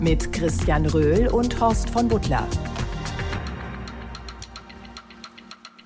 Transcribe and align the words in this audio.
Mit 0.00 0.32
Christian 0.32 0.86
Röhl 0.86 1.28
und 1.28 1.60
Horst 1.60 1.90
von 1.90 2.08
Butler. 2.08 2.48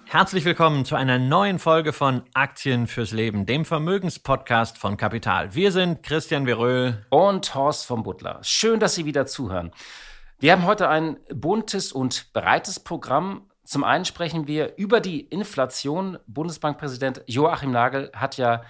Herzlich 0.05 0.45
willkommen 0.45 0.85
zu 0.85 0.95
einer 0.95 1.19
neuen 1.19 1.59
Folge 1.59 1.93
von 1.93 2.23
Aktien 2.33 2.87
fürs 2.87 3.11
Leben, 3.11 3.45
dem 3.45 3.65
Vermögenspodcast 3.65 4.79
von 4.79 4.97
Kapital. 4.97 5.57
Wir 5.57 5.73
sind 5.73 6.05
Christian 6.05 6.47
Veröhl 6.47 7.05
und 7.11 7.57
Horst 7.57 7.87
vom 7.87 8.05
Butler. 8.05 8.39
Schön, 8.43 8.79
dass 8.79 8.95
Sie 8.95 9.05
wieder 9.05 9.27
zuhören. 9.27 9.73
Wir 10.39 10.53
haben 10.53 10.65
heute 10.65 10.89
ein 10.89 11.17
buntes 11.35 11.91
und 11.91 12.33
breites 12.33 12.79
Programm. 12.79 13.51
Zum 13.65 13.83
einen 13.83 14.05
sprechen 14.05 14.47
wir 14.47 14.77
über 14.77 15.01
die 15.01 15.23
Inflation. 15.23 16.19
Bundesbankpräsident 16.29 17.23
Joachim 17.27 17.73
Nagel 17.73 18.13
hat 18.15 18.37
ja 18.37 18.63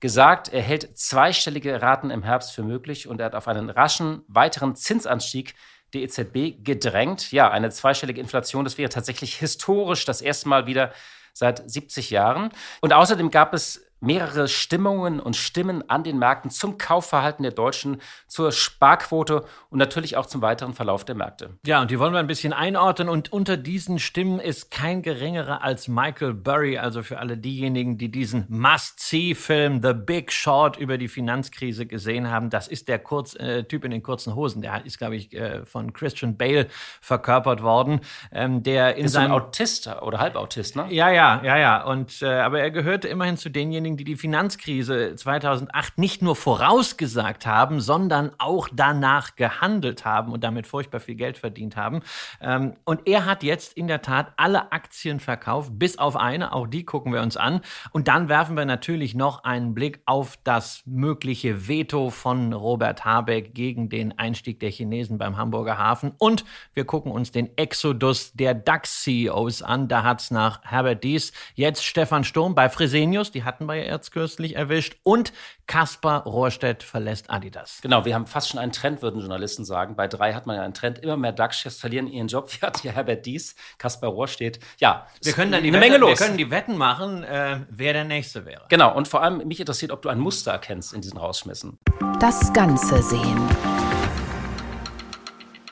gesagt, 0.00 0.48
er 0.48 0.62
hält 0.62 0.98
zweistellige 0.98 1.80
Raten 1.80 2.10
im 2.10 2.22
Herbst 2.22 2.52
für 2.52 2.62
möglich 2.62 3.08
und 3.08 3.20
er 3.20 3.26
hat 3.26 3.34
auf 3.34 3.48
einen 3.48 3.70
raschen 3.70 4.22
weiteren 4.28 4.76
Zinsanstieg 4.76 5.54
der 5.94 6.02
EZB 6.02 6.62
gedrängt. 6.62 7.32
Ja, 7.32 7.50
eine 7.50 7.70
zweistellige 7.70 8.20
Inflation, 8.20 8.64
das 8.64 8.78
wäre 8.78 8.90
tatsächlich 8.90 9.36
historisch 9.36 10.04
das 10.04 10.20
erste 10.20 10.48
Mal 10.48 10.66
wieder 10.66 10.92
seit 11.32 11.68
70 11.70 12.10
Jahren. 12.10 12.50
Und 12.80 12.92
außerdem 12.92 13.30
gab 13.30 13.54
es 13.54 13.85
mehrere 14.00 14.48
Stimmungen 14.48 15.20
und 15.20 15.36
Stimmen 15.36 15.88
an 15.88 16.04
den 16.04 16.18
Märkten 16.18 16.50
zum 16.50 16.78
Kaufverhalten 16.78 17.42
der 17.42 17.52
Deutschen, 17.52 18.00
zur 18.26 18.52
Sparquote 18.52 19.44
und 19.70 19.78
natürlich 19.78 20.16
auch 20.16 20.26
zum 20.26 20.42
weiteren 20.42 20.74
Verlauf 20.74 21.04
der 21.04 21.14
Märkte. 21.14 21.58
Ja, 21.64 21.80
und 21.80 21.90
die 21.90 21.98
wollen 21.98 22.12
wir 22.12 22.20
ein 22.20 22.26
bisschen 22.26 22.52
einordnen. 22.52 23.08
Und 23.08 23.32
unter 23.32 23.56
diesen 23.56 23.98
Stimmen 23.98 24.38
ist 24.38 24.70
kein 24.70 25.02
geringerer 25.02 25.62
als 25.62 25.88
Michael 25.88 26.34
Burry, 26.34 26.78
also 26.78 27.02
für 27.02 27.18
alle 27.18 27.38
diejenigen, 27.38 27.96
die 27.98 28.10
diesen 28.10 28.44
Must-See-Film 28.48 29.80
The 29.82 29.94
Big 29.94 30.30
Short 30.30 30.76
über 30.76 30.98
die 30.98 31.08
Finanzkrise 31.08 31.86
gesehen 31.86 32.30
haben. 32.30 32.50
Das 32.50 32.68
ist 32.68 32.88
der 32.88 32.98
Kurz, 32.98 33.34
äh, 33.34 33.64
Typ 33.64 33.84
in 33.84 33.90
den 33.90 34.02
kurzen 34.02 34.34
Hosen. 34.34 34.62
Der 34.62 34.84
ist, 34.84 34.98
glaube 34.98 35.16
ich, 35.16 35.32
äh, 35.32 35.64
von 35.64 35.92
Christian 35.92 36.36
Bale 36.36 36.68
verkörpert 37.00 37.62
worden. 37.62 38.00
Ähm, 38.30 38.62
der 38.62 38.96
in 38.96 39.06
ist 39.06 39.12
seinem, 39.12 39.32
ein 39.32 39.40
Autist 39.40 39.88
oder 40.02 40.18
Halbautist, 40.18 40.76
ne? 40.76 40.86
Ja, 40.90 41.10
ja, 41.10 41.42
ja, 41.42 41.56
ja. 41.56 41.84
Und, 41.84 42.22
äh, 42.22 42.26
aber 42.26 42.60
er 42.60 42.70
gehörte 42.70 43.08
immerhin 43.08 43.36
zu 43.36 43.48
denjenigen, 43.48 43.85
diejenigen, 43.86 43.96
die 43.96 44.04
die 44.04 44.16
Finanzkrise 44.16 45.14
2008 45.14 45.98
nicht 45.98 46.22
nur 46.22 46.36
vorausgesagt 46.36 47.46
haben, 47.46 47.80
sondern 47.80 48.32
auch 48.38 48.68
danach 48.72 49.36
gehandelt 49.36 50.04
haben 50.04 50.32
und 50.32 50.42
damit 50.42 50.66
furchtbar 50.66 51.00
viel 51.00 51.14
Geld 51.14 51.38
verdient 51.38 51.76
haben. 51.76 52.00
Ähm, 52.40 52.74
und 52.84 53.06
er 53.06 53.24
hat 53.24 53.42
jetzt 53.42 53.74
in 53.74 53.86
der 53.86 54.02
Tat 54.02 54.32
alle 54.36 54.72
Aktien 54.72 55.20
verkauft, 55.20 55.72
bis 55.74 55.98
auf 55.98 56.16
eine, 56.16 56.52
auch 56.52 56.66
die 56.66 56.84
gucken 56.84 57.12
wir 57.12 57.22
uns 57.22 57.36
an. 57.36 57.60
Und 57.92 58.08
dann 58.08 58.28
werfen 58.28 58.56
wir 58.56 58.64
natürlich 58.64 59.14
noch 59.14 59.44
einen 59.44 59.74
Blick 59.74 60.00
auf 60.06 60.36
das 60.44 60.82
mögliche 60.86 61.68
Veto 61.68 62.10
von 62.10 62.52
Robert 62.52 63.04
Habeck 63.04 63.54
gegen 63.54 63.88
den 63.88 64.18
Einstieg 64.18 64.60
der 64.60 64.70
Chinesen 64.70 65.18
beim 65.18 65.36
Hamburger 65.36 65.78
Hafen. 65.78 66.12
Und 66.18 66.44
wir 66.74 66.84
gucken 66.84 67.12
uns 67.12 67.30
den 67.30 67.56
Exodus 67.56 68.32
der 68.32 68.54
DAX-CEOs 68.54 69.62
an. 69.62 69.88
Da 69.88 70.02
hat 70.02 70.20
es 70.20 70.30
nach 70.30 70.62
Herbert 70.62 71.04
Dies 71.04 71.32
jetzt 71.54 71.84
Stefan 71.84 72.24
Sturm 72.24 72.54
bei 72.54 72.68
Fresenius, 72.68 73.30
die 73.30 73.44
hatten 73.44 73.66
wir 73.66 73.75
ja 73.76 73.84
erzkürzlich 73.84 74.56
erwischt. 74.56 74.96
Und 75.02 75.32
Kaspar 75.66 76.24
Rohrstedt 76.24 76.82
verlässt 76.82 77.30
Adidas. 77.30 77.80
Genau, 77.82 78.04
wir 78.04 78.14
haben 78.14 78.26
fast 78.26 78.50
schon 78.50 78.60
einen 78.60 78.72
Trend, 78.72 79.02
würden 79.02 79.20
Journalisten 79.20 79.64
sagen. 79.64 79.96
Bei 79.96 80.06
drei 80.08 80.34
hat 80.34 80.46
man 80.46 80.56
ja 80.56 80.62
einen 80.62 80.74
Trend. 80.74 80.98
Immer 80.98 81.16
mehr 81.16 81.32
DAX-Chefs 81.32 81.78
verlieren 81.78 82.06
ihren 82.06 82.28
Job. 82.28 82.50
Wir 82.60 82.66
hatten 82.66 82.86
ja 82.86 82.92
Herbert 82.92 83.26
Dies, 83.26 83.56
Kaspar 83.78 84.10
Rohrstedt. 84.10 84.60
Ja, 84.78 85.06
wir 85.22 85.32
können 85.32 85.52
dann 85.52 85.62
die 85.62 85.68
eine 85.68 85.78
Wette, 85.78 85.90
Menge 85.90 85.98
los. 85.98 86.18
Wir 86.18 86.26
können 86.26 86.38
die 86.38 86.50
Wetten 86.50 86.76
machen, 86.76 87.24
äh, 87.24 87.60
wer 87.68 87.92
der 87.92 88.04
Nächste 88.04 88.46
wäre. 88.46 88.64
Genau, 88.68 88.94
und 88.94 89.08
vor 89.08 89.22
allem 89.22 89.46
mich 89.46 89.60
interessiert, 89.60 89.92
ob 89.92 90.02
du 90.02 90.08
ein 90.08 90.18
Muster 90.18 90.52
erkennst 90.52 90.94
in 90.94 91.00
diesen 91.00 91.18
Rausschmissen. 91.18 91.78
Das 92.20 92.52
Ganze 92.52 93.02
sehen. 93.02 93.85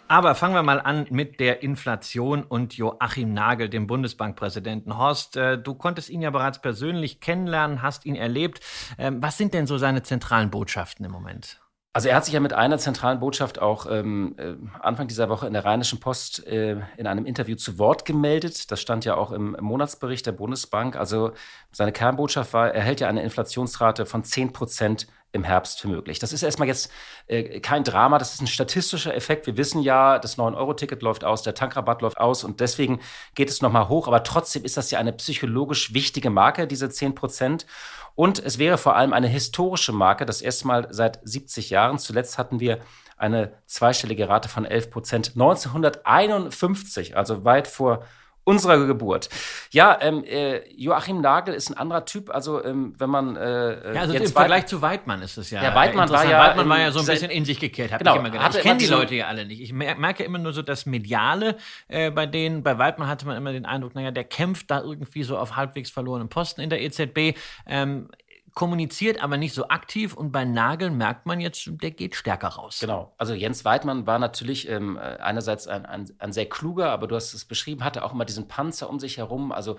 Aber 0.06 0.34
fangen 0.34 0.54
wir 0.54 0.62
mal 0.62 0.80
an 0.80 1.06
mit 1.10 1.40
der 1.40 1.62
Inflation 1.62 2.42
und 2.42 2.76
Joachim 2.76 3.32
Nagel, 3.32 3.70
dem 3.70 3.86
Bundesbankpräsidenten. 3.86 4.98
Horst, 4.98 5.36
äh, 5.36 5.58
du 5.58 5.74
konntest 5.74 6.10
ihn 6.10 6.20
ja 6.20 6.30
bereits 6.30 6.60
persönlich 6.60 7.20
kennenlernen, 7.20 7.80
hast 7.80 8.04
ihn 8.04 8.14
erlebt. 8.14 8.60
Ähm, 8.98 9.22
was 9.22 9.38
sind 9.38 9.54
denn 9.54 9.66
so 9.66 9.78
seine 9.78 10.02
zentralen 10.02 10.50
Botschaften 10.50 11.06
im 11.06 11.12
Moment? 11.12 11.60
Also 11.94 12.08
er 12.08 12.16
hat 12.16 12.24
sich 12.24 12.34
ja 12.34 12.40
mit 12.40 12.52
einer 12.52 12.78
zentralen 12.78 13.20
Botschaft 13.20 13.60
auch 13.60 13.86
ähm, 13.88 14.34
äh, 14.36 14.54
Anfang 14.80 15.06
dieser 15.06 15.28
Woche 15.28 15.46
in 15.46 15.52
der 15.52 15.64
Rheinischen 15.64 16.00
Post 16.00 16.44
äh, 16.44 16.80
in 16.96 17.06
einem 17.06 17.24
Interview 17.24 17.54
zu 17.54 17.78
Wort 17.78 18.04
gemeldet. 18.04 18.72
Das 18.72 18.80
stand 18.80 19.04
ja 19.04 19.16
auch 19.16 19.30
im, 19.30 19.56
Monatsbericht 19.60 20.26
der 20.26 20.32
Bundesbank. 20.32 20.96
Also 20.96 21.32
seine 21.70 21.92
Kernbotschaft 21.92 22.52
war, 22.52 22.74
er 22.74 22.82
hält 22.82 22.98
ja 22.98 23.08
eine 23.08 23.22
Inflationsrate 23.22 24.06
von 24.06 24.24
10 24.24 24.52
Prozent 24.52 25.06
im 25.34 25.44
Herbst 25.44 25.80
für 25.80 25.88
möglich. 25.88 26.18
Das 26.20 26.32
ist 26.32 26.42
erstmal 26.42 26.68
jetzt 26.68 26.90
äh, 27.26 27.60
kein 27.60 27.84
Drama, 27.84 28.18
das 28.18 28.34
ist 28.34 28.40
ein 28.40 28.46
statistischer 28.46 29.14
Effekt. 29.14 29.46
Wir 29.46 29.56
wissen 29.56 29.82
ja, 29.82 30.18
das 30.18 30.38
9-Euro-Ticket 30.38 31.02
läuft 31.02 31.24
aus, 31.24 31.42
der 31.42 31.54
Tankrabatt 31.54 32.02
läuft 32.02 32.18
aus 32.18 32.44
und 32.44 32.60
deswegen 32.60 33.00
geht 33.34 33.50
es 33.50 33.60
nochmal 33.60 33.88
hoch. 33.88 34.06
Aber 34.06 34.22
trotzdem 34.22 34.64
ist 34.64 34.76
das 34.76 34.90
ja 34.90 34.98
eine 34.98 35.12
psychologisch 35.12 35.92
wichtige 35.92 36.30
Marke, 36.30 36.66
diese 36.66 36.88
10 36.88 37.14
Prozent. 37.14 37.66
Und 38.14 38.38
es 38.38 38.58
wäre 38.58 38.78
vor 38.78 38.94
allem 38.94 39.12
eine 39.12 39.26
historische 39.26 39.92
Marke, 39.92 40.24
das 40.24 40.40
erste 40.40 40.68
Mal 40.68 40.86
seit 40.90 41.18
70 41.24 41.70
Jahren. 41.70 41.98
Zuletzt 41.98 42.38
hatten 42.38 42.60
wir 42.60 42.78
eine 43.16 43.54
zweistellige 43.66 44.28
Rate 44.28 44.48
von 44.48 44.64
11 44.64 44.90
Prozent 44.90 45.32
1951, 45.34 47.16
also 47.16 47.44
weit 47.44 47.66
vor 47.66 48.04
unserer 48.44 48.86
Geburt. 48.86 49.28
Ja, 49.70 49.98
ähm, 50.00 50.22
äh, 50.24 50.60
Joachim 50.76 51.20
Nagel 51.20 51.54
ist 51.54 51.70
ein 51.70 51.76
anderer 51.76 52.04
Typ. 52.04 52.30
Also 52.30 52.62
ähm, 52.62 52.94
wenn 52.98 53.10
man 53.10 53.36
äh, 53.36 53.94
ja, 53.94 54.00
also 54.02 54.14
im 54.14 54.26
Vergleich 54.26 54.66
zu 54.66 54.82
Weidmann 54.82 55.22
ist 55.22 55.36
es 55.36 55.50
ja. 55.50 55.62
Ja, 55.62 55.74
Weidmann 55.74 56.08
war 56.10 56.24
ja, 56.24 56.38
Weidmann 56.38 56.68
war 56.68 56.80
ja 56.80 56.92
so 56.92 57.00
ein 57.00 57.06
bisschen 57.06 57.30
in 57.30 57.44
sich 57.44 57.58
gekehrt. 57.58 57.92
Hab 57.92 57.98
genau, 57.98 58.14
ich 58.14 58.20
immer 58.20 58.30
gedacht. 58.30 58.54
Ich 58.54 58.62
kenne 58.62 58.78
die 58.78 58.86
Leute 58.86 59.14
ja 59.14 59.26
alle 59.26 59.46
nicht. 59.46 59.60
Ich 59.60 59.72
merke 59.72 60.24
immer 60.24 60.38
nur 60.38 60.52
so 60.52 60.62
das 60.62 60.86
Mediale 60.86 61.56
äh, 61.88 62.10
bei 62.10 62.26
denen. 62.26 62.62
Bei 62.62 62.78
Weidmann 62.78 63.08
hatte 63.08 63.26
man 63.26 63.36
immer 63.36 63.52
den 63.52 63.66
Eindruck, 63.66 63.94
naja, 63.94 64.10
der 64.10 64.24
kämpft 64.24 64.70
da 64.70 64.80
irgendwie 64.80 65.22
so 65.22 65.38
auf 65.38 65.56
halbwegs 65.56 65.90
verlorenen 65.90 66.28
Posten 66.28 66.60
in 66.60 66.70
der 66.70 66.82
EZB. 66.82 67.36
Ähm, 67.66 68.08
kommuniziert 68.54 69.22
aber 69.22 69.36
nicht 69.36 69.52
so 69.52 69.68
aktiv 69.68 70.14
und 70.14 70.30
bei 70.30 70.44
Nagel 70.44 70.90
merkt 70.90 71.26
man 71.26 71.40
jetzt, 71.40 71.68
der 71.82 71.90
geht 71.90 72.14
stärker 72.14 72.48
raus. 72.48 72.78
Genau. 72.80 73.12
Also 73.18 73.34
Jens 73.34 73.64
Weidmann 73.64 74.06
war 74.06 74.20
natürlich 74.20 74.68
ähm, 74.68 74.96
einerseits 74.96 75.66
ein, 75.66 75.84
ein, 75.84 76.08
ein, 76.18 76.32
sehr 76.32 76.48
kluger, 76.48 76.90
aber 76.90 77.08
du 77.08 77.16
hast 77.16 77.34
es 77.34 77.44
beschrieben, 77.44 77.84
hatte 77.84 78.04
auch 78.04 78.12
immer 78.12 78.24
diesen 78.24 78.46
Panzer 78.46 78.88
um 78.88 79.00
sich 79.00 79.18
herum. 79.18 79.50
Also 79.50 79.78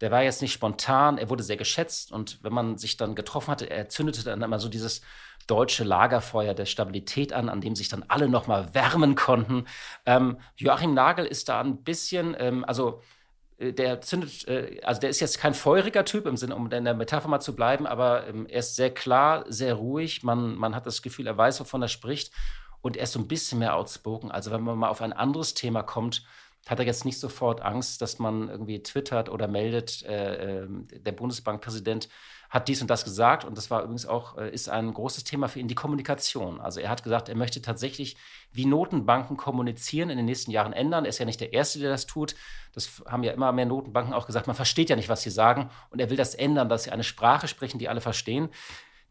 der 0.00 0.12
war 0.12 0.22
jetzt 0.22 0.40
nicht 0.40 0.52
spontan, 0.52 1.18
er 1.18 1.30
wurde 1.30 1.42
sehr 1.42 1.56
geschätzt 1.56 2.12
und 2.12 2.42
wenn 2.42 2.52
man 2.52 2.78
sich 2.78 2.96
dann 2.96 3.14
getroffen 3.14 3.50
hatte, 3.50 3.68
er 3.70 3.88
zündete 3.88 4.22
dann 4.22 4.42
immer 4.42 4.58
so 4.60 4.68
dieses 4.68 5.02
deutsche 5.48 5.82
Lagerfeuer 5.84 6.54
der 6.54 6.66
Stabilität 6.66 7.32
an, 7.32 7.48
an 7.48 7.60
dem 7.60 7.74
sich 7.74 7.88
dann 7.88 8.04
alle 8.06 8.28
nochmal 8.28 8.74
wärmen 8.74 9.16
konnten. 9.16 9.66
Ähm, 10.06 10.38
Joachim 10.56 10.94
Nagel 10.94 11.26
ist 11.26 11.48
da 11.48 11.60
ein 11.60 11.82
bisschen, 11.82 12.36
ähm, 12.38 12.64
also 12.64 13.00
äh, 13.00 13.02
der 13.70 14.00
zündet, 14.00 14.48
äh, 14.48 14.80
also 14.82 15.00
der 15.00 15.10
ist 15.10 15.20
jetzt 15.20 15.38
kein 15.38 15.54
feuriger 15.54 16.04
Typ 16.04 16.26
im 16.26 16.36
Sinne, 16.36 16.56
um 16.56 16.70
in 16.72 16.84
der 16.84 16.94
Metapher 16.94 17.28
mal 17.28 17.40
zu 17.40 17.54
bleiben, 17.54 17.86
aber 17.86 18.26
ähm, 18.26 18.46
er 18.46 18.58
ist 18.58 18.74
sehr 18.74 18.92
klar, 18.92 19.44
sehr 19.48 19.74
ruhig. 19.74 20.24
Man, 20.24 20.56
man 20.56 20.74
hat 20.74 20.86
das 20.86 21.02
Gefühl, 21.02 21.26
er 21.28 21.38
weiß, 21.38 21.60
wovon 21.60 21.82
er 21.82 21.88
spricht. 21.88 22.32
Und 22.80 22.96
er 22.96 23.04
ist 23.04 23.12
so 23.12 23.20
ein 23.20 23.28
bisschen 23.28 23.60
mehr 23.60 23.76
outspoken. 23.76 24.32
Also 24.32 24.50
wenn 24.50 24.62
man 24.62 24.76
mal 24.76 24.88
auf 24.88 25.02
ein 25.02 25.12
anderes 25.12 25.54
Thema 25.54 25.84
kommt, 25.84 26.24
hat 26.66 26.78
er 26.78 26.84
jetzt 26.84 27.04
nicht 27.04 27.18
sofort 27.18 27.60
Angst, 27.60 28.02
dass 28.02 28.18
man 28.18 28.48
irgendwie 28.48 28.82
twittert 28.82 29.28
oder 29.28 29.48
meldet, 29.48 30.02
äh, 30.02 30.62
äh, 30.62 30.68
der 30.90 31.12
Bundesbankpräsident 31.12 32.08
hat 32.52 32.68
dies 32.68 32.82
und 32.82 32.90
das 32.90 33.02
gesagt 33.02 33.46
und 33.46 33.56
das 33.56 33.70
war 33.70 33.80
übrigens 33.80 34.04
auch, 34.04 34.36
äh, 34.36 34.50
ist 34.50 34.68
ein 34.68 34.92
großes 34.92 35.24
Thema 35.24 35.48
für 35.48 35.58
ihn, 35.58 35.68
die 35.68 35.74
Kommunikation. 35.74 36.60
Also 36.60 36.80
er 36.80 36.90
hat 36.90 37.02
gesagt, 37.02 37.30
er 37.30 37.34
möchte 37.34 37.62
tatsächlich, 37.62 38.18
wie 38.52 38.66
Notenbanken 38.66 39.38
kommunizieren, 39.38 40.10
in 40.10 40.18
den 40.18 40.26
nächsten 40.26 40.50
Jahren 40.50 40.74
ändern. 40.74 41.06
Er 41.06 41.08
ist 41.08 41.18
ja 41.18 41.24
nicht 41.24 41.40
der 41.40 41.54
Erste, 41.54 41.78
der 41.78 41.88
das 41.88 42.06
tut. 42.06 42.34
Das 42.74 43.02
haben 43.06 43.22
ja 43.22 43.32
immer 43.32 43.52
mehr 43.52 43.64
Notenbanken 43.64 44.12
auch 44.12 44.26
gesagt. 44.26 44.48
Man 44.48 44.54
versteht 44.54 44.90
ja 44.90 44.96
nicht, 44.96 45.08
was 45.08 45.22
sie 45.22 45.30
sagen 45.30 45.70
und 45.88 45.98
er 45.98 46.10
will 46.10 46.18
das 46.18 46.34
ändern, 46.34 46.68
dass 46.68 46.82
sie 46.82 46.90
eine 46.90 47.04
Sprache 47.04 47.48
sprechen, 47.48 47.78
die 47.78 47.88
alle 47.88 48.02
verstehen. 48.02 48.50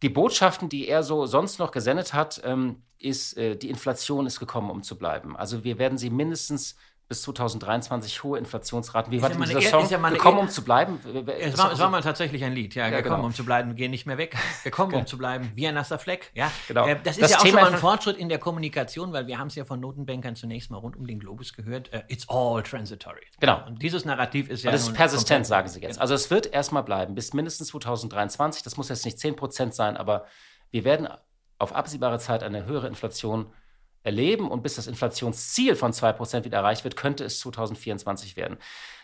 Die 0.04 0.10
Botschaften, 0.10 0.70
die 0.70 0.88
er 0.88 1.02
so 1.02 1.26
sonst 1.26 1.58
noch 1.58 1.72
gesendet 1.72 2.14
hat, 2.14 2.42
ähm, 2.44 2.84
ist, 3.00 3.38
äh, 3.38 3.56
die 3.56 3.72
Inflation 3.72 4.28
ist 4.28 4.40
gekommen, 4.40 4.70
um 4.70 4.84
zu 4.84 5.00
bleiben. 5.00 5.36
Also 5.36 5.64
wir 5.64 5.80
werden 5.80 5.98
sie 5.98 6.12
mindestens 6.12 6.76
bis 7.12 7.24
2023 7.24 8.24
hohe 8.24 8.40
Inflationsraten. 8.40 9.12
Wie 9.12 9.22
war 9.22 9.28
denn 9.28 9.42
dieser 9.42 9.62
Song? 9.62 9.86
Ja 9.90 9.98
gekommen, 9.98 10.40
um 10.40 10.48
zu 10.48 10.64
bleiben? 10.64 10.98
Es 11.38 11.58
war, 11.58 11.74
es 11.74 11.80
war, 11.80 11.90
mal 11.90 12.02
tatsächlich 12.02 12.42
ein 12.46 12.54
Lied, 12.54 12.74
ja, 12.74 12.88
ja 12.88 13.02
gekommen, 13.02 13.18
genau. 13.18 13.26
um 13.26 13.34
zu 13.34 13.44
bleiben, 13.44 13.76
gehen 13.76 13.92
nicht 13.92 14.06
mehr 14.06 14.18
weg. 14.18 14.38
Gekommen, 14.64 14.94
um 14.94 15.06
zu 15.06 15.18
bleiben, 15.18 15.52
wie 15.54 15.68
ein 15.68 15.74
nasser 15.74 16.00
Fleck. 16.00 16.32
Ja, 16.36 16.50
genau. 16.70 16.88
Äh, 16.88 16.96
das 17.04 17.18
ist 17.18 17.24
das 17.24 17.32
ja 17.32 17.38
auch 17.40 17.42
Thema 17.42 17.60
schon 17.60 17.70
mal 17.70 17.74
ein 17.74 17.80
Fortschritt 17.82 18.16
in 18.16 18.30
der 18.30 18.38
Kommunikation, 18.38 19.12
weil 19.12 19.28
wir 19.28 19.38
haben 19.38 19.48
es 19.48 19.56
ja 19.56 19.66
von 19.66 19.82
Notenbankern 19.82 20.38
zunächst 20.38 20.72
mal 20.72 20.78
rund 20.78 20.96
um 20.96 21.06
den 21.06 21.20
Globus 21.20 21.52
gehört. 21.52 21.94
Uh, 21.94 22.00
it's 22.08 22.30
all 22.30 22.64
transitory. 22.64 23.26
Genau. 23.42 23.62
Und 23.68 23.82
dieses 23.82 24.06
Narrativ 24.06 24.50
ist 24.50 24.64
ja. 24.64 24.70
Aber 24.70 24.78
das 24.78 24.88
ist 24.88 24.94
persistent, 24.94 25.46
sagen 25.46 25.68
Sie 25.68 25.82
jetzt. 25.82 25.96
Genau. 25.96 26.02
Also 26.02 26.14
es 26.14 26.32
wird 26.32 26.46
erstmal 26.54 26.84
bleiben 26.84 27.14
bis 27.14 27.34
mindestens 27.34 27.68
2023. 27.68 28.64
Das 28.64 28.78
muss 28.78 28.88
jetzt 28.88 29.04
nicht 29.04 29.20
10 29.20 29.36
Prozent 29.36 29.74
sein, 29.74 29.98
aber 29.98 30.26
wir 30.70 30.86
werden 30.86 31.10
auf 31.60 31.76
absehbare 31.76 32.20
Zeit 32.20 32.42
eine 32.42 32.66
höhere 32.66 32.88
Inflation 32.88 33.52
erleben 34.04 34.50
und 34.50 34.64
bis 34.64 34.76
das 34.76 34.88
Inflationsziel 34.88 35.76
von 35.76 35.94
2% 35.94 36.44
wieder 36.44 36.58
erreicht 36.58 36.84
wird, 36.84 36.96
könnte 36.96 37.24
es 37.24 37.40
2024 37.40 38.36
werden. 38.36 38.58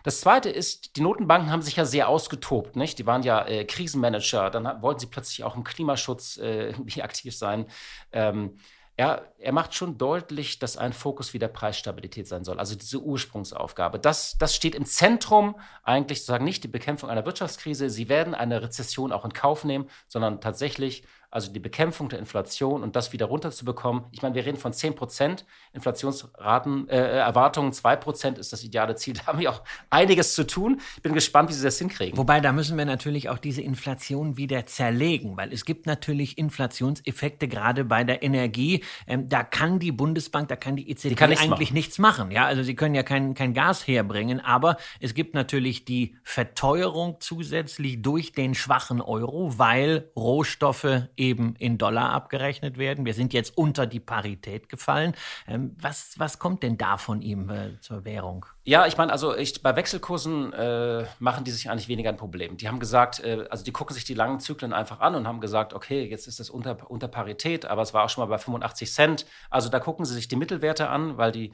Das 0.03 0.21
Zweite 0.21 0.49
ist, 0.49 0.95
die 0.95 1.01
Notenbanken 1.01 1.51
haben 1.51 1.61
sich 1.61 1.75
ja 1.75 1.85
sehr 1.85 2.09
ausgetobt. 2.09 2.75
Nicht? 2.75 2.97
Die 2.99 3.05
waren 3.05 3.23
ja 3.23 3.45
äh, 3.45 3.65
Krisenmanager, 3.65 4.49
dann 4.49 4.81
wollten 4.81 4.99
sie 4.99 5.07
plötzlich 5.07 5.43
auch 5.43 5.55
im 5.55 5.63
Klimaschutz 5.63 6.37
äh, 6.37 6.73
aktiv 7.01 7.35
sein. 7.35 7.67
Ähm, 8.11 8.57
er, 8.99 9.31
er 9.37 9.51
macht 9.51 9.75
schon 9.75 9.99
deutlich, 9.99 10.57
dass 10.57 10.75
ein 10.75 10.91
Fokus 10.91 11.35
wieder 11.35 11.47
Preisstabilität 11.47 12.27
sein 12.27 12.43
soll, 12.43 12.59
also 12.59 12.75
diese 12.75 12.99
Ursprungsaufgabe. 12.99 13.99
Das, 13.99 14.37
das 14.39 14.55
steht 14.55 14.73
im 14.73 14.85
Zentrum 14.85 15.55
eigentlich 15.83 16.19
sozusagen 16.19 16.45
nicht 16.45 16.63
die 16.63 16.67
Bekämpfung 16.67 17.11
einer 17.11 17.23
Wirtschaftskrise. 17.23 17.91
Sie 17.91 18.09
werden 18.09 18.33
eine 18.33 18.63
Rezession 18.63 19.11
auch 19.11 19.23
in 19.23 19.33
Kauf 19.33 19.63
nehmen, 19.63 19.87
sondern 20.07 20.41
tatsächlich 20.41 21.03
also 21.29 21.51
die 21.51 21.59
Bekämpfung 21.59 22.07
der 22.09 22.19
Inflation 22.19 22.83
und 22.83 22.95
das 22.95 23.11
wieder 23.11 23.25
runterzubekommen. 23.25 24.05
Ich 24.11 24.21
meine, 24.21 24.33
wir 24.35 24.45
reden 24.45 24.57
von 24.57 24.71
10 24.71 24.95
Prozent 24.95 25.45
Inflationsraten, 25.73 26.87
äh, 26.89 26.97
Erwartungen 26.97 27.73
2 27.73 27.95
Prozent 27.97 28.37
ist 28.37 28.53
das 28.53 28.63
ideale 28.63 28.95
Ziel. 28.95 29.15
Da 29.17 29.25
haben 29.25 29.39
wir 29.39 29.51
auch 29.51 29.63
einiges 29.89 30.35
zu 30.35 30.45
tun. 30.45 30.79
Ich 30.95 31.01
bin 31.01 31.13
gespannt, 31.13 31.49
wie 31.49 31.53
sie 31.53 31.63
das 31.63 31.79
hinkriegen. 31.79 32.17
Wobei, 32.17 32.39
da 32.39 32.51
müssen 32.51 32.77
wir 32.77 32.85
natürlich 32.85 33.29
auch 33.29 33.39
diese 33.39 33.61
Inflation 33.61 34.37
wieder 34.37 34.65
zerlegen, 34.67 35.35
weil 35.37 35.51
es 35.51 35.65
gibt 35.65 35.85
natürlich 35.85 36.37
Inflationseffekte 36.37 37.47
gerade 37.47 37.83
bei 37.83 38.03
der 38.03 38.23
Energie. 38.23 38.83
Ähm, 39.07 39.27
da 39.27 39.43
kann 39.43 39.79
die 39.79 39.91
Bundesbank, 39.91 40.49
da 40.49 40.55
kann 40.55 40.75
die 40.75 40.89
EZB 40.89 41.09
die 41.09 41.15
kann 41.15 41.29
nichts 41.29 41.43
eigentlich 41.43 41.69
machen. 41.69 41.73
nichts 41.73 41.97
machen. 41.97 42.31
Ja, 42.31 42.45
also 42.45 42.63
sie 42.63 42.75
können 42.75 42.95
ja 42.95 43.03
kein, 43.03 43.33
kein 43.33 43.53
Gas 43.53 43.87
herbringen, 43.87 44.39
aber 44.39 44.77
es 44.99 45.13
gibt 45.13 45.33
natürlich 45.33 45.83
die 45.83 46.15
Verteuerung 46.23 47.17
zusätzlich 47.19 48.01
durch 48.01 48.31
den 48.33 48.53
schwachen 48.53 49.01
Euro, 49.01 49.57
weil 49.57 50.11
Rohstoffe 50.15 51.07
eben 51.17 51.55
in 51.57 51.77
Dollar 51.77 52.11
abgerechnet 52.11 52.77
werden. 52.77 53.05
Wir 53.05 53.13
sind 53.13 53.33
jetzt 53.33 53.57
unter 53.57 53.85
die 53.85 53.99
Parität 53.99 54.69
gefallen. 54.69 55.13
Ähm, 55.47 55.75
was, 55.81 56.15
was 56.17 56.39
kommt 56.39 56.63
denn 56.63 56.77
da 56.77 56.97
von 56.97 57.21
ihm 57.21 57.49
äh, 57.49 57.79
zur 57.81 58.05
Währung? 58.05 58.45
Ja, 58.63 58.85
ich 58.85 58.97
meine, 58.97 59.11
also 59.11 59.35
ich, 59.35 59.61
bei 59.61 59.75
Wechselkursen 59.75 60.53
äh, 60.53 61.05
machen 61.19 61.43
die 61.43 61.51
sich 61.51 61.69
eigentlich 61.69 61.87
weniger 61.87 62.09
ein 62.09 62.17
Problem. 62.17 62.57
Die 62.57 62.67
haben 62.67 62.79
gesagt, 62.79 63.23
äh, 63.23 63.45
also 63.49 63.63
die 63.63 63.71
gucken 63.71 63.93
sich 63.93 64.05
die 64.05 64.13
langen 64.13 64.39
Zyklen 64.39 64.73
einfach 64.73 64.99
an 64.99 65.15
und 65.15 65.27
haben 65.27 65.41
gesagt, 65.41 65.73
okay, 65.73 66.03
jetzt 66.05 66.27
ist 66.27 66.39
das 66.39 66.49
unter, 66.49 66.89
unter 66.89 67.07
Parität, 67.07 67.65
aber 67.65 67.81
es 67.81 67.93
war 67.93 68.03
auch 68.03 68.09
schon 68.09 68.23
mal 68.23 68.29
bei 68.29 68.37
85 68.37 68.91
Cent. 68.91 69.25
Also 69.49 69.69
da 69.69 69.79
gucken 69.79 70.05
sie 70.05 70.13
sich 70.13 70.27
die 70.27 70.35
Mittelwerte 70.35 70.89
an, 70.89 71.17
weil 71.17 71.31
die 71.31 71.51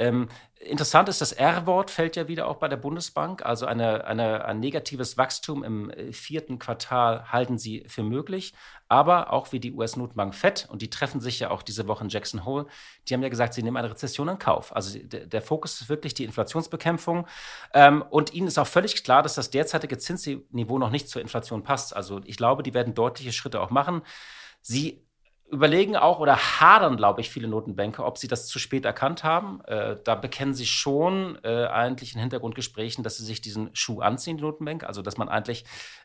ähm, 0.00 0.28
interessant 0.58 1.10
ist, 1.10 1.20
das 1.20 1.32
R-Wort 1.32 1.90
fällt 1.90 2.16
ja 2.16 2.26
wieder 2.26 2.48
auch 2.48 2.56
bei 2.56 2.68
der 2.68 2.78
Bundesbank. 2.78 3.44
Also 3.44 3.66
eine, 3.66 4.06
eine, 4.06 4.46
ein 4.46 4.58
negatives 4.58 5.18
Wachstum 5.18 5.62
im 5.62 5.90
äh, 5.90 6.12
vierten 6.14 6.58
Quartal 6.58 7.30
halten 7.30 7.58
sie 7.58 7.84
für 7.86 8.02
möglich. 8.02 8.54
Aber 8.88 9.30
auch 9.30 9.52
wie 9.52 9.60
die 9.60 9.72
US-Notenbank 9.72 10.34
FED, 10.34 10.68
und 10.70 10.80
die 10.80 10.88
treffen 10.88 11.20
sich 11.20 11.38
ja 11.38 11.50
auch 11.50 11.62
diese 11.62 11.86
Woche 11.86 12.02
in 12.04 12.08
Jackson 12.08 12.46
Hole, 12.46 12.66
die 13.06 13.14
haben 13.14 13.22
ja 13.22 13.28
gesagt, 13.28 13.52
sie 13.52 13.62
nehmen 13.62 13.76
eine 13.76 13.90
Rezession 13.90 14.28
in 14.28 14.38
Kauf. 14.38 14.74
Also 14.74 14.98
der, 14.98 15.26
der 15.26 15.42
Fokus 15.42 15.82
ist 15.82 15.90
wirklich 15.90 16.14
die 16.14 16.24
Inflationsbekämpfung. 16.24 17.26
Ähm, 17.74 18.02
und 18.08 18.32
ihnen 18.32 18.48
ist 18.48 18.58
auch 18.58 18.66
völlig 18.66 19.04
klar, 19.04 19.22
dass 19.22 19.34
das 19.34 19.50
derzeitige 19.50 19.98
Zinsniveau 19.98 20.78
noch 20.78 20.90
nicht 20.90 21.10
zur 21.10 21.20
Inflation 21.20 21.62
passt. 21.62 21.94
Also 21.94 22.22
ich 22.24 22.38
glaube, 22.38 22.62
die 22.62 22.72
werden 22.72 22.94
deutliche 22.94 23.32
Schritte 23.32 23.60
auch 23.60 23.70
machen. 23.70 24.00
Sie 24.62 25.06
überlegen 25.50 25.96
auch 25.96 26.20
oder 26.20 26.36
hadern, 26.36 26.96
glaube 26.96 27.20
ich, 27.20 27.30
viele 27.30 27.48
Notenbanker, 27.48 28.06
ob 28.06 28.18
sie 28.18 28.28
das 28.28 28.46
zu 28.46 28.58
spät 28.58 28.84
erkannt 28.84 29.24
haben. 29.24 29.60
Äh, 29.66 29.96
da 30.04 30.14
bekennen 30.14 30.54
sie 30.54 30.66
schon 30.66 31.38
äh, 31.42 31.66
eigentlich 31.66 32.14
in 32.14 32.20
Hintergrundgesprächen, 32.20 33.02
dass 33.02 33.16
sie 33.16 33.24
sich 33.24 33.40
diesen 33.40 33.74
Schuh 33.74 34.00
anziehen, 34.00 34.36
die 34.36 34.42
Notenbank. 34.42 34.84
Also, 34.84 35.02
dass 35.02 35.16
man 35.16 35.28
eigentlich, 35.28 35.64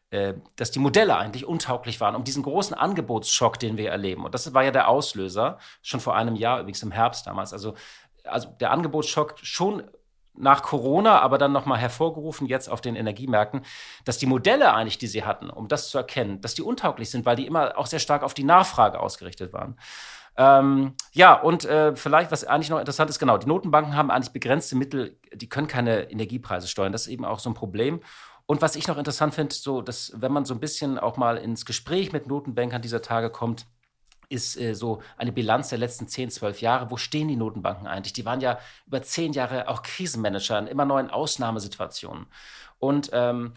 äh, 0.09 0.33
dass 0.55 0.71
die 0.71 0.79
Modelle 0.79 1.17
eigentlich 1.17 1.45
untauglich 1.45 2.01
waren, 2.01 2.15
um 2.15 2.23
diesen 2.23 2.43
großen 2.43 2.75
Angebotsschock, 2.75 3.59
den 3.59 3.77
wir 3.77 3.91
erleben. 3.91 4.25
Und 4.25 4.33
das 4.33 4.53
war 4.53 4.63
ja 4.63 4.71
der 4.71 4.87
Auslöser, 4.87 5.59
schon 5.81 5.99
vor 5.99 6.15
einem 6.15 6.35
Jahr, 6.35 6.59
übrigens 6.59 6.83
im 6.83 6.91
Herbst 6.91 7.27
damals. 7.27 7.53
Also, 7.53 7.75
also 8.23 8.49
der 8.59 8.71
Angebotsschock 8.71 9.35
schon 9.43 9.83
nach 10.37 10.63
Corona, 10.63 11.21
aber 11.21 11.37
dann 11.37 11.51
nochmal 11.51 11.77
hervorgerufen 11.77 12.47
jetzt 12.47 12.69
auf 12.69 12.81
den 12.81 12.95
Energiemärkten, 12.95 13.61
dass 14.03 14.17
die 14.17 14.25
Modelle 14.25 14.73
eigentlich, 14.73 14.97
die 14.97 15.07
sie 15.07 15.23
hatten, 15.23 15.49
um 15.49 15.67
das 15.67 15.89
zu 15.89 15.97
erkennen, 15.97 16.41
dass 16.41 16.53
die 16.53 16.61
untauglich 16.61 17.09
sind, 17.09 17.25
weil 17.25 17.35
die 17.35 17.45
immer 17.45 17.77
auch 17.77 17.87
sehr 17.87 17.99
stark 17.99 18.23
auf 18.23 18.33
die 18.33 18.43
Nachfrage 18.43 18.99
ausgerichtet 18.99 19.53
waren. 19.53 19.77
Ähm, 20.37 20.93
ja, 21.13 21.33
und 21.33 21.63
äh, 21.65 21.95
vielleicht, 21.95 22.31
was 22.31 22.43
eigentlich 22.43 22.69
noch 22.69 22.79
interessant 22.79 23.09
ist, 23.09 23.19
genau, 23.19 23.37
die 23.37 23.47
Notenbanken 23.47 23.95
haben 23.95 24.11
eigentlich 24.11 24.33
begrenzte 24.33 24.75
Mittel, 24.75 25.17
die 25.33 25.47
können 25.47 25.67
keine 25.67 26.11
Energiepreise 26.11 26.67
steuern. 26.67 26.91
Das 26.91 27.03
ist 27.03 27.07
eben 27.07 27.25
auch 27.25 27.39
so 27.39 27.49
ein 27.49 27.53
Problem. 27.53 28.01
Und 28.45 28.61
was 28.61 28.75
ich 28.75 28.87
noch 28.87 28.97
interessant 28.97 29.33
finde, 29.33 29.55
so, 29.55 29.81
dass 29.81 30.13
wenn 30.15 30.31
man 30.31 30.45
so 30.45 30.53
ein 30.53 30.59
bisschen 30.59 30.99
auch 30.99 31.17
mal 31.17 31.37
ins 31.37 31.65
Gespräch 31.65 32.11
mit 32.11 32.27
Notenbankern 32.27 32.81
dieser 32.81 33.01
Tage 33.01 33.29
kommt, 33.29 33.65
ist 34.29 34.59
äh, 34.59 34.73
so 34.73 35.01
eine 35.17 35.31
Bilanz 35.31 35.69
der 35.69 35.77
letzten 35.77 36.07
10, 36.07 36.29
12 36.29 36.61
Jahre. 36.61 36.91
Wo 36.91 36.97
stehen 36.97 37.27
die 37.27 37.35
Notenbanken 37.35 37.87
eigentlich? 37.87 38.13
Die 38.13 38.25
waren 38.25 38.41
ja 38.41 38.59
über 38.87 39.01
zehn 39.01 39.33
Jahre 39.33 39.67
auch 39.67 39.81
Krisenmanager 39.81 40.59
in 40.59 40.67
immer 40.67 40.85
neuen 40.85 41.09
Ausnahmesituationen. 41.09 42.27
Und 42.79 43.09
ähm, 43.13 43.53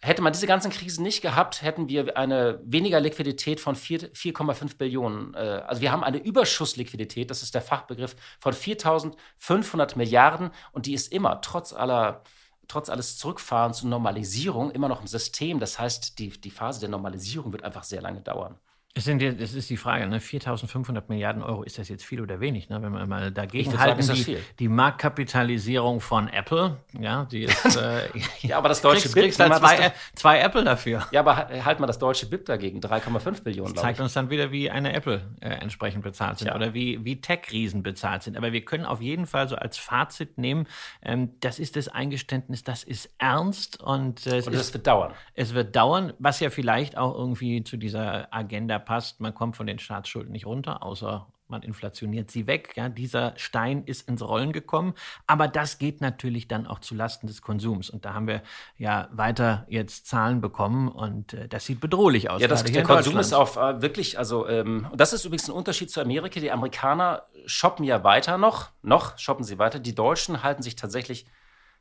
hätte 0.00 0.22
man 0.22 0.32
diese 0.32 0.46
ganzen 0.46 0.70
Krisen 0.70 1.02
nicht 1.02 1.20
gehabt, 1.20 1.62
hätten 1.62 1.88
wir 1.88 2.16
eine 2.16 2.60
weniger 2.64 3.00
Liquidität 3.00 3.60
von 3.60 3.76
4,5 3.76 4.76
Billionen. 4.76 5.34
Äh, 5.34 5.62
also 5.66 5.82
wir 5.82 5.92
haben 5.92 6.04
eine 6.04 6.18
Überschussliquidität, 6.18 7.30
das 7.30 7.42
ist 7.42 7.54
der 7.54 7.62
Fachbegriff, 7.62 8.16
von 8.38 8.54
4.500 8.54 9.96
Milliarden 9.96 10.50
und 10.72 10.86
die 10.86 10.94
ist 10.94 11.12
immer, 11.12 11.40
trotz 11.40 11.72
aller 11.72 12.22
trotz 12.70 12.88
alles 12.88 13.18
Zurückfahrens 13.18 13.82
und 13.82 13.90
Normalisierung, 13.90 14.70
immer 14.70 14.88
noch 14.88 15.00
im 15.00 15.08
System. 15.08 15.58
Das 15.58 15.78
heißt, 15.78 16.18
die, 16.18 16.28
die 16.28 16.50
Phase 16.50 16.78
der 16.78 16.88
Normalisierung 16.88 17.52
wird 17.52 17.64
einfach 17.64 17.82
sehr 17.82 18.00
lange 18.00 18.20
dauern. 18.20 18.58
Es, 18.92 19.04
sind, 19.04 19.22
es 19.22 19.54
ist 19.54 19.70
die 19.70 19.76
Frage, 19.76 20.08
ne? 20.08 20.18
4.500 20.18 21.04
Milliarden 21.06 21.44
Euro, 21.44 21.62
ist 21.62 21.78
das 21.78 21.88
jetzt 21.88 22.04
viel 22.04 22.20
oder 22.20 22.40
wenig? 22.40 22.68
Ne? 22.68 22.82
Wenn 22.82 22.90
man 22.90 23.08
mal 23.08 23.30
dagegen 23.30 23.78
halten, 23.78 24.02
sagen, 24.02 24.24
die, 24.24 24.38
die, 24.58 24.66
Marktkapitalisierung 24.66 26.00
von 26.00 26.26
Apple, 26.26 26.78
ja, 26.98 27.24
die 27.24 27.44
ist. 27.44 27.60
Äh, 27.80 28.08
ja, 28.42 28.58
aber 28.58 28.68
das 28.68 28.82
deutsche 28.82 29.02
kriegst, 29.02 29.14
BIP. 29.14 29.24
Kriegst 29.24 29.40
halt 29.40 29.54
zwei, 29.56 29.92
zwei, 30.14 30.40
Apple 30.40 30.64
dafür. 30.64 31.06
Ja, 31.12 31.20
aber 31.20 31.48
halt 31.64 31.78
mal 31.78 31.86
das 31.86 31.98
deutsche 31.98 32.26
BIP 32.26 32.44
dagegen, 32.44 32.80
3,5 32.80 33.42
Billionen. 33.42 33.74
Das 33.74 33.82
zeigt 33.82 34.00
uns 34.00 34.12
dann 34.12 34.28
wieder, 34.28 34.50
wie 34.50 34.70
eine 34.70 34.92
Apple 34.92 35.22
äh, 35.40 35.48
entsprechend 35.48 36.02
bezahlt 36.02 36.38
sind 36.38 36.48
ja. 36.48 36.56
oder 36.56 36.74
wie, 36.74 37.04
wie 37.04 37.20
Tech-Riesen 37.20 37.82
bezahlt 37.82 38.24
sind. 38.24 38.36
Aber 38.36 38.52
wir 38.52 38.64
können 38.64 38.84
auf 38.84 39.00
jeden 39.00 39.26
Fall 39.26 39.48
so 39.48 39.56
als 39.56 39.78
Fazit 39.78 40.36
nehmen, 40.36 40.66
ähm, 41.02 41.30
das 41.40 41.58
ist 41.58 41.76
das 41.76 41.88
Eingeständnis, 41.88 42.64
das 42.64 42.82
ist 42.82 43.08
ernst 43.18 43.80
und, 43.80 44.26
äh, 44.26 44.38
es 44.38 44.46
und 44.48 44.54
es 44.54 44.74
wird 44.74 44.86
dauern. 44.86 45.12
Es 45.34 45.54
wird 45.54 45.74
dauern, 45.76 46.12
was 46.18 46.40
ja 46.40 46.50
vielleicht 46.50 46.98
auch 46.98 47.14
irgendwie 47.14 47.62
zu 47.62 47.76
dieser 47.76 48.34
Agenda 48.34 48.79
passt, 48.80 49.20
man 49.20 49.34
kommt 49.34 49.56
von 49.56 49.66
den 49.66 49.78
Staatsschulden 49.78 50.32
nicht 50.32 50.46
runter, 50.46 50.82
außer 50.82 51.26
man 51.50 51.62
inflationiert 51.62 52.30
sie 52.30 52.46
weg. 52.46 52.72
Ja, 52.76 52.88
dieser 52.88 53.34
Stein 53.36 53.84
ist 53.84 54.08
ins 54.08 54.22
Rollen 54.22 54.52
gekommen, 54.52 54.94
aber 55.26 55.48
das 55.48 55.78
geht 55.78 56.00
natürlich 56.00 56.48
dann 56.48 56.66
auch 56.66 56.78
zu 56.78 56.94
Lasten 56.94 57.26
des 57.26 57.42
Konsums. 57.42 57.90
Und 57.90 58.04
da 58.04 58.14
haben 58.14 58.26
wir 58.26 58.42
ja 58.78 59.08
weiter 59.12 59.66
jetzt 59.68 60.06
Zahlen 60.06 60.40
bekommen 60.40 60.88
und 60.88 61.34
äh, 61.34 61.48
das 61.48 61.66
sieht 61.66 61.80
bedrohlich 61.80 62.30
aus. 62.30 62.40
Ja, 62.40 62.48
das, 62.48 62.64
der 62.64 62.82
Konsum 62.82 63.18
ist 63.18 63.32
auf 63.32 63.56
äh, 63.56 63.82
wirklich, 63.82 64.18
also 64.18 64.48
ähm, 64.48 64.86
das 64.94 65.12
ist 65.12 65.24
übrigens 65.24 65.48
ein 65.48 65.52
Unterschied 65.52 65.90
zu 65.90 66.00
Amerika. 66.00 66.40
Die 66.40 66.52
Amerikaner 66.52 67.24
shoppen 67.46 67.84
ja 67.84 68.04
weiter 68.04 68.38
noch, 68.38 68.70
noch 68.82 69.18
shoppen 69.18 69.44
sie 69.44 69.58
weiter. 69.58 69.78
Die 69.78 69.94
Deutschen 69.94 70.42
halten 70.42 70.62
sich 70.62 70.76
tatsächlich 70.76 71.26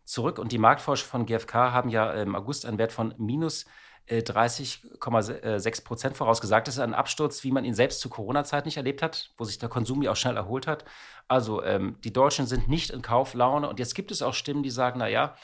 zurück 0.04 0.40
und 0.40 0.52
die 0.52 0.58
Marktforscher 0.58 1.06
von 1.06 1.26
GfK 1.28 1.72
haben 1.72 1.90
ja 1.90 2.12
im 2.14 2.36
August 2.36 2.66
einen 2.66 2.80
Wert 2.80 2.92
von 2.92 3.14
minus 3.18 3.66
30,6 4.10 5.84
Prozent 5.84 6.18
vorausgesagt. 6.18 6.68
Das 6.68 6.76
ist 6.76 6.82
ein 6.82 6.94
Absturz, 6.94 7.44
wie 7.44 7.52
man 7.52 7.66
ihn 7.66 7.74
selbst 7.74 8.00
zu 8.02 8.10
Corona-Zeit 8.10 8.66
nicht 8.66 8.78
erlebt 8.78 9.02
hat, 9.02 9.32
wo 9.38 9.44
sich 9.44 9.60
der 9.60 9.70
Konsum 9.70 10.02
ja 10.02 10.12
auch 10.12 10.16
schnell 10.16 10.36
erholt 10.36 10.68
hat. 10.68 10.86
Also 11.28 11.64
ähm, 11.64 11.98
die 12.04 12.14
Deutschen 12.14 12.48
sind 12.48 12.68
nicht 12.68 12.90
in 12.90 13.02
Kauflaune. 13.02 13.70
Und 13.70 13.80
jetzt 13.80 13.96
gibt 13.96 14.12
es 14.12 14.22
auch 14.22 14.34
Stimmen, 14.34 14.64
die 14.64 14.72
sagen, 14.72 15.00
naja, 15.00 15.36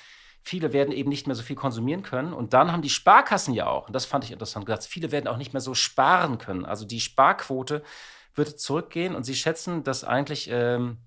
viele 0.42 0.74
werden 0.74 0.94
eben 0.94 1.10
nicht 1.10 1.28
mehr 1.28 1.36
so 1.36 1.44
viel 1.44 1.56
konsumieren 1.56 2.04
können. 2.04 2.34
Und 2.34 2.54
dann 2.54 2.72
haben 2.72 2.82
die 2.82 2.90
Sparkassen 2.90 3.54
ja 3.54 3.68
auch, 3.68 3.88
und 3.88 3.94
das 3.94 4.06
fand 4.06 4.24
ich 4.24 4.32
interessant, 4.32 4.66
gesagt, 4.66 4.86
viele 4.86 5.12
werden 5.12 5.28
auch 5.28 5.38
nicht 5.38 5.54
mehr 5.54 5.62
so 5.62 5.74
sparen 5.74 6.38
können. 6.38 6.66
Also 6.66 6.86
die 6.86 7.00
Sparquote 7.00 7.84
wird 8.34 8.60
zurückgehen 8.60 9.16
und 9.16 9.24
sie 9.24 9.36
schätzen, 9.36 9.84
dass 9.84 10.04
eigentlich... 10.04 10.50
Ähm, 10.52 10.98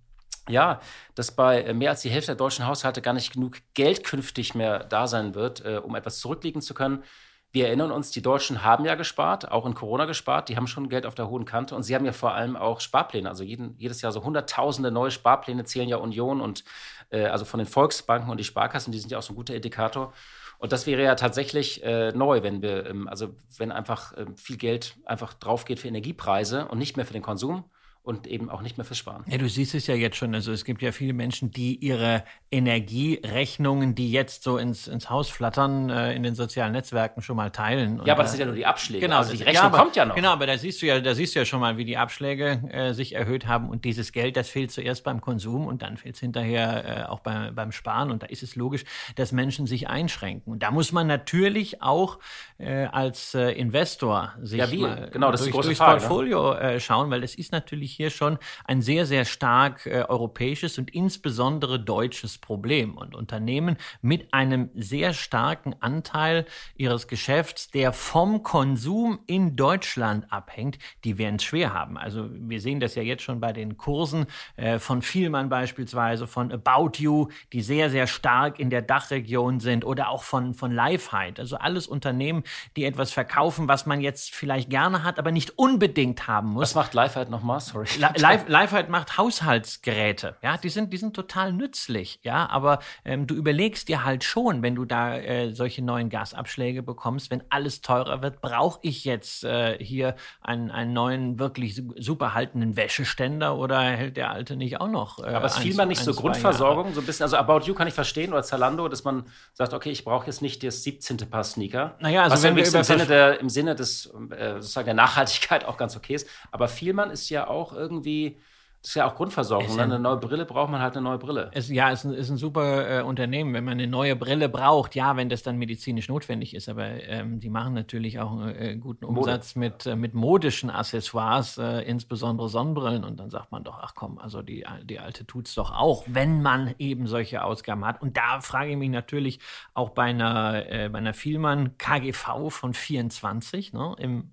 ja, 0.48 0.80
dass 1.14 1.30
bei 1.32 1.74
mehr 1.74 1.90
als 1.90 2.00
die 2.00 2.08
Hälfte 2.08 2.28
der 2.28 2.36
deutschen 2.36 2.66
Haushalte 2.66 3.02
gar 3.02 3.12
nicht 3.12 3.34
genug 3.34 3.58
Geld 3.74 4.02
künftig 4.02 4.54
mehr 4.54 4.84
da 4.84 5.06
sein 5.06 5.34
wird, 5.34 5.64
äh, 5.64 5.80
um 5.82 5.94
etwas 5.94 6.20
zurücklegen 6.20 6.62
zu 6.62 6.72
können. 6.72 7.04
Wir 7.50 7.66
erinnern 7.66 7.90
uns, 7.90 8.10
die 8.10 8.20
Deutschen 8.20 8.62
haben 8.62 8.84
ja 8.84 8.94
gespart, 8.94 9.50
auch 9.50 9.64
in 9.64 9.74
Corona 9.74 10.04
gespart. 10.04 10.48
Die 10.48 10.56
haben 10.56 10.66
schon 10.66 10.88
Geld 10.88 11.06
auf 11.06 11.14
der 11.14 11.30
hohen 11.30 11.46
Kante 11.46 11.74
und 11.74 11.82
sie 11.82 11.94
haben 11.94 12.04
ja 12.04 12.12
vor 12.12 12.34
allem 12.34 12.56
auch 12.56 12.80
Sparpläne. 12.80 13.28
Also 13.28 13.42
jeden, 13.42 13.74
jedes 13.78 14.02
Jahr 14.02 14.12
so 14.12 14.22
hunderttausende 14.22 14.90
neue 14.90 15.10
Sparpläne 15.10 15.64
zählen 15.64 15.88
ja 15.88 15.96
Union 15.96 16.40
und 16.40 16.64
äh, 17.10 17.24
also 17.24 17.46
von 17.46 17.58
den 17.58 17.66
Volksbanken 17.66 18.30
und 18.30 18.38
die 18.38 18.44
Sparkassen, 18.44 18.92
die 18.92 18.98
sind 18.98 19.10
ja 19.10 19.18
auch 19.18 19.22
so 19.22 19.32
ein 19.32 19.36
guter 19.36 19.54
Indikator. 19.54 20.12
Und 20.58 20.72
das 20.72 20.86
wäre 20.86 21.02
ja 21.02 21.14
tatsächlich 21.14 21.82
äh, 21.84 22.12
neu, 22.12 22.42
wenn 22.42 22.60
wir, 22.60 22.86
ähm, 22.86 23.08
also 23.08 23.34
wenn 23.56 23.72
einfach 23.72 24.12
äh, 24.12 24.26
viel 24.36 24.56
Geld 24.56 24.96
einfach 25.06 25.32
drauf 25.32 25.64
geht 25.64 25.78
für 25.80 25.88
Energiepreise 25.88 26.66
und 26.68 26.78
nicht 26.78 26.96
mehr 26.96 27.06
für 27.06 27.12
den 27.12 27.22
Konsum 27.22 27.64
und 28.08 28.26
eben 28.26 28.48
auch 28.48 28.62
nicht 28.62 28.78
mehr 28.78 28.86
fürs 28.86 28.96
Sparen. 28.96 29.22
Ja, 29.28 29.36
du 29.36 29.50
siehst 29.50 29.74
es 29.74 29.86
ja 29.86 29.94
jetzt 29.94 30.16
schon. 30.16 30.34
Also 30.34 30.50
es 30.50 30.64
gibt 30.64 30.80
ja 30.80 30.92
viele 30.92 31.12
Menschen, 31.12 31.50
die 31.50 31.76
ihre 31.76 32.24
Energierechnungen, 32.50 33.94
die 33.94 34.10
jetzt 34.10 34.42
so 34.42 34.56
ins, 34.56 34.88
ins 34.88 35.10
Haus 35.10 35.28
flattern, 35.28 35.90
äh, 35.90 36.14
in 36.14 36.22
den 36.22 36.34
sozialen 36.34 36.72
Netzwerken 36.72 37.20
schon 37.20 37.36
mal 37.36 37.50
teilen. 37.50 38.00
ja, 38.06 38.14
aber 38.14 38.22
das 38.22 38.32
sind 38.32 38.40
ja 38.40 38.46
nur 38.46 38.54
die 38.54 38.64
Abschläge. 38.64 39.04
Genau, 39.04 39.18
also 39.18 39.32
die 39.32 39.42
Rechnung 39.42 39.54
ja, 39.54 39.62
aber, 39.64 39.78
kommt 39.78 39.96
ja 39.96 40.06
noch. 40.06 40.14
Genau, 40.14 40.30
aber 40.30 40.46
da 40.46 40.56
siehst 40.56 40.80
du 40.80 40.86
ja, 40.86 41.00
da 41.00 41.14
siehst 41.14 41.34
du 41.34 41.40
ja 41.40 41.44
schon 41.44 41.60
mal, 41.60 41.76
wie 41.76 41.84
die 41.84 41.98
Abschläge 41.98 42.62
äh, 42.72 42.94
sich 42.94 43.14
erhöht 43.14 43.46
haben 43.46 43.68
und 43.68 43.84
dieses 43.84 44.12
Geld, 44.12 44.38
das 44.38 44.48
fehlt 44.48 44.72
zuerst 44.72 45.04
beim 45.04 45.20
Konsum 45.20 45.66
und 45.66 45.82
dann 45.82 45.98
fehlt 45.98 46.14
es 46.14 46.20
hinterher 46.20 47.04
äh, 47.04 47.08
auch 47.10 47.20
bei, 47.20 47.50
beim 47.50 47.72
Sparen. 47.72 48.10
Und 48.10 48.22
da 48.22 48.28
ist 48.28 48.42
es 48.42 48.56
logisch, 48.56 48.84
dass 49.16 49.32
Menschen 49.32 49.66
sich 49.66 49.88
einschränken. 49.88 50.50
Und 50.50 50.62
da 50.62 50.70
muss 50.70 50.92
man 50.92 51.06
natürlich 51.06 51.82
auch 51.82 52.20
äh, 52.56 52.86
als 52.86 53.34
äh, 53.34 53.50
Investor 53.50 54.34
sich 54.40 54.60
ja, 54.60 54.70
wie? 54.70 55.10
genau, 55.10 55.30
das 55.30 55.42
durch, 55.42 55.54
ist 55.54 55.64
durchs 55.66 55.78
Frage, 55.78 56.00
ne? 56.00 56.08
Portfolio 56.08 56.54
ne? 56.54 56.80
schauen, 56.80 57.10
weil 57.10 57.22
es 57.22 57.34
ist 57.34 57.52
natürlich 57.52 57.88
hier 57.92 58.11
schon 58.11 58.38
ein 58.64 58.83
sehr, 58.83 59.07
sehr 59.07 59.25
stark 59.25 59.87
äh, 59.87 60.04
europäisches 60.09 60.78
und 60.78 60.95
insbesondere 60.95 61.80
deutsches 61.80 62.38
Problem. 62.38 62.97
Und 62.97 63.14
Unternehmen 63.14 63.76
mit 64.02 64.33
einem 64.33 64.71
sehr 64.75 65.12
starken 65.12 65.75
Anteil 65.80 66.47
ihres 66.76 67.09
Geschäfts, 67.09 67.71
der 67.71 67.92
vom 67.92 68.42
Konsum 68.42 69.21
in 69.26 69.57
Deutschland 69.57 70.33
abhängt, 70.33 70.78
die 71.04 71.18
werden 71.18 71.37
es 71.37 71.45
schwer 71.45 71.73
haben. 71.75 71.99
Also 71.99 72.28
wir 72.30 72.61
sehen 72.61 72.80
das 72.80 72.95
ja 72.95 73.02
jetzt 73.02 73.23
schon 73.23 73.40
bei 73.40 73.52
den 73.52 73.76
Kursen 73.76 74.26
äh, 74.57 74.78
von 74.78 75.02
Vielmann 75.02 75.49
beispielsweise, 75.49 76.26
von 76.26 76.52
About 76.52 76.99
You, 76.99 77.28
die 77.52 77.62
sehr, 77.62 77.90
sehr 77.90 78.07
stark 78.07 78.59
in 78.59 78.71
der 78.71 78.83
Dachregion 78.83 79.61
sind 79.61 79.85
oder 79.85 80.09
auch 80.11 80.23
von, 80.23 80.54
von 80.54 80.73
Lifehide. 80.73 81.40
Also 81.40 81.57
alles 81.57 81.87
Unternehmen, 81.87 82.45
die 82.76 82.85
etwas 82.85 83.12
verkaufen, 83.12 83.68
was 83.68 83.87
man 83.87 84.00
jetzt 84.00 84.35
vielleicht 84.35 84.71
gerne 84.71 85.04
hat, 85.04 85.18
aber 85.18 85.33
nicht 85.33 85.59
unbedingt 85.59 86.26
haben 86.26 86.50
muss. 86.50 86.62
Was 86.62 86.75
macht 86.75 86.95
Lifehide 86.95 87.30
nochmal? 87.30 87.61
Sorry. 87.87 87.88
Live, 88.18 88.49
Live 88.49 88.88
macht 88.88 89.18
Haushaltsgeräte. 89.18 90.37
Ja, 90.42 90.56
die 90.56 90.68
sind, 90.68 90.92
die 90.92 90.97
sind 90.97 91.14
total 91.14 91.52
nützlich. 91.52 92.20
Ja, 92.23 92.49
aber 92.49 92.80
ähm, 93.04 93.26
du 93.26 93.35
überlegst 93.35 93.88
dir 93.88 94.04
halt 94.04 94.25
schon, 94.25 94.62
wenn 94.62 94.75
du 94.75 94.85
da 94.85 95.16
äh, 95.16 95.52
solche 95.52 95.82
neuen 95.82 96.11
Gasabschläge 96.11 96.82
bekommst, 96.82 97.30
wenn 97.30 97.42
alles 97.50 97.80
teurer 97.80 98.23
wird, 98.23 98.40
brauche 98.40 98.78
ich 98.82 99.04
jetzt 99.04 99.44
äh, 99.44 99.82
hier 99.82 100.16
einen, 100.40 100.70
einen 100.70 100.92
neuen, 100.92 101.38
wirklich 101.38 101.82
super 101.97 102.35
haltenden 102.35 102.76
Wäscheständer 102.76 103.56
oder 103.56 103.80
hält 103.80 104.16
der 104.16 104.30
alte 104.30 104.56
nicht 104.56 104.80
auch 104.80 104.88
noch? 104.88 105.18
Äh, 105.18 105.28
aber 105.28 105.47
es 105.47 105.58
fiel 105.58 105.75
man 105.75 105.88
nicht 105.88 106.02
so 106.02 106.14
Grundversorgung, 106.14 106.94
so 106.94 107.00
ein 107.00 107.06
bisschen, 107.06 107.25
also 107.25 107.37
About 107.37 107.61
You 107.66 107.75
kann 107.75 107.88
ich 107.88 107.94
verstehen 107.94 108.32
oder 108.32 108.42
Zalando, 108.42 108.88
dass 108.88 109.04
man 109.04 109.26
sagt, 109.52 109.75
okay, 109.75 109.90
ich 109.90 110.04
brauche 110.04 110.26
jetzt 110.26 110.42
nicht 110.42 110.62
das 110.62 110.82
17. 110.82 111.18
Paar 111.30 111.44
Sneaker. 111.44 111.97
Naja, 112.00 112.25
also 112.25 112.42
wenn 112.42 112.56
wir 112.56 112.64
im 112.64 112.82
Sinne, 112.82 113.06
der, 113.06 113.40
im 113.40 113.49
Sinne 113.49 113.75
des 113.75 114.06
äh, 114.30 114.54
sozusagen 114.54 114.87
der 114.87 114.94
Nachhaltigkeit 114.94 115.64
auch 115.64 115.76
ganz 115.76 115.97
okay 115.97 116.14
ist. 116.14 116.28
Aber 116.50 116.68
Vielmann 116.68 117.11
ist 117.11 117.28
ja 117.28 117.47
auch 117.47 117.67
irgendwie 117.72 118.38
das 118.80 118.90
ist 118.90 118.94
ja 118.94 119.10
auch 119.10 119.16
Grundversorgung. 119.16 119.75
Ne? 119.75 119.82
Eine 119.82 119.98
neue 119.98 120.18
Brille 120.18 120.44
braucht 120.44 120.70
man 120.70 120.80
halt 120.80 120.96
eine 120.96 121.02
neue 121.02 121.18
Brille. 121.18 121.50
Es, 121.52 121.68
ja, 121.68 121.90
es 121.90 122.04
ist 122.04 122.10
ein, 122.10 122.14
ist 122.14 122.30
ein 122.30 122.37
super 122.37 123.00
äh, 123.00 123.02
Unternehmen, 123.02 123.52
wenn 123.52 123.64
man 123.64 123.72
eine 123.72 123.88
neue 123.88 124.14
Brille 124.14 124.48
braucht. 124.48 124.94
Ja, 124.94 125.16
wenn 125.16 125.28
das 125.28 125.42
dann 125.42 125.58
medizinisch 125.58 126.08
notwendig 126.08 126.54
ist. 126.54 126.68
Aber 126.68 126.84
ähm, 126.84 127.40
die 127.40 127.50
machen 127.50 127.75
natürlich 127.75 128.20
auch 128.20 128.30
einen 128.30 128.54
äh, 128.54 128.76
guten 128.76 129.04
Umsatz 129.04 129.56
Mode. 129.56 129.70
mit, 129.70 129.87
äh, 129.87 129.96
mit 129.96 130.14
modischen 130.14 130.70
Accessoires, 130.70 131.58
äh, 131.58 131.80
insbesondere 131.80 132.48
Sonnenbrillen. 132.48 133.02
Und 133.02 133.18
dann 133.18 133.30
sagt 133.30 133.50
man 133.50 133.64
doch, 133.64 133.80
ach 133.82 133.96
komm, 133.96 134.18
also 134.20 134.42
die, 134.42 134.64
die 134.84 135.00
alte 135.00 135.26
tut 135.26 135.48
es 135.48 135.56
doch 135.56 135.72
auch, 135.72 136.04
wenn 136.06 136.40
man 136.40 136.76
eben 136.78 137.08
solche 137.08 137.42
Ausgaben 137.42 137.84
hat. 137.84 138.00
Und 138.00 138.16
da 138.16 138.40
frage 138.40 138.70
ich 138.70 138.76
mich 138.76 138.90
natürlich 138.90 139.40
auch 139.75 139.90
bei 139.90 140.04
einer, 140.04 140.70
äh, 140.70 140.88
bei 140.88 140.98
einer 140.98 141.14
Vielmann 141.14 141.76
KGV 141.78 142.48
von 142.50 142.75
24 142.75 143.72
ne, 143.72 143.96
im 143.98 144.30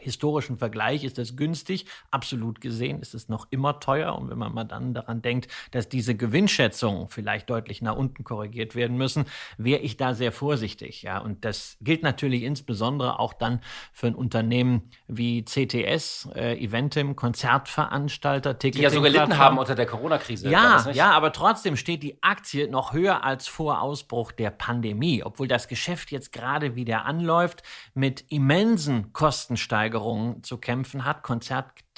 historischen 0.00 0.58
Vergleich 0.58 1.04
ist 1.04 1.18
das 1.18 1.36
günstig. 1.36 1.86
Absolut 2.10 2.60
gesehen 2.60 3.00
ist 3.00 3.14
es 3.14 3.28
noch 3.28 3.46
immer 3.50 3.80
teuer. 3.80 4.14
Und 4.16 4.30
wenn 4.30 4.38
man 4.38 4.52
mal 4.52 4.64
dann 4.64 4.94
daran 4.94 5.22
denkt, 5.22 5.48
dass 5.70 5.88
diese 5.88 6.14
Gewinnschätzungen 6.14 7.08
vielleicht 7.08 7.50
deutlich 7.50 7.82
nach 7.82 7.96
unten 7.96 8.24
korrigiert 8.24 8.74
werden 8.74 8.96
müssen, 8.96 9.26
wäre 9.56 9.80
ich 9.80 9.96
da 9.96 10.14
sehr 10.14 10.32
vorsichtig. 10.32 11.02
Ja, 11.02 11.18
und 11.18 11.44
das 11.44 11.76
gilt 11.80 12.02
natürlich 12.02 12.42
insbesondere 12.42 13.18
auch 13.18 13.32
dann 13.32 13.60
für 13.92 14.08
ein 14.08 14.14
Unternehmen 14.14 14.90
wie 15.06 15.44
CTS, 15.44 16.28
äh, 16.34 16.56
Eventim, 16.62 17.16
Konzertveranstalter, 17.16 18.58
Ticketing. 18.58 18.80
Die 18.80 18.84
ja 18.84 18.90
so 18.90 19.02
gelitten 19.02 19.38
haben 19.38 19.58
unter 19.58 19.74
der 19.74 19.86
Corona-Krise. 19.86 20.48
Ja, 20.48 20.90
ja, 20.92 21.10
aber 21.12 21.32
trotzdem 21.32 21.76
steht 21.76 22.02
die 22.02 22.22
Aktie 22.22 22.68
noch 22.68 22.92
höher 22.92 23.24
als 23.24 23.48
vor 23.48 23.80
Ausbruch 23.80 24.32
der 24.32 24.50
Pandemie, 24.50 25.22
obwohl 25.22 25.48
das 25.48 25.68
Geschäft 25.68 26.10
jetzt 26.10 26.32
gerade 26.32 26.74
wieder 26.74 27.04
anläuft 27.04 27.62
mit 27.94 28.24
immensen 28.28 29.12
Kostensteigerungen 29.12 29.87
Preissteigerungen 29.88 30.42
zu 30.42 30.58
kämpfen 30.58 31.04
hat. 31.04 31.22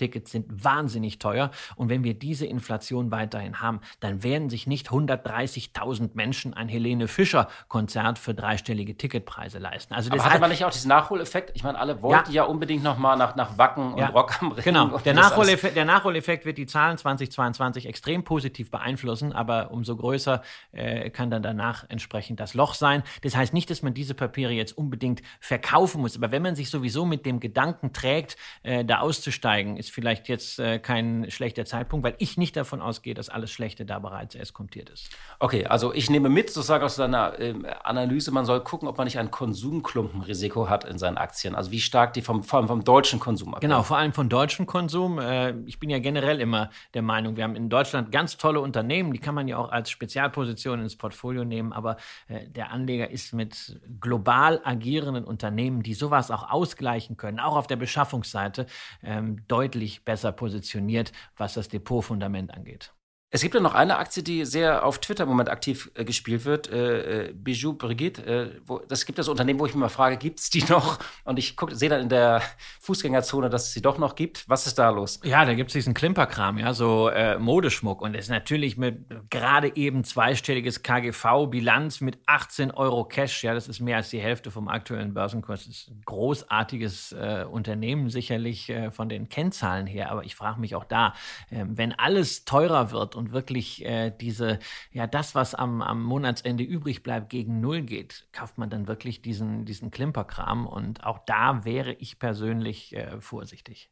Konzerttickets 0.01 0.31
sind 0.31 0.65
wahnsinnig 0.65 1.19
teuer. 1.19 1.51
Und 1.77 1.91
wenn 1.91 2.05
wir 2.05 2.15
diese 2.15 2.47
Inflation 2.47 3.11
weiterhin 3.11 3.61
haben, 3.61 3.81
dann 4.01 4.23
werden 4.23 4.49
sich 4.49 4.67
nicht 4.67 4.89
130.000 4.89 6.11
Menschen 6.15 6.55
ein 6.55 6.69
Helene 6.69 7.07
Fischer 7.07 7.49
Konzert 7.69 8.19
für 8.19 8.35
dreistellige 8.35 8.97
Ticketpreise 8.97 9.59
leisten. 9.59 9.95
Also 9.95 10.11
Aber 10.11 10.25
hatte 10.25 10.41
man 10.41 10.51
nicht 10.51 10.65
auch 10.65 10.71
diesen 10.71 10.89
Nachholeffekt? 10.89 11.53
Ich 11.55 11.63
meine, 11.63 11.79
alle 11.79 12.03
wollten 12.03 12.33
ja, 12.33 12.45
ja 12.45 12.45
unbedingt 12.45 12.83
noch 12.83 12.99
mal 12.99 13.17
nach, 13.17 13.37
nach 13.37 13.59
Wacken 13.59 13.93
und 13.93 13.99
ja. 13.99 14.09
Rock 14.09 14.41
am 14.41 14.53
Ring. 14.53 14.65
Genau. 14.65 14.99
Der 14.99 15.15
Nachholeffekt, 15.15 15.77
der 15.77 15.85
Nachholeffekt 15.85 16.45
wird 16.47 16.57
die 16.57 16.67
Zahlen 16.67 16.97
2022 16.97 17.87
extrem 17.87 18.25
positiv 18.25 18.71
beeinflussen, 18.71 19.33
aber 19.33 19.71
umso 19.71 19.97
größer 19.97 20.43
äh, 20.73 21.11
kann 21.11 21.31
dann 21.31 21.43
danach 21.43 21.85
entsprechend 21.89 22.41
das 22.41 22.55
Loch 22.55 22.75
sein. 22.75 23.03
Das 23.23 23.37
heißt 23.37 23.53
nicht, 23.53 23.69
dass 23.71 23.83
man 23.83 23.93
diese 23.93 24.15
Papiere 24.15 24.53
jetzt 24.53 24.77
unbedingt 24.77 25.23
verkaufen 25.41 26.01
muss, 26.01 26.17
aber 26.17 26.31
wenn 26.31 26.43
man 26.43 26.55
sich 26.55 26.71
sowieso 26.71 27.05
mit 27.05 27.27
dem 27.27 27.41
Gedanken 27.41 27.51
Gedanken 27.51 27.93
trägt, 27.93 28.37
äh, 28.63 28.85
da 28.85 29.01
auszusteigen, 29.01 29.77
ist 29.77 29.90
vielleicht 29.91 30.29
jetzt 30.29 30.59
äh, 30.59 30.79
kein 30.79 31.31
schlechter 31.31 31.65
Zeitpunkt, 31.65 32.05
weil 32.05 32.15
ich 32.19 32.37
nicht 32.37 32.57
davon 32.57 32.81
ausgehe, 32.81 33.15
dass 33.15 33.29
alles 33.29 33.51
Schlechte 33.51 33.85
da 33.85 33.99
bereits 33.99 34.35
eskontiert 34.35 34.91
ist. 34.91 35.11
Okay, 35.39 35.67
also 35.67 35.93
ich 35.93 36.11
nehme 36.11 36.29
mit, 36.29 36.51
sozusagen 36.51 36.85
aus 36.85 36.97
deiner 36.97 37.39
äh, 37.39 37.55
Analyse, 37.83 38.31
man 38.31 38.45
soll 38.45 38.61
gucken, 38.61 38.89
ob 38.89 38.99
man 38.99 39.07
nicht 39.07 39.19
ein 39.19 39.31
Konsumklumpenrisiko 39.31 40.69
hat 40.69 40.85
in 40.85 40.99
seinen 40.99 41.19
Aktien. 41.19 41.55
Also 41.55 41.71
wie 41.71 41.81
stark 41.81 42.13
die 42.13 42.23
vom, 42.23 42.43
vor 42.43 42.59
allem 42.59 42.69
vom 42.69 42.85
deutschen 42.85 43.21
Konsum 43.21 43.55
abhängen. 43.55 43.71
Genau, 43.71 43.83
vor 43.83 43.97
allem 43.97 44.13
vom 44.13 44.29
deutschen 44.29 44.67
Konsum. 44.67 45.19
Äh, 45.19 45.55
ich 45.67 45.79
bin 45.79 45.91
ja 45.91 45.99
generell 45.99 46.41
immer 46.41 46.71
der 46.95 47.03
Meinung, 47.03 47.37
wir 47.37 47.45
haben 47.45 47.57
in 47.57 47.69
Deutschland 47.69 48.13
ganz 48.13 48.37
tolle 48.37 48.61
Unternehmen, 48.61 49.13
die 49.13 49.19
kann 49.19 49.35
man 49.35 49.49
ja 49.49 49.57
auch 49.59 49.71
als 49.71 49.91
Spezialposition 49.91 50.81
ins 50.81 50.97
Portfolio 50.97 51.45
nehmen, 51.45 51.73
aber 51.73 51.97
äh, 52.29 52.49
der 52.49 52.71
Anleger 52.71 53.11
ist 53.11 53.33
mit 53.33 53.81
global 54.01 54.61
agierenden 54.65 55.25
Unternehmen, 55.25 55.83
die 55.83 55.95
sowas 55.95 56.31
auch 56.31 56.51
ausgleichen 56.51 57.17
können, 57.17 57.41
auch 57.41 57.57
auf 57.57 57.67
der 57.67 57.77
Beschaffungsseite 57.77 58.67
ähm, 59.03 59.45
deutlich 59.49 59.80
besser 60.05 60.33
positioniert, 60.33 61.13
was 61.37 61.55
das 61.55 61.69
Depotfundament 61.69 62.53
angeht. 62.53 62.93
Es 63.33 63.43
gibt 63.43 63.55
ja 63.55 63.61
noch 63.61 63.75
eine 63.75 63.99
Aktie, 63.99 64.25
die 64.25 64.45
sehr 64.45 64.85
auf 64.85 64.99
Twitter 64.99 65.23
im 65.23 65.29
Moment 65.29 65.51
aktiv 65.51 65.89
äh, 65.95 66.05
gespielt 66.05 66.45
wird, 66.45 66.69
äh, 66.69 67.29
äh 67.29 67.33
Bijou 67.33 67.75
Brigitte. 67.75 68.27
Äh, 68.27 68.61
wo, 68.67 68.81
das 68.81 69.07
gibt 69.07 69.21
das 69.21 69.29
Unternehmen, 69.29 69.61
wo 69.61 69.67
ich 69.67 69.73
mich 69.73 69.81
mal 69.81 69.89
frage, 69.89 70.17
gibt 70.17 70.41
es 70.41 70.51
die 70.51 70.65
noch? 70.69 70.99
Und 71.23 71.39
ich 71.39 71.55
sehe 71.71 71.89
dann 71.89 72.01
in 72.01 72.09
der 72.09 72.43
Fußgängerzone, 72.81 73.49
dass 73.49 73.69
es 73.69 73.73
sie 73.73 73.83
doch 73.83 73.99
noch 73.99 74.17
gibt. 74.17 74.49
Was 74.49 74.67
ist 74.67 74.81
da 74.81 74.91
los? 74.91 75.21
Ja, 75.23 75.45
da 75.45 75.55
gibt 75.55 75.71
es 75.71 75.75
diesen 75.75 75.95
Klimperkram, 75.95 76.59
ja, 76.59 76.75
so 76.75 77.09
äh, 77.09 77.39
Modeschmuck. 77.39 78.03
Und 78.03 78.17
es 78.17 78.25
ist 78.25 78.31
natürlich 78.31 78.77
mit 78.77 78.99
gerade 79.31 79.77
eben 79.77 80.03
zweistelliges 80.03 80.83
KGV-Bilanz 80.83 82.01
mit 82.01 82.19
18 82.27 82.73
Euro 82.73 83.05
Cash. 83.05 83.45
Ja, 83.45 83.55
das 83.55 83.69
ist 83.69 83.79
mehr 83.79 83.99
als 83.99 84.11
die 84.11 84.19
Hälfte 84.19 84.51
vom 84.51 84.67
aktuellen 84.67 85.15
Börsenkurs. 85.15 85.67
Das 85.67 85.77
ist 85.77 85.89
ein 85.89 86.03
großartiges 86.05 87.13
äh, 87.13 87.45
Unternehmen, 87.49 88.11
sicherlich 88.11 88.73
von 88.91 89.09
den 89.09 89.29
Kennzahlen 89.29 89.87
her. 89.87 90.11
Aber 90.11 90.25
ich 90.25 90.35
frage 90.35 90.61
mich 90.61 90.75
auch 90.75 90.85
da, 90.85 91.15
ähm, 91.53 91.79
wenn 91.79 91.93
alles 91.93 92.45
teurer 92.45 92.91
wird 92.91 93.20
und 93.21 93.33
wirklich 93.33 93.85
äh, 93.85 94.11
diese, 94.11 94.59
ja, 94.93 95.07
das, 95.07 95.35
was 95.35 95.55
am, 95.55 95.83
am 95.83 96.03
Monatsende 96.03 96.65
übrig 96.65 97.03
bleibt, 97.03 97.29
gegen 97.29 97.61
Null 97.61 97.83
geht, 97.83 98.27
kauft 98.33 98.57
man 98.57 98.71
dann 98.71 98.89
wirklich 98.89 99.21
diesen, 99.21 99.67
diesen 99.67 99.91
Klimperkram. 99.91 100.67
Und 100.67 101.05
auch 101.05 101.19
da 101.27 101.65
wäre 101.65 101.93
ich 101.93 102.19
persönlich 102.19 102.97
äh, 102.97 103.21
vorsichtig. 103.21 103.91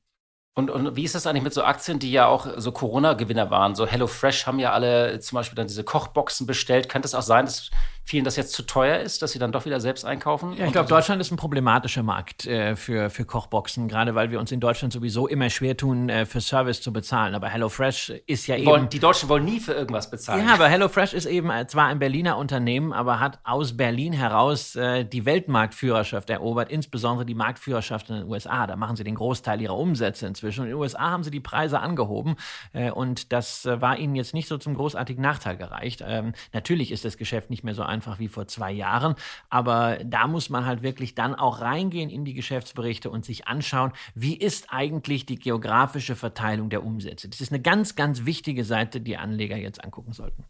Und, 0.54 0.70
und 0.70 0.96
wie 0.96 1.04
ist 1.04 1.14
das 1.14 1.26
eigentlich 1.26 1.44
mit 1.44 1.54
so 1.54 1.62
Aktien, 1.62 1.98
die 2.00 2.10
ja 2.10 2.26
auch 2.26 2.48
so 2.56 2.72
Corona-Gewinner 2.72 3.50
waren? 3.50 3.74
So 3.76 3.86
HelloFresh 3.86 4.46
haben 4.46 4.58
ja 4.58 4.72
alle 4.72 5.20
zum 5.20 5.36
Beispiel 5.36 5.54
dann 5.54 5.68
diese 5.68 5.84
Kochboxen 5.84 6.46
bestellt. 6.46 6.88
Könnte 6.88 7.06
es 7.06 7.14
auch 7.14 7.22
sein, 7.22 7.44
dass 7.44 7.70
vielen 8.08 8.24
das 8.24 8.36
jetzt 8.36 8.52
zu 8.52 8.62
teuer 8.62 8.98
ist, 8.98 9.20
dass 9.20 9.32
sie 9.32 9.38
dann 9.38 9.52
doch 9.52 9.66
wieder 9.66 9.80
selbst 9.80 10.04
einkaufen? 10.04 10.54
Ja, 10.54 10.64
ich 10.64 10.72
glaube, 10.72 10.88
Deutschland 10.88 11.20
ist 11.20 11.30
ein 11.30 11.36
problematischer 11.36 12.02
Markt 12.02 12.46
äh, 12.46 12.74
für, 12.74 13.10
für 13.10 13.26
Kochboxen, 13.26 13.86
gerade 13.86 14.14
weil 14.14 14.30
wir 14.30 14.40
uns 14.40 14.50
in 14.50 14.60
Deutschland 14.60 14.92
sowieso 14.92 15.28
immer 15.28 15.50
schwer 15.50 15.76
tun, 15.76 16.08
äh, 16.08 16.24
für 16.24 16.40
Service 16.40 16.80
zu 16.80 16.92
bezahlen. 16.92 17.34
Aber 17.34 17.48
HelloFresh 17.48 18.14
ist 18.26 18.46
ja 18.46 18.56
die 18.56 18.62
eben. 18.62 18.70
Wollen, 18.70 18.88
die 18.88 18.98
Deutschen 18.98 19.28
wollen 19.28 19.44
nie 19.44 19.60
für 19.60 19.74
irgendwas 19.74 20.10
bezahlen. 20.10 20.46
Ja, 20.46 20.54
aber 20.54 20.68
HelloFresh 20.68 21.12
ist 21.12 21.26
eben 21.26 21.50
äh, 21.50 21.66
zwar 21.66 21.88
ein 21.88 21.98
Berliner 21.98 22.38
Unternehmen, 22.38 22.94
aber 22.94 23.20
hat 23.20 23.40
aus 23.44 23.76
Berlin 23.76 24.14
heraus 24.14 24.74
äh, 24.74 25.04
die 25.04 25.26
Weltmarktführerschaft 25.26 26.30
erobert, 26.30 26.70
insbesondere 26.70 27.26
die 27.26 27.34
Marktführerschaft 27.34 28.08
in 28.08 28.16
den 28.16 28.28
USA. 28.28 28.66
Da 28.66 28.76
machen 28.76 28.96
sie 28.96 29.04
den 29.04 29.16
Großteil 29.16 29.60
ihrer 29.60 29.76
Umsätze 29.76 30.26
inzwischen. 30.26 30.60
Und 30.60 30.66
in 30.68 30.72
den 30.72 30.80
USA 30.80 31.10
haben 31.10 31.24
sie 31.24 31.30
die 31.30 31.40
Preise 31.40 31.80
angehoben 31.80 32.36
äh, 32.72 32.90
und 32.90 33.32
das 33.32 33.66
äh, 33.66 33.80
war 33.82 33.98
ihnen 33.98 34.14
jetzt 34.14 34.32
nicht 34.32 34.48
so 34.48 34.56
zum 34.56 34.74
großartigen 34.74 35.22
Nachteil 35.22 35.56
gereicht. 35.56 36.02
Ähm, 36.06 36.32
natürlich 36.52 36.90
ist 36.90 37.04
das 37.04 37.18
Geschäft 37.18 37.50
nicht 37.50 37.64
mehr 37.64 37.74
so 37.74 37.82
einfach 37.98 38.20
wie 38.20 38.28
vor 38.28 38.46
zwei 38.46 38.70
Jahren. 38.70 39.16
Aber 39.50 39.98
da 40.04 40.28
muss 40.28 40.50
man 40.50 40.66
halt 40.66 40.82
wirklich 40.82 41.16
dann 41.16 41.34
auch 41.34 41.60
reingehen 41.60 42.10
in 42.10 42.24
die 42.24 42.32
Geschäftsberichte 42.32 43.10
und 43.10 43.24
sich 43.24 43.48
anschauen, 43.48 43.92
wie 44.14 44.36
ist 44.36 44.72
eigentlich 44.72 45.26
die 45.26 45.36
geografische 45.36 46.14
Verteilung 46.14 46.70
der 46.70 46.84
Umsätze. 46.84 47.28
Das 47.28 47.40
ist 47.40 47.50
eine 47.50 47.60
ganz, 47.60 47.96
ganz 47.96 48.24
wichtige 48.24 48.62
Seite, 48.62 49.00
die 49.00 49.16
Anleger 49.16 49.56
jetzt 49.56 49.82
angucken 49.82 50.12
sollten. 50.12 50.44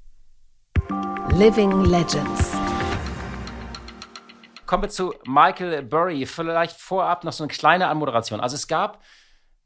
Living 1.30 1.86
Legends. 1.86 2.54
Kommen 4.66 4.82
wir 4.82 4.90
zu 4.90 5.14
Michael 5.24 5.82
Burry. 5.84 6.26
Vielleicht 6.26 6.78
vorab 6.78 7.24
noch 7.24 7.32
so 7.32 7.44
eine 7.44 7.48
kleine 7.50 7.88
Anmoderation. 7.88 8.40
Also 8.40 8.56
es 8.56 8.68
gab 8.68 9.02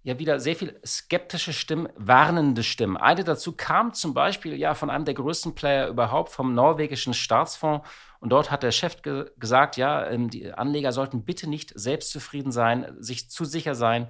ja 0.03 0.19
wieder 0.19 0.41
sehr 0.41 0.57
viel 0.57 0.79
skeptische 0.85 1.53
Stimmen, 1.53 1.89
warnende 1.97 2.63
Stimmen. 2.63 2.97
Eine 2.97 3.23
dazu 3.25 3.53
kam 3.53 3.95
zum 3.95 4.15
Beispiel 4.15 4.55
ja 4.57 4.75
von 4.75 4.91
einem 4.91 5.05
der 5.05 5.15
größten 5.15 5.55
Player 5.55 5.89
überhaupt, 5.89 6.33
vom 6.33 6.55
norwegischen 6.55 7.15
Staatsfonds. 7.15 7.89
Und 8.19 8.31
dort 8.31 8.51
hat 8.51 8.63
der 8.63 8.73
Chef 8.73 9.03
ge 9.03 9.31
gesagt, 9.39 9.77
ja, 9.77 10.07
ähm, 10.09 10.31
die 10.31 10.53
Anleger 10.53 10.93
sollten 10.93 11.25
bitte 11.25 11.49
nicht 11.49 11.73
selbstzufrieden 11.75 12.53
sein, 12.53 12.97
sich 12.99 13.31
zu 13.31 13.45
sicher 13.45 13.75
sein. 13.75 14.09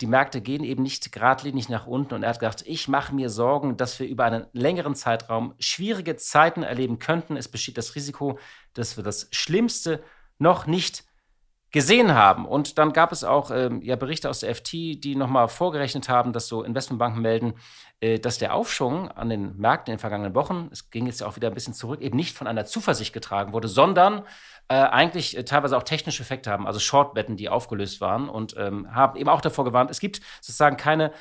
Die 0.00 0.06
Märkte 0.06 0.42
gehen 0.42 0.62
eben 0.62 0.82
nicht 0.82 1.10
geradlinig 1.12 1.68
nach 1.68 1.86
unten. 1.86 2.14
Und 2.14 2.22
er 2.22 2.30
hat 2.30 2.40
gesagt, 2.40 2.64
ich 2.66 2.88
mache 2.88 3.14
mir 3.14 3.30
Sorgen, 3.30 3.76
dass 3.76 3.98
wir 3.98 4.06
über 4.06 4.24
einen 4.24 4.46
längeren 4.52 4.94
Zeitraum 4.94 5.54
schwierige 5.58 6.16
Zeiten 6.16 6.62
erleben 6.62 6.98
könnten. 6.98 7.36
Es 7.36 7.48
besteht 7.48 7.78
das 7.78 7.94
Risiko, 7.94 8.38
dass 8.74 8.96
wir 8.96 9.04
das 9.04 9.28
Schlimmste 9.32 10.02
noch 10.38 10.66
nicht 10.66 11.05
gesehen 11.72 12.14
haben. 12.14 12.46
Und 12.46 12.78
dann 12.78 12.92
gab 12.92 13.12
es 13.12 13.24
auch 13.24 13.50
ähm, 13.50 13.82
ja, 13.82 13.96
Berichte 13.96 14.30
aus 14.30 14.40
der 14.40 14.54
FT, 14.54 14.72
die 14.72 15.16
nochmal 15.16 15.48
vorgerechnet 15.48 16.08
haben, 16.08 16.32
dass 16.32 16.48
so 16.48 16.62
Investmentbanken 16.62 17.20
melden, 17.20 17.54
äh, 18.00 18.18
dass 18.18 18.38
der 18.38 18.54
Aufschwung 18.54 19.10
an 19.10 19.28
den 19.28 19.56
Märkten 19.56 19.92
in 19.92 19.96
den 19.96 20.00
vergangenen 20.00 20.34
Wochen, 20.34 20.68
es 20.72 20.90
ging 20.90 21.06
jetzt 21.06 21.22
auch 21.22 21.36
wieder 21.36 21.48
ein 21.48 21.54
bisschen 21.54 21.74
zurück, 21.74 22.00
eben 22.00 22.16
nicht 22.16 22.36
von 22.36 22.46
einer 22.46 22.64
Zuversicht 22.64 23.12
getragen 23.12 23.52
wurde, 23.52 23.68
sondern 23.68 24.22
äh, 24.68 24.74
eigentlich 24.74 25.36
äh, 25.36 25.44
teilweise 25.44 25.76
auch 25.76 25.82
technische 25.82 26.22
Effekte 26.22 26.50
haben, 26.50 26.66
also 26.66 26.78
Shortwetten, 26.78 27.36
die 27.36 27.48
aufgelöst 27.48 28.00
waren 28.00 28.28
und 28.28 28.54
ähm, 28.56 28.94
haben 28.94 29.16
eben 29.16 29.28
auch 29.28 29.40
davor 29.40 29.64
gewarnt, 29.64 29.90
es 29.90 30.00
gibt 30.00 30.20
sozusagen 30.40 30.76
keine 30.76 31.12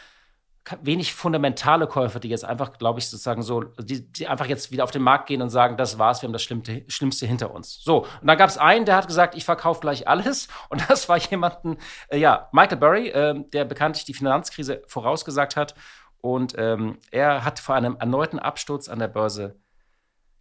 wenig 0.82 1.14
fundamentale 1.14 1.88
Käufer, 1.88 2.20
die 2.20 2.30
jetzt 2.30 2.44
einfach, 2.44 2.74
glaube 2.78 3.00
ich, 3.00 3.08
sozusagen 3.08 3.44
so, 3.44 3.62
die, 3.62 4.12
die, 4.12 4.28
einfach 4.28 4.48
jetzt 4.48 4.72
wieder 4.72 4.84
auf 4.84 4.92
den 4.92 5.04
Markt 5.04 5.28
gehen 5.28 5.42
und 5.42 5.50
sagen, 5.50 5.78
das 5.78 6.00
war's, 6.00 6.22
wir 6.22 6.28
haben 6.28 6.34
das 6.34 6.44
Schlimmste, 6.44 6.84
Schlimmste 6.88 7.28
hinter 7.28 7.54
uns. 7.54 7.82
So, 7.84 8.06
und 8.22 8.28
dann 8.28 8.38
gab 8.38 8.50
es 8.50 8.58
einen, 8.58 8.86
der 8.86 8.96
hat 8.96 9.08
gesagt, 9.08 9.36
ich 9.36 9.46
verkaufe 9.46 9.80
gleich 9.80 10.08
alles. 10.08 10.48
Und 10.70 10.90
das 10.90 11.08
war 11.08 11.18
jemanden, 11.18 11.78
äh, 12.10 12.18
ja, 12.18 12.50
Michael 12.52 12.78
Burry, 12.78 13.10
äh, 13.10 13.44
der 13.54 13.66
bekanntlich 13.66 14.06
die 14.06 14.14
Finanzkrise 14.14 14.82
vorausgesagt 14.88 15.56
hat. 15.56 15.76
Und 16.22 16.56
ähm, 16.58 16.98
er 17.12 17.46
hat 17.46 17.60
vor 17.60 17.76
einem 17.76 17.98
erneuten 17.98 18.40
Absturz 18.40 18.90
an 18.90 19.00
der 19.00 19.08
Börse 19.08 19.60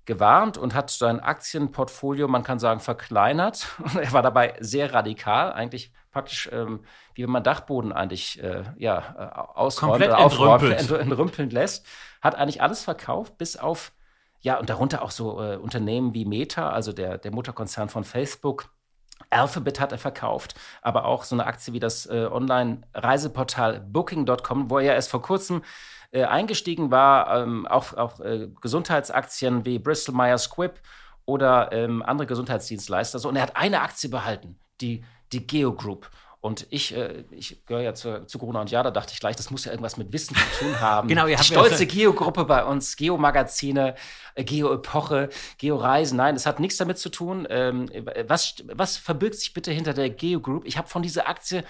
gewarnt 0.07 0.57
und 0.57 0.75
hat 0.75 0.91
sein 0.91 1.21
Aktienportfolio, 1.21 2.29
man 2.29 2.43
kann 2.43 2.59
sagen, 2.59 2.81
verkleinert. 2.81 3.69
er 4.01 4.13
war 4.13 4.23
dabei 4.23 4.57
sehr 4.61 4.93
radikal, 4.93 5.53
eigentlich 5.53 5.93
praktisch, 6.15 6.49
ähm, 6.53 6.81
wie 7.15 7.25
wenn 7.25 7.31
man 7.31 7.43
Dachboden 7.43 7.93
eigentlich 7.93 8.43
äh, 8.43 8.63
ja, 8.79 8.99
äh, 9.19 9.59
ausräumt 9.59 9.93
Komplett 9.93 10.11
oder 10.11 10.19
aufräumt, 10.21 10.63
entrümpelt. 10.63 11.01
entrümpeln 11.01 11.51
lässt. 11.51 11.87
Hat 12.23 12.37
eigentlich 12.37 12.63
alles 12.63 12.83
verkauft, 12.85 13.37
bis 13.37 13.57
auf, 13.57 13.93
ja, 14.41 14.59
und 14.59 14.71
darunter 14.71 15.03
auch 15.03 15.11
so 15.11 15.43
äh, 15.43 15.57
Unternehmen 15.57 16.15
wie 16.15 16.25
Meta, 16.25 16.71
also 16.71 16.93
der, 16.93 17.19
der 17.19 17.33
Mutterkonzern 17.33 17.91
von 17.91 18.05
Facebook. 18.05 18.71
Alphabet 19.31 19.81
hat 19.81 19.93
er 19.93 19.99
verkauft, 19.99 20.55
aber 20.83 21.05
auch 21.05 21.25
so 21.25 21.35
eine 21.35 21.47
Aktie 21.47 21.75
wie 21.75 21.81
das 21.81 22.07
äh, 22.07 22.29
Online-Reiseportal 22.31 23.81
Booking.com, 23.81 24.71
wo 24.71 24.79
er 24.79 24.85
ja 24.85 24.93
erst 24.95 25.11
vor 25.11 25.23
kurzem 25.23 25.63
äh, 26.13 26.25
eingestiegen 26.25 26.91
war, 26.91 27.43
ähm, 27.43 27.67
auch, 27.67 27.95
auch 27.95 28.21
äh, 28.21 28.49
Gesundheitsaktien 28.61 29.65
wie 29.65 29.81
Bristol 29.81 30.15
Myers 30.15 30.45
Squibb 30.45 30.81
oder 31.27 31.73
ähm, 31.73 32.03
andere 32.03 32.27
Gesundheitsdienstleister. 32.27 33.19
So, 33.19 33.29
und 33.29 33.37
er 33.37 33.43
hat 33.43 33.57
eine 33.57 33.81
Aktie 33.81 34.09
behalten, 34.09 34.59
die, 34.81 35.05
die 35.33 35.47
Geo 35.47 35.73
Group. 35.73 36.11
Und 36.41 36.67
ich, 36.69 36.95
äh, 36.95 37.25
ich 37.31 37.65
gehöre 37.65 37.83
ja 37.83 37.95
zu, 37.95 38.27
zu 38.27 38.39
Corona 38.39 38.61
und 38.61 38.71
ja, 38.71 38.83
da 38.83 38.91
dachte 38.91 39.15
ich 39.15 39.21
gleich, 39.21 39.35
das 39.35 39.51
muss 39.51 39.65
ja 39.65 39.71
irgendwas 39.73 39.97
mit 39.97 40.13
Wissen 40.13 40.37
zu 40.37 40.65
tun 40.65 40.79
haben. 40.79 41.09
Genau, 41.15 41.23
ihr 41.23 41.29
die 41.29 41.37
habt 41.39 41.49
ja 41.49 41.57
stolze 41.59 41.79
so- 41.79 41.87
Geo-Gruppe 41.87 42.45
bei 42.45 42.63
uns, 42.67 42.97
Geo-Magazine, 42.97 43.95
äh, 44.35 44.45
Geo-Epoche, 44.45 45.31
Geo-Reisen. 45.57 46.19
Nein, 46.19 46.35
das 46.35 46.45
hat 46.45 46.61
nichts 46.61 46.77
damit 46.77 46.99
zu 46.99 47.09
tun. 47.09 47.47
Ähm, 47.49 47.89
was, 48.27 48.57
was 48.75 48.99
verbirgt 48.99 49.37
sich 49.37 49.55
bitte 49.55 49.73
hinter 49.73 49.95
der 49.95 50.11
Geo-Group? 50.11 50.67
Ich 50.67 50.77
habe 50.77 50.87
von 50.87 51.01
dieser 51.01 51.29
Aktie 51.29 51.65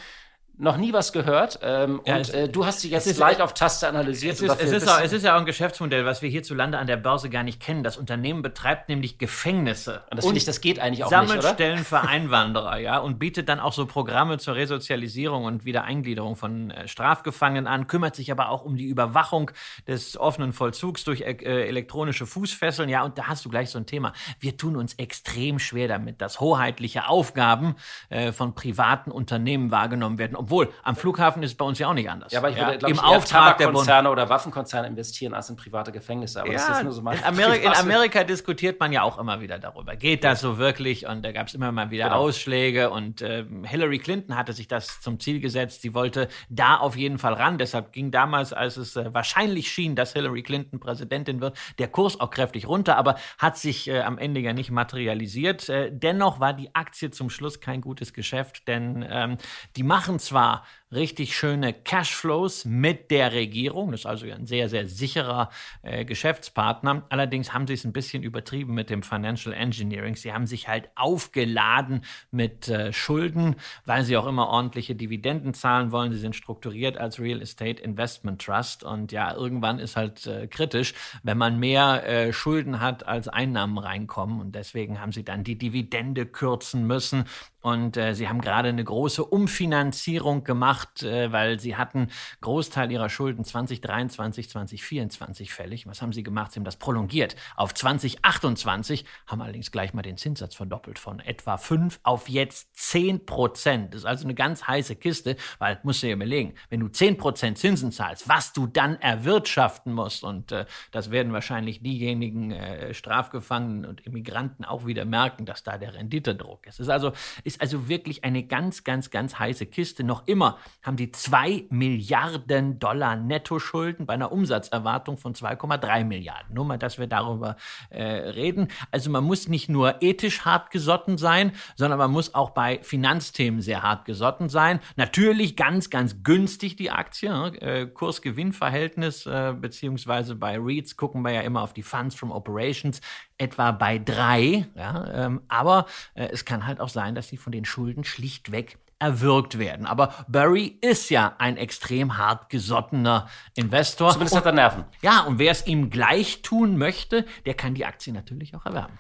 noch 0.57 0.77
nie 0.77 0.93
was 0.93 1.13
gehört. 1.13 1.59
Ähm, 1.63 2.01
Ja, 2.07 2.15
und 2.17 2.21
es- 2.21 2.31
äh, 2.31 2.49
du 2.49 2.65
hast 2.65 2.81
sie 2.81 2.91
jetzt 2.91 3.13
gleich 3.17 3.41
auf 3.41 3.55
Taste 3.55 3.89
analysiert. 3.89 4.35
Es 4.35 4.41
und 4.43 4.49
ist, 4.49 4.63
es, 4.63 4.71
ist 4.73 4.89
auch, 4.89 5.01
es 5.01 5.13
ist 5.13 5.25
ja 5.25 5.35
auch 5.35 5.41
ein 5.41 5.47
Geschäftsmodell, 5.47 6.05
was 6.05 6.23
wir 6.23 6.29
hierzulande 6.29 6.79
an 6.79 6.87
der 6.87 6.97
Börse 6.97 7.29
gar 7.29 7.43
nicht 7.43 7.61
kennen. 7.61 7.83
Das 7.83 7.97
Unternehmen 7.97 8.43
betreibt 8.43 8.89
nämlich 8.89 9.19
Gefängnisse. 9.19 10.03
und 10.11 10.19
das 10.19 10.25
finde 10.25 10.39
ich, 10.39 10.45
das 10.45 10.61
geht 10.61 10.79
eigentlich 10.79 11.05
auch 11.05 11.11
nicht, 11.11 11.19
oder? 11.19 11.29
Sammelstellen 11.43 11.85
für 11.85 12.01
Einwanderer, 12.09 12.79
ja, 12.79 12.99
und 12.99 13.19
bietet 13.19 13.49
dann 13.49 13.59
auch 13.59 13.73
so 13.73 13.87
Programme 13.87 14.39
zur 14.39 14.55
Resozialisierung 14.55 15.45
und 15.45 15.65
Wiedereingliederung 15.65 16.37
von 16.37 16.71
äh, 16.71 16.87
Strafgefangenen 16.87 17.67
an, 17.67 17.87
kümmert 17.89 18.15
sich 18.15 18.31
aber 18.31 18.49
auch 18.51 18.65
um 18.65 18.77
die 18.77 18.87
Überwachung 18.87 19.51
des 19.89 20.17
offenen 20.17 20.53
Vollzugs 20.53 21.03
durch 21.05 21.23
äh, 21.23 21.67
elektronische 21.67 22.27
Fußfesseln, 22.27 22.89
ja, 22.89 23.03
und 23.03 23.19
da 23.19 23.27
hast 23.27 23.45
du 23.45 23.49
gleich 23.49 23.71
so 23.71 23.79
ein 23.79 23.87
Thema. 23.87 24.13
Wir 24.39 24.57
tun 24.57 24.77
uns 24.77 24.95
extrem 24.95 25.59
schwer 25.59 25.89
damit, 25.89 26.21
dass 26.21 26.39
hoheitliche 26.41 27.09
Aufgaben 27.09 27.75
äh, 28.09 28.31
von 28.33 28.55
privaten 28.55 29.11
Unternehmen 29.11 29.71
wahrgenommen 29.71 30.19
werden, 30.19 30.37
obwohl 30.45 30.69
am 30.83 30.95
Flughafen 30.95 31.43
ist 31.43 31.53
es 31.53 31.57
bei 31.57 31.65
uns 31.65 31.79
ja 31.79 31.89
auch 31.89 31.95
nicht 31.95 32.11
anders. 32.11 32.31
Ja, 32.31 32.41
aber 32.41 32.51
ich 32.51 32.57
würde, 32.57 32.77
glaube 32.77 32.93
Im 32.93 32.99
ich, 32.99 33.03
eher 33.03 33.09
Auftrag 33.09 33.57
der 33.57 33.67
Tabakkonzerne 33.69 34.11
oder 34.11 34.29
Waffenkonzerne 34.29 34.89
investieren 34.89 35.33
als 35.33 35.49
in 35.49 35.57
private 35.57 35.91
Gefängnisse. 35.91 36.43
Aber 36.43 36.53
das 36.53 36.69
ist 36.69 36.83
nur 36.83 36.93
so 36.93 37.01
mein 37.01 37.17
in, 37.17 37.25
Ameri 37.25 37.65
in 37.65 37.73
Amerika 37.73 38.25
diskutiert 38.25 38.79
man 38.79 38.93
ja 38.93 39.03
auch 39.03 39.19
immer 39.19 39.41
wieder 39.41 39.59
darüber. 39.59 39.97
Geht 39.97 40.23
das 40.23 40.43
so 40.43 40.59
wirklich? 40.59 41.07
Und 41.07 41.25
da 41.25 41.33
gab 41.33 41.47
es 41.47 41.55
immer 41.55 41.73
mal 41.73 41.91
wieder 41.91 42.05
Genau. 42.05 42.17
Ausschläge. 42.17 42.91
Und 42.91 43.23
ähm, 43.23 43.65
Hillary 43.65 43.99
Clinton 43.99 44.37
hatte 44.37 44.53
sich 44.53 44.69
das 44.69 45.01
zum 45.01 45.19
Ziel 45.19 45.41
gesetzt. 45.41 45.81
Sie 45.81 45.95
wollte 45.95 46.29
da 46.51 46.77
auf 46.77 46.95
jeden 46.95 47.17
Fall 47.17 47.33
ran. 47.33 47.57
Deshalb 47.57 47.93
ging 47.93 48.11
damals, 48.11 48.53
als 48.53 48.77
es 48.77 48.97
äh, 48.97 49.15
wahrscheinlich 49.15 49.73
schien, 49.73 49.97
dass 49.97 50.13
Hillary 50.13 50.43
Clinton 50.43 50.79
Präsidentin 50.79 51.41
wird, 51.41 51.57
der 51.79 51.89
Kurs 51.89 52.21
auch 52.21 52.31
kräftig 52.31 52.69
runter, 52.69 52.99
aber 52.99 53.17
hat 53.39 53.57
sich 53.57 53.89
äh, 53.89 54.03
am 54.03 54.19
Ende 54.19 54.41
ja 54.41 54.53
nicht 54.53 54.71
materialisiert. 54.71 55.71
Äh, 55.71 55.91
dennoch 55.91 56.39
war 56.39 56.53
die 56.53 56.75
Aktie 56.75 57.11
zum 57.11 57.31
Schluss 57.31 57.61
kein 57.61 57.81
gutes 57.81 58.13
Geschäft, 58.13 58.69
denn 58.69 59.07
ähm, 59.09 59.39
die 59.77 59.83
machen 59.83 60.19
zwar 60.19 60.34
war 60.35 60.65
richtig 60.95 61.37
schöne 61.37 61.73
Cashflows 61.73 62.65
mit 62.65 63.11
der 63.11 63.33
Regierung. 63.33 63.91
Das 63.91 64.01
ist 64.01 64.07
also 64.07 64.27
ein 64.27 64.47
sehr, 64.47 64.69
sehr 64.69 64.87
sicherer 64.87 65.51
äh, 65.83 66.05
Geschäftspartner. 66.05 67.05
Allerdings 67.09 67.53
haben 67.53 67.67
sie 67.67 67.75
es 67.75 67.85
ein 67.85 67.93
bisschen 67.93 68.23
übertrieben 68.23 68.75
mit 68.75 68.91
dem 68.91 69.03
Financial 69.03 69.55
Engineering. 69.55 70.17
Sie 70.17 70.33
haben 70.33 70.47
sich 70.47 70.69
halt 70.69 70.89
aufgeladen 70.95 72.05
mit 72.31 72.69
äh, 72.69 72.93
Schulden, 72.93 73.57
weil 73.85 74.05
sie 74.05 74.17
auch 74.17 74.27
immer 74.27 74.49
ordentliche 74.49 74.95
Dividenden 74.95 75.55
zahlen 75.55 75.93
wollen. 75.93 76.13
Sie 76.13 76.19
sind 76.19 76.37
strukturiert 76.37 76.97
als 76.97 77.19
Real 77.19 77.43
Estate 77.43 77.83
Investment 77.83 78.41
Trust. 78.43 78.85
Und 78.85 79.13
ja, 79.13 79.35
irgendwann 79.35 79.79
ist 79.79 79.97
halt 79.97 80.27
äh, 80.27 80.47
kritisch, 80.47 80.95
wenn 81.23 81.39
man 81.39 81.59
mehr 81.59 82.07
äh, 82.07 82.33
Schulden 82.33 82.81
hat, 82.81 83.07
als 83.07 83.29
Einnahmen 83.29 83.79
reinkommen. 83.79 84.41
Und 84.41 84.55
deswegen 84.55 85.01
haben 85.01 85.13
sie 85.13 85.25
dann 85.25 85.45
die 85.45 85.59
Dividende 85.59 86.27
kürzen 86.27 86.87
müssen. 86.87 87.25
Und 87.65 87.97
äh, 87.97 88.15
sie 88.15 88.29
haben 88.29 88.43
gerade 88.43 88.69
eine 88.69 88.85
große 88.85 89.25
Umfinanzierung 89.25 90.45
gemacht, 90.85 91.03
äh, 91.03 91.33
weil 91.33 91.61
sie 91.61 91.77
hatten 91.77 92.09
Großteil 92.41 92.91
ihrer 92.91 93.09
Schulden 93.09 93.45
2023, 93.45 94.51
2024 94.51 95.53
fällig. 95.53 95.87
Was 95.87 96.03
haben 96.03 96.13
sie 96.13 96.23
gemacht? 96.23 96.53
Sie 96.53 96.61
haben 96.61 96.65
das 96.65 96.77
prolongiert 96.77 97.37
auf 97.57 97.75
2028, 97.75 99.05
haben 99.27 99.41
allerdings 99.41 99.71
gleich 99.71 99.95
mal 99.95 100.03
den 100.03 100.17
Zinssatz 100.17 100.55
verdoppelt 100.55 100.99
von 100.99 101.21
etwa 101.21 101.57
5 101.57 102.01
auf 102.03 102.29
jetzt 102.29 102.77
10 102.77 103.27
Prozent. 103.27 103.95
Das 103.95 104.03
ist 104.03 104.07
also 104.07 104.25
eine 104.25 104.35
ganz 104.35 104.67
heiße 104.67 104.97
Kiste, 104.97 105.37
weil, 105.59 105.79
musst 105.83 106.03
du 106.03 106.07
dir 106.07 106.15
überlegen, 106.15 106.55
wenn 106.71 106.81
du 106.81 106.89
10 106.89 107.17
Prozent 107.17 107.59
Zinsen 107.59 107.93
zahlst, 107.93 108.29
was 108.29 108.53
du 108.53 108.67
dann 108.67 108.97
erwirtschaften 109.01 109.93
musst. 109.93 110.25
Und 110.25 110.53
äh, 110.53 110.67
das 110.91 111.11
werden 111.11 111.33
wahrscheinlich 111.33 111.83
diejenigen 111.83 112.53
äh, 112.53 112.95
Strafgefangenen 112.95 113.87
und 113.87 114.01
Immigranten 114.03 114.65
auch 114.65 114.87
wieder 114.87 115.05
merken, 115.05 115.47
dass 115.47 115.63
da 115.63 115.79
der 115.79 115.95
Renditedruck 115.95 116.67
ist. 116.67 116.75
Es 116.75 116.87
ist 116.87 116.89
also, 116.89 117.13
ist 117.45 117.61
also 117.61 117.89
wirklich 117.89 118.25
eine 118.25 118.45
ganz, 118.45 118.85
ganz, 118.85 119.11
ganz 119.11 119.39
heiße 119.39 119.67
Kiste. 119.67 120.05
Noch 120.05 120.27
immer 120.27 120.59
haben 120.83 120.97
die 120.97 121.11
2 121.11 121.67
Milliarden 121.71 122.79
Dollar 122.79 123.17
Nettoschulden 123.17 124.07
bei 124.07 124.15
einer 124.15 124.33
Umsatzerwartung 124.33 125.17
von 125.17 125.35
2,3 125.35 126.05
Milliarden. 126.05 126.55
Nur 126.55 126.65
mal, 126.65 126.79
dass 126.79 126.99
wir 126.99 127.07
darüber 127.07 127.57
äh, 127.91 128.03
reden. 128.03 128.69
Also 128.91 129.11
man 129.11 129.25
muss 129.25 129.49
nicht 129.49 129.69
nur 129.69 130.03
ethisch 130.03 130.45
hart 130.45 130.71
gesotten 130.71 131.19
sein, 131.19 131.53
sondern 131.77 131.99
man 131.99 132.11
muss 132.11 132.35
auch 132.35 132.51
bei 132.51 132.81
Finanzthemen 132.83 133.61
sehr 133.61 133.83
hart 133.83 134.05
gesotten 134.05 134.49
sein. 134.49 134.81
Natürlich 134.97 135.57
ganz, 135.57 135.91
ganz 135.91 136.23
günstig 136.23 136.77
die 136.77 136.91
Aktie. 136.91 137.31
Äh, 137.31 137.87
Kurs-Gewinn-Verhältnis, 137.87 139.27
äh, 139.27 139.55
beziehungsweise 139.59 140.35
bei 140.35 140.59
REITs 140.59 140.97
gucken 140.97 141.23
wir 141.23 141.33
ja 141.33 141.41
immer 141.41 141.63
auf 141.63 141.73
die 141.73 141.83
Funds 141.83 142.15
from 142.15 142.31
Operations 142.31 143.01
etwa 143.39 143.73
bei 143.73 143.99
drei. 143.99 144.67
Ja, 144.75 145.27
ähm, 145.27 145.43
aber 145.49 145.87
äh, 146.15 146.29
es 146.31 146.45
kann 146.45 146.67
halt 146.67 146.81
auch 146.81 146.89
sein, 146.89 147.15
dass 147.15 147.29
sie 147.29 147.37
von 147.37 147.53
den 147.53 147.65
Schulden 147.65 148.05
schlichtweg 148.05 148.79
erwürgt 149.05 149.59
werden. 149.59 149.87
Aber 149.87 150.15
Burry 150.29 150.79
ist 150.81 151.11
ja 151.11 151.35
ein 151.39 151.57
extrem 151.57 152.17
hart 152.17 152.49
gesottener 152.49 153.29
Investor. 153.55 154.11
Zumindest 154.11 154.37
hat 154.37 154.47
er 154.47 154.53
Nerven. 154.53 154.85
Ja, 155.03 155.21
und 155.21 155.39
wer 155.39 155.53
es 155.53 155.67
ihm 155.67 155.91
gleich 155.91 156.43
tun 156.43 156.79
möchte, 156.79 157.27
der 157.45 157.55
kann 157.55 157.75
die 157.75 157.85
Aktie 157.85 158.13
natürlich 158.13 158.57
auch 158.57 158.65
erwerben. 158.65 158.99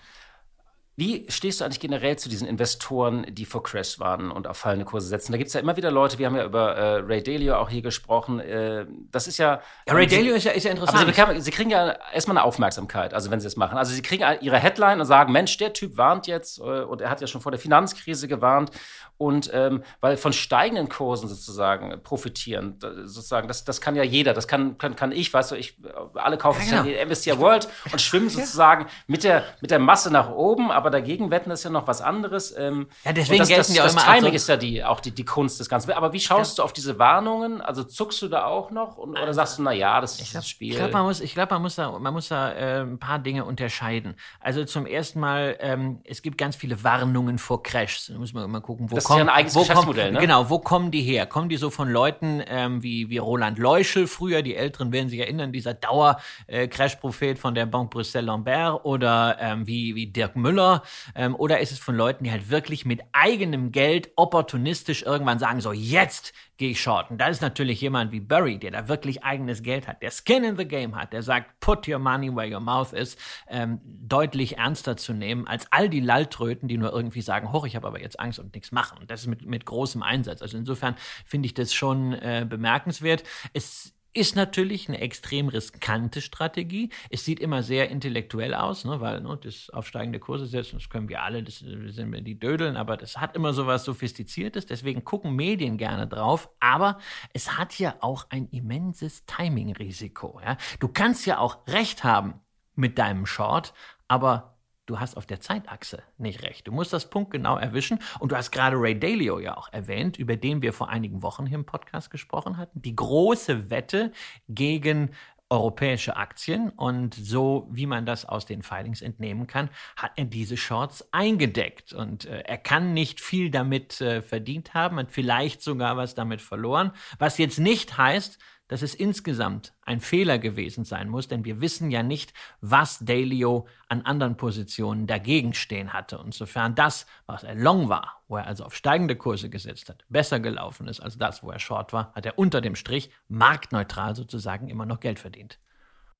Wie 0.96 1.26
stehst 1.28 1.60
du 1.60 1.64
eigentlich 1.64 1.80
generell 1.80 2.16
zu 2.16 2.28
diesen 2.28 2.46
Investoren, 2.46 3.26
die 3.28 3.44
vor 3.46 3.64
Crash 3.64 3.98
waren 3.98 4.30
und 4.30 4.46
auf 4.46 4.58
fallende 4.58 4.84
Kurse 4.84 5.08
setzen? 5.08 5.32
Da 5.32 5.38
gibt 5.38 5.48
es 5.48 5.54
ja 5.54 5.60
immer 5.60 5.76
wieder 5.76 5.90
Leute, 5.90 6.18
wir 6.18 6.26
haben 6.26 6.36
ja 6.36 6.44
über 6.44 6.76
äh, 6.76 6.96
Ray 7.00 7.20
Dalio 7.20 7.56
auch 7.56 7.68
hier 7.68 7.82
gesprochen. 7.82 8.38
Äh, 8.38 8.86
das 9.10 9.26
ist 9.26 9.38
ja. 9.38 9.60
ja 9.88 9.94
Ray 9.94 10.06
Dalio 10.06 10.34
ist 10.34 10.44
ja, 10.44 10.52
ist 10.52 10.62
ja 10.62 10.70
interessant. 10.70 10.98
Aber 11.00 11.12
sie, 11.12 11.20
bekämen, 11.20 11.40
sie, 11.40 11.50
kriegen 11.50 11.70
ja 11.70 11.96
erstmal 12.12 12.38
eine 12.38 12.46
Aufmerksamkeit, 12.46 13.12
also 13.12 13.32
wenn 13.32 13.40
sie 13.40 13.48
es 13.48 13.56
machen. 13.56 13.76
Also 13.76 13.92
sie 13.92 14.02
kriegen 14.02 14.24
ihre 14.40 14.58
Headline 14.58 15.00
und 15.00 15.06
sagen: 15.06 15.32
Mensch, 15.32 15.56
der 15.56 15.72
Typ 15.72 15.96
warnt 15.96 16.28
jetzt, 16.28 16.58
äh, 16.58 16.62
und 16.62 17.00
er 17.00 17.10
hat 17.10 17.20
ja 17.20 17.26
schon 17.26 17.40
vor 17.40 17.50
der 17.50 17.60
Finanzkrise 17.60 18.28
gewarnt. 18.28 18.70
Und 19.16 19.48
ähm, 19.54 19.84
weil 20.00 20.16
von 20.16 20.32
steigenden 20.32 20.88
Kursen 20.88 21.28
sozusagen 21.28 22.02
profitieren, 22.02 22.78
sozusagen, 23.04 23.46
das, 23.46 23.64
das 23.64 23.80
kann 23.80 23.94
ja 23.94 24.02
jeder, 24.02 24.34
das 24.34 24.48
kann, 24.48 24.76
kann, 24.76 24.96
kann 24.96 25.12
ich, 25.12 25.32
weißt 25.32 25.52
du, 25.52 25.54
ich, 25.54 25.78
alle 26.14 26.36
kaufen 26.36 26.62
ja, 26.68 26.82
genau. 26.82 26.98
die 26.98 27.06
MSCI 27.06 27.38
World 27.38 27.68
und 27.92 28.00
schwimmen 28.00 28.28
sozusagen 28.28 28.86
mit 29.06 29.22
der, 29.22 29.44
mit 29.60 29.70
der 29.70 29.78
Masse 29.78 30.10
nach 30.10 30.30
oben, 30.30 30.72
aber 30.72 30.83
dagegen 30.90 31.30
wetten 31.30 31.50
ist 31.50 31.64
ja 31.64 31.70
noch 31.70 31.86
was 31.86 32.00
anderes. 32.00 32.54
Ähm, 32.56 32.86
ja, 33.04 33.12
deswegen 33.12 33.40
das, 33.40 33.48
gelten 33.48 33.60
das, 33.68 33.76
ja 33.76 33.84
das, 33.84 33.94
das 33.94 34.04
Timing 34.04 34.32
ist 34.32 34.48
ja 34.48 34.56
die, 34.56 34.84
auch 34.84 35.00
die, 35.00 35.10
die 35.10 35.24
Kunst 35.24 35.60
des 35.60 35.68
Ganzen. 35.68 35.92
Aber 35.92 36.12
wie 36.12 36.20
schaust 36.20 36.58
ja. 36.58 36.62
du 36.62 36.64
auf 36.64 36.72
diese 36.72 36.98
Warnungen? 36.98 37.60
Also 37.60 37.84
zuckst 37.84 38.20
du 38.22 38.28
da 38.28 38.46
auch 38.46 38.70
noch 38.70 38.96
und, 38.96 39.18
oder 39.18 39.34
sagst 39.34 39.58
du, 39.58 39.62
na 39.62 39.72
ja, 39.72 40.00
das 40.00 40.20
ist 40.20 40.34
das 40.34 40.48
Spiel? 40.48 40.70
Ich 40.70 40.76
glaube, 40.76 40.92
man 40.92 41.04
muss, 41.04 41.20
ich 41.20 41.34
glaub, 41.34 41.50
man 41.50 41.62
muss 41.62 41.76
da, 41.76 41.98
man 41.98 42.12
muss 42.12 42.28
da 42.28 42.52
äh, 42.52 42.80
ein 42.80 42.98
paar 42.98 43.18
Dinge 43.18 43.44
unterscheiden. 43.44 44.14
Also 44.40 44.64
zum 44.64 44.86
ersten 44.86 45.20
Mal, 45.20 45.56
ähm, 45.60 46.00
es 46.04 46.22
gibt 46.22 46.38
ganz 46.38 46.56
viele 46.56 46.82
Warnungen 46.84 47.38
vor 47.38 47.62
Crashs. 47.62 48.08
Da 48.12 48.18
muss 48.18 48.32
man 48.32 48.44
immer 48.44 48.60
gucken, 48.60 48.90
wo 48.90 48.96
das 48.96 49.04
kommt, 49.04 49.20
ist 49.20 49.26
ja 49.26 49.32
ein 49.32 49.36
eigenes 49.36 49.54
Geschäftsmodell, 49.54 50.12
ne? 50.12 50.20
Genau, 50.20 50.50
wo 50.50 50.58
kommen 50.58 50.90
die 50.90 51.02
her? 51.02 51.26
Kommen 51.26 51.48
die 51.48 51.56
so 51.56 51.70
von 51.70 51.88
Leuten 51.88 52.42
ähm, 52.46 52.82
wie, 52.82 53.10
wie 53.10 53.18
Roland 53.18 53.58
Leuschel 53.58 54.06
früher, 54.06 54.42
die 54.42 54.54
Älteren 54.54 54.92
werden 54.92 55.08
sich 55.08 55.20
erinnern, 55.20 55.52
dieser 55.52 55.74
Dauer-Crash-Prophet 55.74 57.36
äh, 57.36 57.40
von 57.40 57.54
der 57.54 57.66
Banque 57.66 57.90
Bruxelles 57.90 58.26
Lambert 58.26 58.84
oder 58.84 59.36
ähm, 59.40 59.66
wie, 59.66 59.94
wie 59.94 60.06
Dirk 60.06 60.36
Müller? 60.36 60.73
Ähm, 61.14 61.34
oder 61.34 61.60
ist 61.60 61.72
es 61.72 61.78
von 61.78 61.96
Leuten, 61.96 62.24
die 62.24 62.30
halt 62.30 62.50
wirklich 62.50 62.84
mit 62.84 63.02
eigenem 63.12 63.72
Geld 63.72 64.10
opportunistisch 64.16 65.02
irgendwann 65.02 65.38
sagen, 65.38 65.60
so 65.60 65.72
jetzt 65.72 66.32
gehe 66.56 66.70
ich 66.70 66.80
shorten. 66.80 67.18
Da 67.18 67.26
ist 67.28 67.42
natürlich 67.42 67.80
jemand 67.80 68.12
wie 68.12 68.20
Burry, 68.20 68.58
der 68.58 68.70
da 68.70 68.88
wirklich 68.88 69.24
eigenes 69.24 69.62
Geld 69.62 69.88
hat, 69.88 70.02
der 70.02 70.12
Skin 70.12 70.44
in 70.44 70.56
the 70.56 70.66
Game 70.66 70.94
hat, 70.94 71.12
der 71.12 71.22
sagt, 71.22 71.58
put 71.60 71.88
your 71.88 71.98
money 71.98 72.34
where 72.34 72.52
your 72.52 72.60
mouth 72.60 72.92
is, 72.92 73.16
ähm, 73.48 73.80
deutlich 73.84 74.58
ernster 74.58 74.96
zu 74.96 75.12
nehmen 75.12 75.48
als 75.48 75.66
all 75.72 75.88
die 75.88 76.00
Lalltröten, 76.00 76.68
die 76.68 76.78
nur 76.78 76.92
irgendwie 76.92 77.22
sagen, 77.22 77.52
hoch, 77.52 77.66
ich 77.66 77.74
habe 77.74 77.86
aber 77.88 78.00
jetzt 78.00 78.20
Angst 78.20 78.38
und 78.38 78.54
nichts 78.54 78.70
machen. 78.70 78.98
Und 78.98 79.10
das 79.10 79.22
ist 79.22 79.26
mit, 79.26 79.44
mit 79.44 79.66
großem 79.66 80.02
Einsatz. 80.02 80.42
Also 80.42 80.56
insofern 80.56 80.94
finde 81.26 81.46
ich 81.46 81.54
das 81.54 81.74
schon 81.74 82.12
äh, 82.12 82.46
bemerkenswert. 82.48 83.24
Es 83.52 83.93
ist 84.14 84.36
natürlich 84.36 84.88
eine 84.88 85.00
extrem 85.00 85.48
riskante 85.48 86.22
Strategie. 86.22 86.90
Es 87.10 87.24
sieht 87.24 87.40
immer 87.40 87.62
sehr 87.62 87.90
intellektuell 87.90 88.54
aus, 88.54 88.84
ne, 88.84 89.00
weil 89.00 89.20
ne, 89.20 89.38
das 89.42 89.70
aufsteigende 89.70 90.20
Kurse 90.20 90.46
setzen, 90.46 90.78
das 90.78 90.88
können 90.88 91.08
wir 91.08 91.22
alle, 91.22 91.42
das 91.42 91.58
sind 91.58 92.12
wir 92.12 92.20
die 92.20 92.38
Dödeln, 92.38 92.76
aber 92.76 92.96
das 92.96 93.18
hat 93.18 93.34
immer 93.34 93.52
so 93.52 93.66
was 93.66 93.84
Sophistiziertes. 93.84 94.66
Deswegen 94.66 95.04
gucken 95.04 95.34
Medien 95.34 95.76
gerne 95.76 96.06
drauf. 96.06 96.48
Aber 96.60 96.98
es 97.32 97.58
hat 97.58 97.78
ja 97.78 97.96
auch 98.00 98.26
ein 98.30 98.48
immenses 98.50 99.26
Timing-Risiko. 99.26 100.40
Ja? 100.44 100.56
Du 100.78 100.88
kannst 100.88 101.26
ja 101.26 101.38
auch 101.38 101.66
recht 101.66 102.04
haben 102.04 102.40
mit 102.76 102.98
deinem 102.98 103.26
Short, 103.26 103.74
aber 104.06 104.53
du 104.86 105.00
hast 105.00 105.16
auf 105.16 105.26
der 105.26 105.40
Zeitachse 105.40 106.02
nicht 106.18 106.42
recht. 106.42 106.66
Du 106.66 106.72
musst 106.72 106.92
das 106.92 107.10
Punkt 107.10 107.30
genau 107.30 107.56
erwischen. 107.56 107.98
Und 108.18 108.32
du 108.32 108.36
hast 108.36 108.50
gerade 108.50 108.76
Ray 108.76 108.98
Dalio 108.98 109.38
ja 109.38 109.56
auch 109.56 109.72
erwähnt, 109.72 110.18
über 110.18 110.36
den 110.36 110.62
wir 110.62 110.72
vor 110.72 110.88
einigen 110.88 111.22
Wochen 111.22 111.46
hier 111.46 111.58
im 111.58 111.66
Podcast 111.66 112.10
gesprochen 112.10 112.56
hatten. 112.56 112.82
Die 112.82 112.94
große 112.94 113.70
Wette 113.70 114.12
gegen 114.48 115.10
europäische 115.50 116.16
Aktien 116.16 116.70
und 116.70 117.14
so 117.14 117.68
wie 117.70 117.86
man 117.86 118.06
das 118.06 118.24
aus 118.24 118.46
den 118.46 118.62
Filings 118.62 119.02
entnehmen 119.02 119.46
kann, 119.46 119.68
hat 119.96 120.12
er 120.16 120.24
diese 120.24 120.56
Shorts 120.56 121.06
eingedeckt 121.12 121.92
und 121.92 122.24
äh, 122.24 122.40
er 122.40 122.58
kann 122.58 122.94
nicht 122.94 123.20
viel 123.20 123.50
damit 123.50 124.00
äh, 124.00 124.22
verdient 124.22 124.74
haben, 124.74 124.98
hat 124.98 125.12
vielleicht 125.12 125.62
sogar 125.62 125.96
was 125.96 126.14
damit 126.14 126.40
verloren, 126.40 126.92
was 127.18 127.38
jetzt 127.38 127.58
nicht 127.58 127.96
heißt, 127.98 128.38
dass 128.68 128.82
es 128.82 128.94
insgesamt 128.94 129.74
ein 129.82 130.00
Fehler 130.00 130.38
gewesen 130.38 130.84
sein 130.84 131.08
muss, 131.08 131.28
denn 131.28 131.44
wir 131.44 131.60
wissen 131.60 131.90
ja 131.90 132.02
nicht, 132.02 132.32
was 132.60 132.98
Dalio 133.00 133.66
an 133.88 134.02
anderen 134.02 134.36
Positionen 134.36 135.06
dagegen 135.06 135.54
stehen 135.54 135.92
hatte. 135.92 136.18
Und 136.18 136.34
sofern 136.34 136.74
das, 136.74 137.06
was 137.26 137.44
er 137.44 137.54
long 137.54 137.88
war, 137.88 138.22
wo 138.28 138.36
er 138.36 138.46
also 138.46 138.64
auf 138.64 138.74
steigende 138.74 139.16
Kurse 139.16 139.50
gesetzt 139.50 139.88
hat, 139.88 140.04
besser 140.08 140.40
gelaufen 140.40 140.88
ist 140.88 141.00
als 141.00 141.18
das, 141.18 141.42
wo 141.42 141.50
er 141.50 141.58
short 141.58 141.92
war, 141.92 142.12
hat 142.14 142.26
er 142.26 142.38
unter 142.38 142.60
dem 142.60 142.74
Strich 142.74 143.10
marktneutral 143.28 144.16
sozusagen 144.16 144.68
immer 144.68 144.86
noch 144.86 145.00
Geld 145.00 145.18
verdient. 145.18 145.58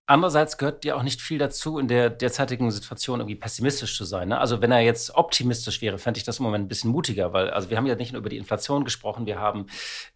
Andererseits 0.07 0.59
gehört 0.59 0.85
dir 0.85 0.99
auch 0.99 1.03
nicht 1.03 1.23
viel 1.23 1.39
dazu, 1.39 1.79
in 1.79 1.89
der 1.89 2.11
derzeitigen 2.11 2.71
Situation 2.71 3.21
irgendwie 3.21 3.37
pessimistisch 3.37 3.97
zu 3.97 4.05
sein. 4.05 4.29
Ne? 4.29 4.39
Also 4.39 4.61
wenn 4.61 4.71
er 4.71 4.81
jetzt 4.81 5.15
optimistisch 5.15 5.81
wäre, 5.81 5.97
fände 5.97 6.19
ich 6.19 6.25
das 6.25 6.41
im 6.41 6.45
Moment 6.45 6.67
ein 6.67 6.69
bisschen 6.69 6.91
mutiger, 6.91 7.33
weil 7.33 7.49
also 7.49 7.71
wir 7.71 7.79
haben 7.79 7.87
ja 7.87 7.95
nicht 7.95 8.13
nur 8.13 8.21
über 8.21 8.29
die 8.29 8.37
Inflation 8.37 8.85
gesprochen, 8.85 9.25
wir 9.25 9.39
haben 9.39 9.65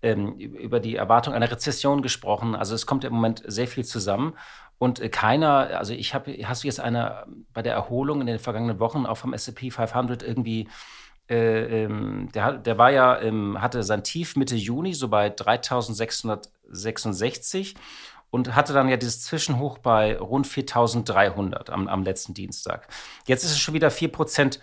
ähm, 0.03 0.37
über 0.37 0.81
die 0.81 0.97
Erwartung 0.97 1.33
einer 1.33 1.51
Rezession 1.51 2.03
gesprochen. 2.03 2.55
Also 2.55 2.75
es 2.75 2.85
kommt 2.85 3.05
im 3.05 3.15
Moment 3.15 3.43
sehr 3.47 3.67
viel 3.67 3.87
zusammen. 3.87 4.35
Und 4.77 5.01
äh, 5.01 5.09
keiner, 5.09 5.79
also 5.79 5.95
ich 5.95 6.13
habe, 6.13 6.37
hast 6.45 6.65
du 6.65 6.69
jetzt 6.69 6.81
eine 6.81 7.25
bei 7.55 7.63
der 7.63 7.73
Erholung 7.73 8.21
in 8.21 8.27
den 8.27 8.39
vergangenen 8.39 8.81
Wochen 8.81 9.07
auch 9.07 9.17
vom 9.17 9.33
S&P 9.33 9.71
500 9.71 10.23
irgendwie 10.23 10.69
äh, 11.31 11.85
ähm, 11.85 12.29
der, 12.35 12.59
der 12.59 12.77
war 12.79 12.91
ja, 12.91 13.21
ähm, 13.21 13.61
hatte 13.61 13.83
sein 13.83 14.03
Tief 14.05 14.37
Mitte 14.37 14.57
Juni 14.57 14.95
so 14.95 15.09
bei 15.09 15.29
3666 15.31 17.75
und 18.31 18.55
hatte 18.55 18.73
dann 18.73 18.89
ja 18.89 18.97
dieses 18.97 19.23
Zwischenhoch 19.23 19.79
bei 19.79 20.19
rund 20.19 20.47
4300 20.47 21.71
am, 21.71 21.89
am 21.89 22.03
letzten 22.03 22.35
Dienstag. 22.35 22.89
Jetzt 23.27 23.45
ist 23.45 23.53
es 23.53 23.59
schon 23.59 23.75
wieder 23.75 23.91
4 23.91 24.13
Prozent 24.13 24.61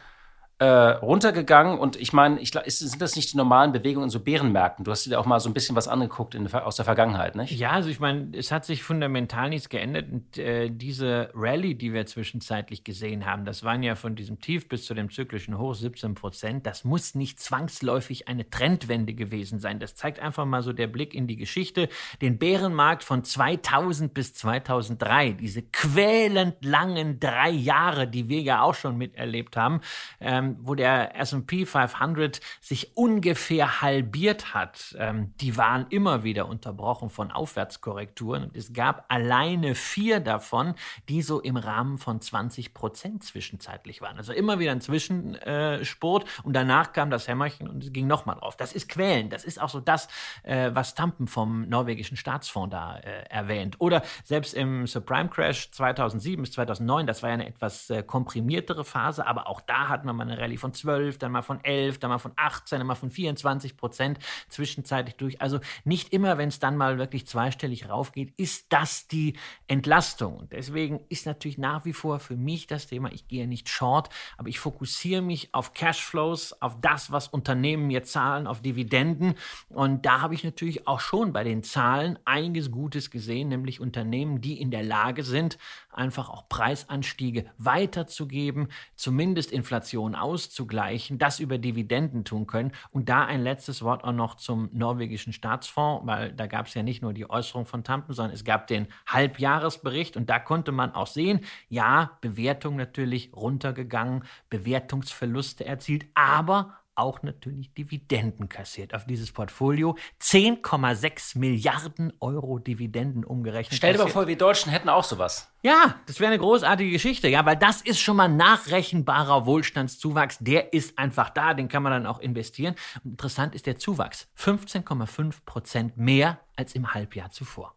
äh, 0.58 0.66
runtergegangen 0.66 1.78
und 1.78 1.98
ich 1.98 2.14
meine, 2.14 2.40
ich, 2.40 2.52
sind 2.52 3.02
das 3.02 3.18
nicht 3.18 3.34
die 3.34 3.38
normalen 3.38 3.74
Bewegungen 3.74 4.06
in 4.06 4.10
so 4.10 4.22
Bärenmärkten? 4.22 4.86
Du 4.86 4.92
hast 4.92 5.06
dir 5.06 5.20
auch 5.20 5.26
mal 5.26 5.42
so 5.42 5.50
ein 5.50 5.54
bisschen 5.54 5.76
was 5.76 5.90
angeguckt 5.90 6.34
in, 6.34 6.52
aus 6.54 6.78
der 6.78 6.86
Vergangenheit, 6.86 7.36
nicht? 7.36 7.52
Ja, 7.52 7.72
also 7.72 7.90
ich 7.90 8.00
meine, 8.00 8.30
es 8.32 8.54
hat 8.54 8.64
sich 8.64 8.82
fundamental 8.82 9.50
nichts 9.50 9.68
geändert 9.68 10.06
und 10.10 10.38
äh, 10.38 10.70
diese 10.70 11.30
Rallye, 11.34 11.76
die 11.76 11.92
wir 11.92 12.06
zwischenzeitlich 12.06 12.86
gesehen 12.86 13.26
haben, 13.26 13.44
das 13.44 13.66
waren 13.66 13.84
ja 13.84 13.96
von 13.96 14.16
diesem 14.16 14.40
Tief 14.40 14.70
bis 14.70 14.86
zu 14.86 14.94
dem 14.94 15.12
zyklischen 15.12 15.58
Hoch 15.58 15.76
17 15.76 16.16
Prozent, 16.16 16.66
das 16.66 16.86
muss 16.86 17.16
nicht 17.16 17.42
zwangsläufig 17.42 18.30
eine 18.30 18.50
Trendwende 18.50 19.14
gewesen 19.14 19.60
sein. 19.60 19.80
Das 19.80 19.96
zeigt 19.96 20.22
einfach 20.22 20.46
mal 20.46 20.62
so 20.62 20.72
der 20.72 20.88
Blick 20.88 21.14
in 21.14 21.28
die 21.28 21.36
Geschichte, 21.36 21.90
den 22.22 22.38
Bärenmarkt 22.38 23.04
von 23.04 23.26
2000 23.26 24.14
bis 24.14 24.34
2003, 24.34 25.32
diese 25.32 25.64
quälend 25.64 26.64
langen 26.64 27.20
drei 27.20 27.50
Jahre, 27.50 28.08
die 28.08 28.30
wir 28.30 28.40
ja 28.40 28.62
auch 28.62 28.76
schon 28.76 28.98
miterlebt 28.98 29.58
haben, 29.58 29.82
ähm, 30.22 30.45
ähm, 30.46 30.58
wo 30.62 30.76
der 30.76 31.16
SP 31.20 31.66
500 31.66 32.40
sich 32.62 32.96
ungefähr 32.96 33.82
halbiert 33.82 34.54
hat, 34.54 34.96
ähm, 35.00 35.34
die 35.42 35.58
waren 35.58 35.88
immer 35.90 36.24
wieder 36.24 36.48
unterbrochen 36.48 37.10
von 37.10 37.32
Aufwärtskorrekturen. 37.32 38.46
Und 38.46 38.56
es 38.56 38.74
gab 38.74 39.06
alleine 39.08 39.76
vier 39.76 40.20
davon, 40.20 40.76
die 41.10 41.22
so 41.22 41.40
im 41.40 41.58
Rahmen 41.58 41.98
von 41.98 42.22
20 42.22 42.74
Prozent 42.74 43.24
zwischenzeitlich 43.24 44.02
waren. 44.02 44.18
Also 44.18 44.34
immer 44.34 44.60
wieder 44.60 44.72
ein 44.72 44.82
Zwischensport 44.82 46.26
und 46.44 46.54
danach 46.54 46.94
kam 46.94 47.10
das 47.10 47.28
Hämmerchen 47.28 47.68
und 47.68 47.84
es 47.84 47.94
ging 47.94 48.08
nochmal 48.08 48.36
drauf. 48.36 48.56
Das 48.58 48.74
ist 48.74 48.90
quälend. 48.90 49.34
Das 49.34 49.46
ist 49.46 49.62
auch 49.62 49.70
so 49.70 49.80
das, 49.80 50.08
äh, 50.44 50.72
was 50.74 50.96
Tampen 50.96 51.28
vom 51.28 51.68
norwegischen 51.68 52.18
Staatsfonds 52.18 52.72
da 52.72 52.98
äh, 52.98 53.26
erwähnt. 53.30 53.76
Oder 53.80 54.04
selbst 54.24 54.54
im 54.54 54.88
Subprime 54.88 55.30
Crash 55.30 55.72
2007 55.72 56.42
bis 56.42 56.52
2009, 56.54 57.08
das 57.08 57.24
war 57.24 57.30
ja 57.30 57.36
eine 57.36 57.48
etwas 57.48 57.90
äh, 57.90 58.04
komprimiertere 58.04 58.84
Phase, 58.84 59.26
aber 59.28 59.48
auch 59.48 59.62
da 59.62 59.88
hat 59.90 60.06
man 60.06 60.16
mal 60.16 60.24
eine 60.24 60.35
eine 60.36 60.44
Rallye 60.44 60.58
von 60.58 60.74
12, 60.74 61.18
dann 61.18 61.32
mal 61.32 61.42
von 61.42 61.64
11, 61.64 62.00
dann 62.00 62.10
mal 62.10 62.20
von 62.20 62.34
18, 62.36 62.80
dann 62.80 62.88
mal 62.88 62.96
von 62.96 63.10
24 63.10 63.78
Prozent 63.78 64.20
zwischenzeitlich 64.50 65.16
durch. 65.16 65.42
Also 65.42 65.60
nicht 65.84 66.14
immer, 66.14 66.38
wenn 66.38 66.50
es 66.50 66.60
dann 66.60 66.78
mal 66.78 66.98
wirklich 66.98 67.28
zweistellig 67.28 67.90
raufgeht, 67.90 68.34
ist 68.38 68.68
das 68.70 69.08
die 69.08 69.36
Entlastung. 69.68 70.38
Und 70.38 70.52
deswegen 70.52 71.02
ist 71.10 71.26
natürlich 71.26 71.58
nach 71.58 71.86
wie 71.86 71.94
vor 71.94 72.20
für 72.20 72.36
mich 72.36 72.68
das 72.68 72.88
Thema, 72.88 73.12
ich 73.12 73.28
gehe 73.28 73.48
nicht 73.48 73.70
short, 73.70 74.10
aber 74.38 74.50
ich 74.50 74.60
fokussiere 74.60 75.22
mich 75.22 75.54
auf 75.54 75.74
Cashflows, 75.74 76.62
auf 76.62 76.78
das, 76.82 77.12
was 77.12 77.28
Unternehmen 77.28 77.88
mir 77.88 78.04
zahlen, 78.04 78.48
auf 78.48 78.62
Dividenden. 78.62 79.36
Und 79.70 80.06
da 80.06 80.22
habe 80.22 80.34
ich 80.34 80.44
natürlich 80.44 80.88
auch 80.88 81.00
schon 81.00 81.34
bei 81.34 81.44
den 81.44 81.64
Zahlen 81.64 82.20
einiges 82.26 82.72
Gutes 82.72 83.10
gesehen, 83.12 83.50
nämlich 83.50 83.80
Unternehmen, 83.80 84.42
die 84.42 84.60
in 84.60 84.72
der 84.72 84.84
Lage 84.84 85.24
sind, 85.24 85.58
einfach 85.96 86.30
auch 86.30 86.48
Preisanstiege 86.50 87.46
weiterzugeben, 87.58 88.68
zumindest 88.96 89.52
Inflation 89.52 90.16
auszugleichen, 90.16 91.18
das 91.18 91.40
über 91.40 91.58
Dividenden 91.58 92.26
tun 92.26 92.48
können. 92.48 92.72
Und 92.92 93.10
da 93.10 93.26
ein 93.26 93.42
letztes 93.42 93.82
Wort 93.82 94.04
auch 94.04 94.12
noch 94.12 94.36
zum 94.36 94.70
norwegischen 94.74 95.34
Staatsfonds, 95.34 96.06
weil 96.06 96.32
da 96.34 96.48
gab 96.48 96.68
es 96.68 96.74
ja 96.74 96.84
nicht 96.84 97.02
nur 97.02 97.14
die 97.14 97.30
Äußerung 97.30 97.66
von 97.66 97.84
Tampen, 97.84 98.14
sondern 98.14 98.34
es 98.34 98.44
gab 98.44 98.68
den 98.68 98.88
Halbjahresbericht 99.08 100.18
und 100.18 100.30
da 100.30 100.40
konnte 100.40 100.72
man 100.72 100.94
auch 100.94 101.08
sehen, 101.08 101.42
ja, 101.70 102.18
Bewertung 102.22 102.76
natürlich 102.76 103.32
runtergegangen, 103.36 104.24
Bewertungsverluste 104.50 105.66
erzielt, 105.66 106.06
aber 106.14 106.76
auch 106.96 107.22
natürlich 107.24 107.74
Dividenden 107.74 108.50
kassiert 108.50 108.94
auf 108.94 109.06
dieses 109.06 109.32
Portfolio. 109.32 109.98
10,6 110.22 111.38
Milliarden 111.38 112.14
Euro 112.20 112.60
Dividenden 112.60 113.24
umgerechnet. 113.24 113.78
Stell 113.78 113.94
dir 113.94 114.00
mal 114.00 114.10
vor, 114.10 114.28
wir 114.28 114.38
Deutschen 114.38 114.72
hätten 114.72 114.90
auch 114.90 115.04
sowas. 115.04 115.52
Ja, 115.62 115.96
das 116.06 116.20
wäre 116.20 116.32
eine 116.32 116.40
großartige 116.40 116.92
Geschichte, 116.92 117.28
ja, 117.28 117.46
weil 117.46 117.58
das 117.58 117.82
ist 117.82 118.00
schon 118.00 118.18
mal 118.18 118.28
nachrechenbarer 118.28 119.46
Wohlstandszuwachs. 119.46 120.38
Der 120.40 120.74
ist 120.74 120.98
einfach 120.98 121.30
da, 121.30 121.54
den 121.54 121.68
kann 121.68 121.84
man 121.84 121.92
dann 121.92 122.06
auch 122.06 122.20
investieren. 122.20 122.76
Und 123.04 123.12
interessant 123.12 123.56
ist 123.56 123.66
der 123.66 123.78
Zuwachs. 123.78 124.28
15,5 124.38 125.34
Prozent 125.46 125.98
mehr 125.98 126.40
als 126.56 126.76
im 126.76 126.94
Halbjahr 126.94 127.32
zuvor. 127.32 127.76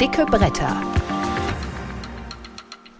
Dicke 0.00 0.26
Bretter. 0.26 0.82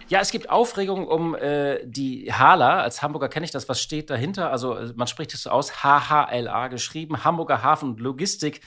Ja, 0.07 0.19
es 0.19 0.29
gibt 0.29 0.51
Aufregung 0.51 1.07
um 1.07 1.33
äh, 1.33 1.79
die 1.83 2.31
Hala. 2.31 2.81
Als 2.81 3.01
Hamburger 3.01 3.27
kenne 3.27 3.43
ich 3.43 3.51
das. 3.51 3.67
Was 3.69 3.81
steht 3.81 4.11
dahinter? 4.11 4.51
Also 4.51 4.75
äh, 4.75 4.93
man 4.95 5.07
spricht 5.07 5.33
es 5.33 5.43
so 5.43 5.49
aus, 5.49 5.83
HHLA 5.83 6.67
geschrieben, 6.67 7.23
Hamburger 7.23 7.63
Hafen 7.63 7.89
und 7.89 7.99
Logistik 7.99 8.61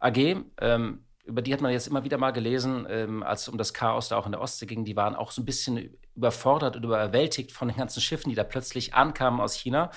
AG. 0.00 0.36
Ähm, 0.60 1.04
über 1.24 1.42
die 1.42 1.52
hat 1.52 1.60
man 1.60 1.72
jetzt 1.72 1.88
immer 1.88 2.04
wieder 2.04 2.16
mal 2.16 2.30
gelesen, 2.30 2.86
ähm, 2.88 3.22
als 3.22 3.42
es 3.42 3.48
um 3.50 3.58
das 3.58 3.74
Chaos 3.74 4.08
da 4.08 4.16
auch 4.16 4.24
in 4.24 4.32
der 4.32 4.40
Ostsee 4.40 4.64
ging. 4.64 4.86
Die 4.86 4.96
waren 4.96 5.14
auch 5.14 5.30
so 5.30 5.42
ein 5.42 5.44
bisschen 5.44 5.94
überfordert 6.16 6.76
und 6.76 6.84
überwältigt 6.84 7.52
von 7.52 7.68
den 7.68 7.76
ganzen 7.76 8.00
Schiffen, 8.00 8.30
die 8.30 8.34
da 8.34 8.44
plötzlich 8.44 8.94
ankamen 8.94 9.40
aus 9.40 9.54
China. 9.54 9.90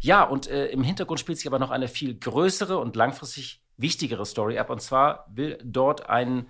Ja, 0.00 0.22
und 0.22 0.46
äh, 0.46 0.66
im 0.66 0.84
Hintergrund 0.84 1.18
spielt 1.18 1.38
sich 1.38 1.48
aber 1.48 1.58
noch 1.58 1.72
eine 1.72 1.88
viel 1.88 2.16
größere 2.16 2.78
und 2.78 2.94
langfristig 2.94 3.64
wichtigere 3.76 4.24
Story 4.24 4.56
ab. 4.56 4.70
Und 4.70 4.80
zwar 4.82 5.26
will 5.34 5.58
dort 5.64 6.08
ein 6.08 6.46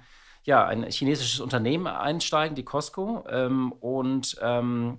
ja, 0.48 0.64
ein 0.64 0.84
chinesisches 0.84 1.40
Unternehmen 1.40 1.86
einsteigen, 1.86 2.54
die 2.54 2.64
Costco, 2.64 3.22
ähm, 3.28 3.70
und 3.80 4.38
ähm, 4.40 4.96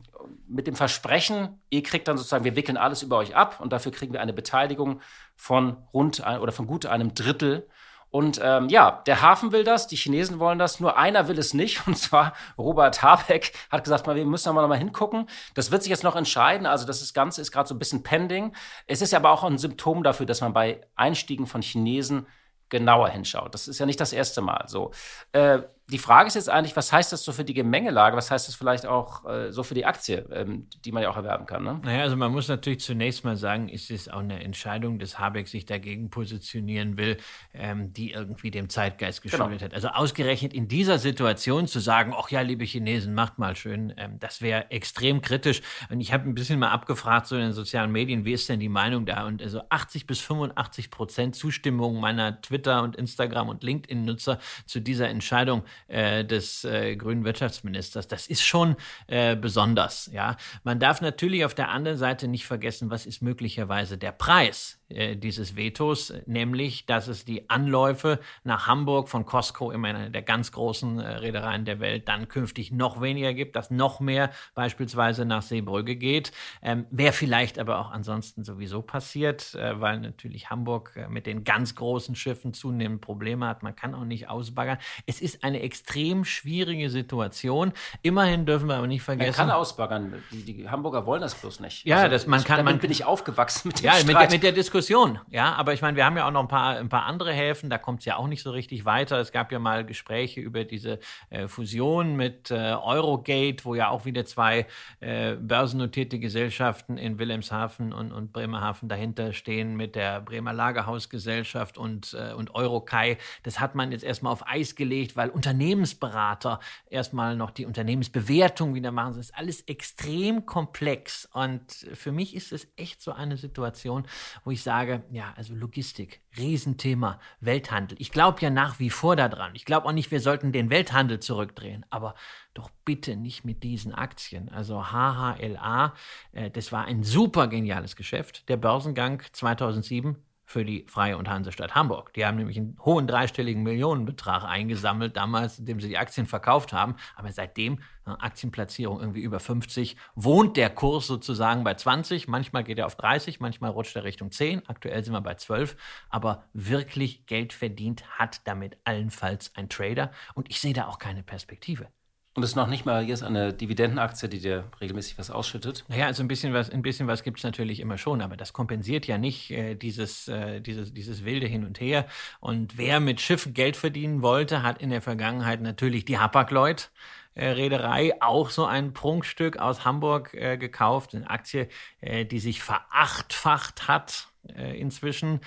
mit 0.48 0.68
dem 0.68 0.76
Versprechen, 0.76 1.60
ihr 1.72 1.82
kriegt 1.82 2.08
dann 2.08 2.18
sozusagen, 2.18 2.46
wir 2.46 2.56
wickeln 2.56 2.78
alles 2.78 3.02
über 3.02 3.18
euch 3.18 3.36
ab 3.36 3.60
und 3.60 3.74
dafür 3.74 3.92
kriegen 3.92 4.14
wir 4.14 4.22
eine 4.22 4.32
Beteiligung 4.32 5.02
von 5.36 5.78
rund 5.92 6.22
ein, 6.22 6.40
oder 6.40 6.52
von 6.52 6.68
gut 6.68 6.86
einem 6.86 7.16
Drittel. 7.16 7.68
Und 8.12 8.40
ähm, 8.44 8.70
ja, 8.70 9.02
der 9.08 9.24
Hafen 9.24 9.52
will 9.52 9.64
das, 9.64 9.88
die 9.88 9.96
Chinesen 9.96 10.38
wollen 10.38 10.60
das, 10.60 10.80
nur 10.80 10.98
einer 10.98 11.28
will 11.28 11.40
es 11.40 11.56
nicht, 11.56 11.82
und 11.88 11.98
zwar 11.98 12.34
Robert 12.56 13.02
Habeck 13.02 13.54
hat 13.72 13.84
gesagt, 13.84 14.06
wir 14.06 14.26
müssen 14.26 14.50
da 14.50 14.54
mal 14.54 14.62
noch 14.62 14.70
mal 14.70 14.78
hingucken. 14.78 15.26
Das 15.56 15.72
wird 15.72 15.82
sich 15.82 15.90
jetzt 15.90 16.04
noch 16.04 16.16
entscheiden. 16.16 16.68
Also 16.68 16.86
das 16.86 17.12
Ganze 17.16 17.42
ist 17.42 17.52
gerade 17.52 17.68
so 17.68 17.74
ein 17.74 17.80
bisschen 17.80 18.04
pending. 18.04 18.54
Es 18.86 19.02
ist 19.02 19.16
aber 19.16 19.32
auch 19.32 19.44
ein 19.44 19.58
Symptom 19.58 20.04
dafür, 20.04 20.28
dass 20.28 20.42
man 20.42 20.54
bei 20.54 20.82
Einstiegen 20.96 21.48
von 21.48 21.64
Chinesen 21.64 22.28
genauer 22.70 23.10
hinschaut. 23.10 23.54
Das 23.54 23.68
ist 23.68 23.80
ja 23.80 23.86
nicht 23.86 24.00
das 24.00 24.14
erste 24.14 24.42
Mal 24.42 24.66
so. 24.68 24.92
Äh, 25.32 25.60
die 25.92 25.98
Frage 25.98 26.28
ist 26.28 26.36
jetzt 26.36 26.50
eigentlich, 26.50 26.76
was 26.76 26.94
heißt 26.94 27.12
das 27.12 27.24
so 27.24 27.32
für 27.32 27.44
die 27.44 27.54
Gemengelage? 27.54 28.16
Was 28.16 28.30
heißt 28.30 28.48
das 28.48 28.56
vielleicht 28.56 28.86
auch 28.86 29.26
äh, 29.26 29.52
so 29.52 29.64
für 29.64 29.74
die 29.74 29.86
Aktie, 29.86 30.26
ähm, 30.32 30.68
die 30.86 30.92
man 30.92 31.02
ja 31.02 31.10
auch 31.10 31.18
erwerben 31.18 31.48
kann? 31.48 31.64
Ne? 31.64 31.82
Naja, 31.84 32.04
also 32.04 32.16
man 32.16 32.32
muss 32.32 32.48
natürlich 32.48 32.82
zunächst 32.82 33.24
mal 33.24 33.36
sagen, 33.36 33.70
ist 33.70 33.90
es 33.90 34.08
auch 34.08 34.20
eine 34.20 34.44
Entscheidung, 34.44 35.00
dass 35.00 35.18
Habeck 35.18 35.48
sich 35.48 35.66
dagegen 35.66 36.10
positionieren 36.12 36.98
will, 36.98 37.18
ähm, 37.54 37.92
die 37.92 38.12
irgendwie 38.12 38.52
dem 38.52 38.70
Zeitgeist 38.70 39.24
genau. 39.24 39.32
geschuldet 39.32 39.60
genau. 39.60 39.70
hat. 39.72 39.76
Also 39.76 39.88
ausgerechnet 39.88 40.54
in 40.54 40.68
dieser 40.68 41.00
Situation 41.00 41.68
zu 41.68 41.80
sagen, 41.80 42.14
ach 42.16 42.30
ja, 42.30 42.42
liebe 42.42 42.66
Chinesen, 42.66 43.16
macht 43.16 43.40
mal 43.40 43.56
schön, 43.56 43.94
ähm, 43.98 44.20
das 44.20 44.42
wäre 44.42 44.70
extrem 44.70 45.22
kritisch. 45.22 45.62
Und 45.90 46.02
ich 46.02 46.14
habe 46.14 46.30
ein 46.30 46.36
bisschen 46.36 46.60
mal 46.60 46.70
abgefragt 46.70 47.26
so 47.26 47.36
in 47.36 47.42
den 47.42 47.54
sozialen 47.54 47.92
Medien, 47.92 48.26
wie 48.26 48.34
ist 48.34 48.48
denn 48.48 48.60
die 48.60 48.70
Meinung 48.70 49.08
da? 49.08 49.26
Und 49.26 49.42
also 49.42 49.62
80 49.70 50.06
bis 50.06 50.20
85 50.20 50.92
Prozent 50.92 51.36
Zustimmung 51.36 52.00
meiner 52.00 52.42
Twitter- 52.42 52.84
und 52.84 52.96
Instagram- 52.96 53.50
und 53.50 53.64
LinkedIn-Nutzer 53.64 54.38
zu 54.68 54.80
dieser 54.80 55.10
Entscheidung 55.10 55.64
äh, 55.88 56.26
des 56.26 56.64
äh, 56.64 56.96
grünen 56.96 57.24
Wirtschaftsministers. 57.24 58.08
Das 58.08 58.28
ist 58.28 58.46
schon 58.46 58.76
äh, 59.08 59.36
besonders. 59.36 60.10
Ja, 60.12 60.38
man 60.64 60.80
darf 60.80 61.02
natürlich 61.02 61.46
auf 61.46 61.54
der 61.54 61.70
anderen 61.70 61.98
Seite 61.98 62.28
nicht 62.28 62.46
vergessen, 62.46 62.90
was 62.90 63.06
ist 63.06 63.22
möglicherweise 63.22 63.98
der 63.98 64.12
Preis 64.12 64.79
äh, 64.90 65.16
dieses 65.16 65.56
Vetos, 65.56 66.12
nämlich, 66.26 66.88
dass 66.88 67.08
es 67.08 67.24
die 67.24 67.48
Anläufe 67.50 68.20
nach 68.44 68.66
Hamburg 68.66 69.08
von 69.08 69.24
Costco, 69.26 69.72
immer 69.72 69.90
einer 69.90 70.10
der 70.10 70.24
ganz 70.24 70.52
großen 70.52 71.00
äh, 71.00 71.08
Reedereien 71.18 71.64
der 71.64 71.80
Welt, 71.80 72.08
dann 72.08 72.28
künftig 72.28 72.72
noch 72.72 73.00
weniger 73.00 73.36
gibt, 73.36 73.56
dass 73.56 73.70
noch 73.70 74.00
mehr 74.00 74.32
beispielsweise 74.56 75.26
nach 75.26 75.44
Seebrügge 75.44 75.96
geht. 75.96 76.32
Ähm, 76.64 76.88
Wäre 76.90 77.14
vielleicht 77.14 77.60
aber 77.60 77.78
auch 77.78 77.92
ansonsten 77.92 78.44
sowieso 78.44 78.82
passiert, 78.82 79.54
äh, 79.54 79.80
weil 79.80 80.00
natürlich 80.00 80.50
Hamburg 80.50 80.94
äh, 80.96 81.08
mit 81.08 81.28
den 81.28 81.44
ganz 81.44 81.76
großen 81.76 82.16
Schiffen 82.16 82.56
zunehmend 82.56 83.02
Probleme 83.02 83.48
hat. 83.48 83.62
Man 83.62 83.76
kann 83.76 83.94
auch 83.94 84.06
nicht 84.06 84.28
ausbaggern. 84.28 84.80
Es 85.06 85.22
ist 85.22 85.44
eine 85.44 85.62
extrem 85.62 86.26
schwierige 86.26 86.90
Situation. 86.90 87.74
Immerhin 88.02 88.48
dürfen 88.48 88.68
wir 88.68 88.78
aber 88.78 88.88
nicht 88.88 89.04
vergessen. 89.04 89.38
Man 89.38 89.50
kann 89.50 89.56
ausbaggern. 89.56 90.14
Die, 90.32 90.44
die 90.44 90.68
Hamburger 90.68 91.06
wollen 91.06 91.22
das 91.22 91.36
bloß 91.36 91.60
nicht. 91.60 91.86
Ja, 91.86 91.98
also, 91.98 92.10
das, 92.10 92.26
man 92.26 92.44
kann. 92.44 92.58
Damit 92.58 92.74
man, 92.74 92.80
bin 92.80 92.90
ich 92.90 93.06
aufgewachsen 93.06 93.68
mit 93.68 93.80
dem 93.80 93.86
ja, 93.86 93.94
Streit. 93.94 94.08
Mit, 94.08 94.32
mit 94.32 94.44
der 94.44 94.52
Diskussion 94.52 94.79
Diskussion, 94.80 95.20
ja, 95.30 95.56
aber 95.56 95.74
ich 95.74 95.82
meine, 95.82 95.98
wir 95.98 96.06
haben 96.06 96.16
ja 96.16 96.26
auch 96.26 96.32
noch 96.32 96.40
ein 96.40 96.48
paar, 96.48 96.78
ein 96.78 96.88
paar 96.88 97.06
andere 97.06 97.34
Häfen, 97.34 97.70
da 97.70 97.78
kommt 97.78 98.00
es 98.00 98.06
ja 98.06 98.16
auch 98.16 98.28
nicht 98.28 98.42
so 98.42 98.52
richtig 98.52 98.86
weiter. 98.86 99.20
Es 99.20 99.34
gab 99.34 99.52
ja 99.52 99.60
mal 99.60 99.86
Gespräche 99.86 100.40
über 100.40 100.64
diese 100.64 101.00
äh, 101.30 101.50
Fusion 101.50 102.16
mit 102.16 102.50
äh, 102.50 102.56
Eurogate, 102.56 103.66
wo 103.66 103.76
ja 103.76 103.90
auch 103.90 104.06
wieder 104.06 104.26
zwei 104.26 104.68
äh, 105.02 105.36
börsennotierte 105.36 106.18
Gesellschaften 106.18 106.98
in 106.98 107.20
Wilhelmshaven 107.20 107.92
und, 107.92 108.14
und 108.14 108.32
Bremerhaven 108.32 108.88
dahinter 108.88 109.34
stehen 109.34 109.76
mit 109.76 109.96
der 109.96 110.22
Bremer 110.22 110.54
Lagerhausgesellschaft 110.54 111.78
und, 111.78 112.14
äh, 112.14 112.32
und 112.34 112.56
Eurokai. 112.56 113.18
Das 113.44 113.60
hat 113.60 113.76
man 113.76 113.92
jetzt 113.92 114.06
erstmal 114.06 114.32
auf 114.32 114.48
Eis 114.48 114.76
gelegt, 114.76 115.18
weil 115.18 115.30
Unternehmensberater 115.30 116.62
erstmal 116.90 117.36
noch 117.36 117.52
die 117.52 117.66
Unternehmensbewertung 117.66 118.76
wieder 118.76 118.92
machen. 118.94 119.16
Das 119.18 119.26
ist 119.26 119.36
alles 119.36 119.60
extrem 119.64 120.46
komplex 120.46 121.28
und 121.34 121.62
für 121.94 122.14
mich 122.14 122.34
ist 122.34 122.54
es 122.54 122.66
echt 122.78 123.02
so 123.02 123.12
eine 123.12 123.36
Situation, 123.36 124.06
wo 124.46 124.52
ich 124.52 124.64
sage, 124.64 124.69
ja, 125.12 125.34
also 125.36 125.56
Logistik, 125.56 126.22
Riesenthema, 126.38 127.20
Welthandel. 127.40 127.98
Ich 128.00 128.12
glaube 128.12 128.40
ja 128.42 128.50
nach 128.50 128.80
wie 128.80 128.90
vor 128.90 129.16
daran. 129.16 129.56
Ich 129.56 129.66
glaube 129.66 129.88
auch 129.88 129.92
nicht, 129.92 130.12
wir 130.12 130.20
sollten 130.20 130.52
den 130.52 130.70
Welthandel 130.70 131.20
zurückdrehen, 131.20 131.86
aber 131.90 132.16
doch 132.54 132.70
bitte 132.86 133.16
nicht 133.16 133.46
mit 133.46 133.64
diesen 133.64 133.94
Aktien. 133.94 134.50
Also 134.50 134.92
HHLA, 134.92 135.94
äh, 136.32 136.52
das 136.52 136.72
war 136.72 136.86
ein 136.86 137.04
super 137.04 137.48
geniales 137.48 137.96
Geschäft. 137.96 138.48
Der 138.50 138.58
Börsengang 138.58 139.22
2007 139.32 140.18
für 140.50 140.66
die 140.66 140.84
Freie 140.88 141.16
und 141.16 141.30
Hansestadt 141.30 141.76
Hamburg. 141.76 142.12
Die 142.14 142.26
haben 142.26 142.38
nämlich 142.38 142.58
einen 142.58 142.76
hohen 142.84 143.06
dreistelligen 143.06 143.62
Millionenbetrag 143.62 144.44
eingesammelt, 144.44 145.16
damals, 145.16 145.60
indem 145.60 145.80
sie 145.80 145.90
die 145.90 145.98
Aktien 146.00 146.26
verkauft 146.26 146.74
haben. 146.74 146.96
Aber 147.16 147.32
seitdem, 147.32 147.82
äh, 148.08 148.10
Aktienplatzierung 148.10 149.00
irgendwie 149.00 149.22
über 149.22 149.40
50, 149.40 149.96
wohnt 150.16 150.58
der 150.58 150.72
Kurs 150.72 151.06
sozusagen 151.06 151.64
bei 151.64 151.76
20. 151.76 152.28
Manchmal 152.28 152.64
geht 152.64 152.80
er 152.80 152.88
auf 152.88 152.96
30, 152.96 153.40
manchmal 153.40 153.70
rutscht 153.70 153.96
er 153.96 154.04
Richtung 154.04 154.32
10. 154.32 154.68
Aktuell 154.68 155.04
sind 155.04 155.14
wir 155.14 155.22
bei 155.22 155.36
12. 155.36 155.78
Aber 156.10 156.46
wirklich 156.54 157.28
Geld 157.28 157.54
verdient 157.54 158.18
hat 158.18 158.42
damit 158.48 158.80
allenfalls 158.86 159.56
ein 159.56 159.70
Trader. 159.70 160.10
Und 160.34 160.50
ich 160.50 160.60
sehe 160.60 160.74
da 160.74 160.88
auch 160.88 160.98
keine 160.98 161.22
Perspektive. 161.22 161.90
Und 162.36 162.44
es 162.44 162.52
ist 162.52 162.56
noch 162.56 162.68
nicht 162.68 162.86
mal 162.86 163.04
jetzt 163.04 163.24
eine 163.24 163.54
Dividendenaktie, 163.54 164.30
die 164.30 164.40
dir 164.40 164.66
regelmäßig 164.80 165.18
was 165.18 165.32
ausschüttet? 165.32 165.84
Naja, 165.88 166.06
also 166.06 166.22
ein 166.24 166.28
bisschen 166.28 166.54
was, 166.54 166.70
ein 166.70 166.84
bisschen 166.84 167.08
was 167.08 167.24
gibt 167.24 167.40
es 167.40 167.44
natürlich 167.44 167.80
immer 167.80 167.98
schon, 167.98 168.22
aber 168.22 168.38
das 168.38 168.54
kompensiert 168.54 169.08
ja 169.08 169.18
nicht 169.18 169.50
äh, 169.52 169.76
dieses, 169.76 170.28
äh, 170.28 170.62
dieses, 170.62 170.94
dieses 170.94 171.26
wilde 171.26 171.48
Hin 171.48 171.66
und 171.66 171.80
Her. 171.80 172.06
Und 172.40 172.78
wer 172.78 173.00
mit 173.00 173.20
Schiffen 173.20 173.54
Geld 173.54 173.76
verdienen 173.76 174.22
wollte, 174.22 174.62
hat 174.62 174.80
in 174.82 174.92
der 174.92 175.02
Vergangenheit 175.02 175.62
natürlich 175.62 176.06
die 176.06 176.20
Hapag-Lloyd. 176.20 176.92
Äh, 177.34 177.50
Reederei 177.50 178.22
auch 178.22 178.52
so 178.52 178.66
ein 178.66 178.94
Prunkstück 178.94 179.58
aus 179.58 179.84
Hamburg 179.84 180.34
äh, 180.34 180.58
gekauft, 180.58 181.16
eine 181.16 181.30
Aktie, 181.30 181.68
äh, 182.00 182.26
die 182.26 182.40
sich 182.40 182.62
verachtfacht 182.62 183.88
hat 183.88 184.28
äh, 184.56 184.80
inzwischen, 184.80 185.42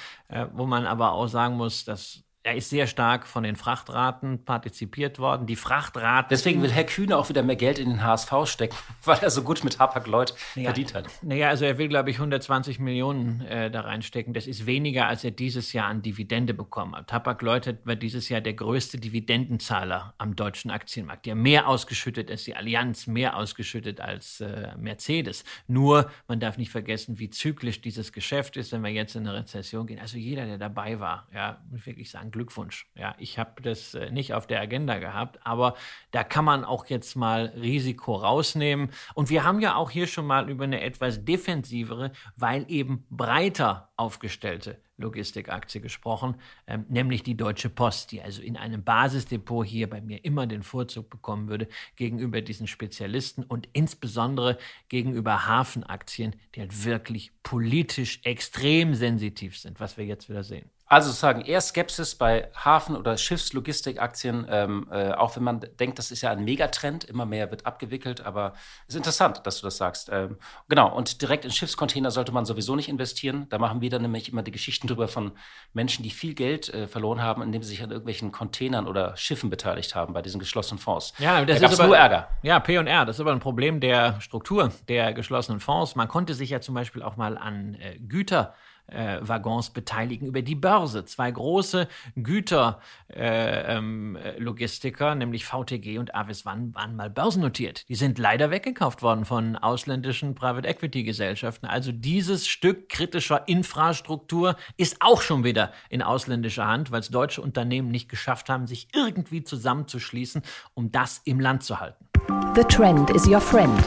wo 0.53 0.67
man 0.67 0.87
aber 0.87 1.13
auch 1.13 1.29
sagen 1.29 1.57
muss, 1.57 1.85
dass 1.85 2.25
er 2.45 2.57
ist 2.57 2.71
sehr 2.71 2.89
stark 2.89 3.27
von 3.27 3.45
den 3.45 3.55
Frachtraten 3.55 4.45
partizipiert 4.45 5.21
worden. 5.21 5.47
Die 5.47 5.55
Frachtraten. 5.55 6.29
Deswegen 6.29 6.61
will 6.63 6.73
Herr 6.73 6.85
Kühne 6.85 7.17
auch 7.17 7.29
wieder 7.29 7.43
mehr 7.45 7.55
Geld 7.55 7.79
in 7.79 7.89
den 7.89 8.05
HSV 8.05 8.33
stecken, 8.47 8.77
weil 9.05 9.19
er 9.21 9.31
so 9.31 9.43
gut 9.43 9.63
mit 9.63 9.79
Hapag-Lloyd 9.79 10.35
naja, 10.57 10.69
verdient 10.69 10.95
hat. 10.95 11.07
Naja, 11.23 11.49
also 11.49 11.65
er 11.65 11.79
will, 11.79 11.89
glaube 11.89 12.11
ich, 12.11 12.17
120 12.17 12.81
Millionen 12.81 13.43
äh, 13.43 13.71
da 13.71 13.83
reinstecken. 13.83 14.35
Das 14.35 14.49
ist 14.49 14.67
weniger, 14.67 15.07
als 15.07 15.23
er 15.23 15.31
dieses 15.31 15.73
Jahr 15.73 15.87
an 15.87 16.03
Dividende 16.03 16.53
bekommen 16.53 16.97
hat. 16.97 17.13
Hapag-Lloyd 17.13 17.79
war 17.85 17.95
dieses 17.95 18.29
Jahr 18.29 18.41
der 18.41 18.55
größte 18.55 18.99
Dividendenzahler 18.99 20.15
am 20.19 20.35
deutschen 20.35 20.73
Aktienmarkt. 20.73 21.29
Haben 21.29 21.43
mehr 21.43 21.69
ausgeschüttet 21.69 22.29
als 22.29 22.43
die 22.43 22.57
Allianz, 22.57 23.07
mehr 23.07 23.37
ausgeschüttet 23.37 24.01
als 24.01 24.41
äh, 24.41 24.75
Mercedes. 24.77 25.45
Nur, 25.69 26.11
man 26.27 26.41
darf 26.41 26.59
nicht 26.59 26.71
vergessen, 26.71 27.21
wie 27.21 27.31
zyklisch 27.31 27.81
dieses 27.81 28.13
Geschäft 28.13 28.57
ist, 28.57 28.73
wenn 28.73 28.83
wir 28.83 28.91
jetzt 28.91 29.15
in 29.15 29.29
eine 29.29 29.39
Rezession 29.39 29.87
gehen. 29.87 30.01
Also 30.01 30.19
jeder, 30.19 30.45
der 30.47 30.59
dabei 30.59 30.99
war, 30.99 31.29
ja, 31.33 31.63
muss 31.71 31.87
wirklich 31.87 32.11
sagen, 32.11 32.32
Glückwunsch. 32.33 32.91
Ja, 32.95 33.15
ich 33.19 33.39
habe 33.39 33.63
das 33.63 33.95
äh, 33.95 34.11
nicht 34.11 34.35
auf 34.35 34.47
der 34.47 34.61
Agenda 34.61 34.99
gehabt, 34.99 35.39
aber 35.45 35.75
da 36.11 36.25
kann 36.25 36.45
man 36.45 36.65
auch 36.65 36.87
jetzt 36.87 37.15
mal 37.15 37.53
Risiko 37.57 38.15
rausnehmen. 38.15 38.91
Und 39.15 39.31
wir 39.31 39.45
haben 39.45 39.61
ja 39.61 39.77
auch 39.77 39.91
hier 39.91 40.07
schon 40.07 40.27
mal 40.27 40.51
über 40.51 40.65
eine 40.65 40.81
etwas 40.81 41.25
defensivere, 41.25 42.13
weil 42.37 42.65
eben 42.69 43.07
breiter 43.11 43.93
aufgestellte 43.97 44.81
Logistikaktie 44.99 45.81
gesprochen, 45.81 46.37
ähm, 46.67 46.85
nämlich 46.89 47.23
die 47.23 47.37
Deutsche 47.37 47.69
Post, 47.69 48.13
die 48.13 48.23
also 48.23 48.43
in 48.43 48.57
einem 48.57 48.85
Basisdepot 48.85 49.67
hier 49.67 49.89
bei 49.89 50.01
mir 50.01 50.25
immer 50.25 50.47
den 50.47 50.63
Vorzug 50.63 51.11
bekommen 51.11 51.49
würde 51.49 51.69
gegenüber 51.97 52.41
diesen 52.41 52.67
Spezialisten 52.67 53.43
und 53.43 53.69
insbesondere 53.73 54.59
gegenüber 54.89 55.47
Hafenaktien, 55.47 56.37
die 56.55 56.61
halt 56.61 56.85
wirklich 56.85 57.33
politisch 57.43 58.21
extrem 58.25 58.95
sensitiv 58.95 59.59
sind, 59.59 59.81
was 59.81 59.97
wir 59.97 60.05
jetzt 60.05 60.29
wieder 60.29 60.45
sehen. 60.45 60.71
Also 60.93 61.09
sozusagen 61.09 61.41
eher 61.41 61.63
Skepsis 61.63 62.17
bei 62.17 62.51
Hafen- 62.55 62.97
oder 62.97 63.17
Schiffslogistikaktien, 63.17 64.47
ähm, 64.51 64.87
äh, 64.91 65.13
auch 65.13 65.35
wenn 65.37 65.43
man 65.43 65.61
denkt, 65.81 65.99
das 65.99 66.11
ist 66.11 66.21
ja 66.21 66.31
ein 66.31 66.45
Megatrend, 66.45 67.05
immer 67.05 67.25
mehr 67.25 67.51
wird 67.51 67.65
abgewickelt, 67.65 68.21
aber 68.21 68.53
es 68.87 68.91
ist 68.91 68.99
interessant, 68.99 69.41
dass 69.47 69.59
du 69.59 69.67
das 69.69 69.79
sagst. 69.79 70.11
Ähm, 70.13 70.37
genau, 70.69 70.95
und 70.95 71.23
direkt 71.23 71.47
in 71.47 71.51
Schiffscontainer 71.51 72.11
sollte 72.11 72.33
man 72.33 72.45
sowieso 72.45 72.77
nicht 72.77 72.91
investieren. 72.91 73.47
Da 73.49 73.57
machen 73.57 73.81
wir 73.81 73.89
dann 73.89 74.03
nämlich 74.03 74.31
immer 74.31 74.43
die 74.43 74.53
Geschichten 74.83 74.89
drüber 74.89 75.09
von 75.09 75.33
Menschen, 75.73 76.03
die 76.03 76.11
viel 76.11 76.35
Geld 76.35 76.73
äh, 76.73 76.87
verloren 76.87 77.23
haben, 77.23 77.43
indem 77.43 77.63
sie 77.63 77.71
sich 77.71 77.83
an 77.83 77.91
irgendwelchen 77.91 78.33
Containern 78.33 78.87
oder 78.87 79.17
Schiffen 79.17 79.49
beteiligt 79.51 79.95
haben 79.95 80.13
bei 80.13 80.23
diesen 80.23 80.39
geschlossenen 80.39 80.79
Fonds. 80.79 81.15
Ja, 81.19 81.45
das 81.45 81.61
da 81.61 81.69
ist 81.69 81.81
aber, 81.81 81.89
nur 81.89 81.97
Ärger. 81.97 82.29
Ja, 82.43 82.61
P&R, 82.61 83.07
das 83.07 83.17
ist 83.17 83.21
aber 83.21 83.33
ein 83.33 83.41
Problem 83.41 83.81
der 83.81 84.21
Struktur 84.21 84.73
der 84.89 85.13
geschlossenen 85.13 85.61
Fonds. 85.61 85.95
Man 85.95 86.09
konnte 86.09 86.35
sich 86.35 86.51
ja 86.51 86.61
zum 86.61 86.75
Beispiel 86.75 87.03
auch 87.03 87.17
mal 87.17 87.39
an 87.39 87.75
äh, 87.75 87.99
Güter 87.99 88.55
äh, 88.87 89.19
Waggons 89.21 89.71
beteiligen 89.71 90.27
über 90.27 90.43
die 90.43 90.55
Börse. 90.55 91.05
Zwei 91.05 91.31
große 91.31 91.89
Güterlogistiker, 92.17 95.09
äh, 95.09 95.13
ähm, 95.13 95.19
nämlich 95.19 95.45
VTG 95.45 95.99
und 95.99 96.15
Avis 96.15 96.45
Van, 96.45 96.75
waren 96.75 96.97
mal 96.97 97.11
börsennotiert. 97.11 97.89
Die 97.89 97.95
sind 97.95 98.19
leider 98.19 98.51
weggekauft 98.51 99.03
worden 99.03 99.25
von 99.25 99.57
ausländischen 99.57 100.35
Private 100.35 100.69
Equity 100.69 101.05
Gesellschaften. 101.05 101.67
Also 101.67 101.93
dieses 101.93 102.47
Stück 102.47 102.89
kritischer 102.89 103.47
Infrastruktur 103.49 104.57
ist 104.77 104.97
auch 105.01 105.23
schon 105.23 105.45
wieder 105.45 105.73
in 105.89 106.03
ausländischer 106.03 106.67
Hand, 106.67 106.91
weil 106.91 107.01
es 107.01 107.09
deutsche 107.09 107.43
Unternehmen 107.43 107.91
nicht 107.91 108.09
geschafft 108.09 108.49
haben, 108.49 108.67
sich 108.67 108.89
irgendwie 108.95 109.45
zusammenzuschließen, 109.45 110.43
um 110.75 110.93
das 110.93 111.21
im 111.25 111.41
Land 111.41 111.63
zu 111.63 111.81
halten. 111.81 112.07
The 112.55 112.65
trend 112.65 113.11
is 113.11 113.27
your 113.27 113.41
friend. 113.41 113.83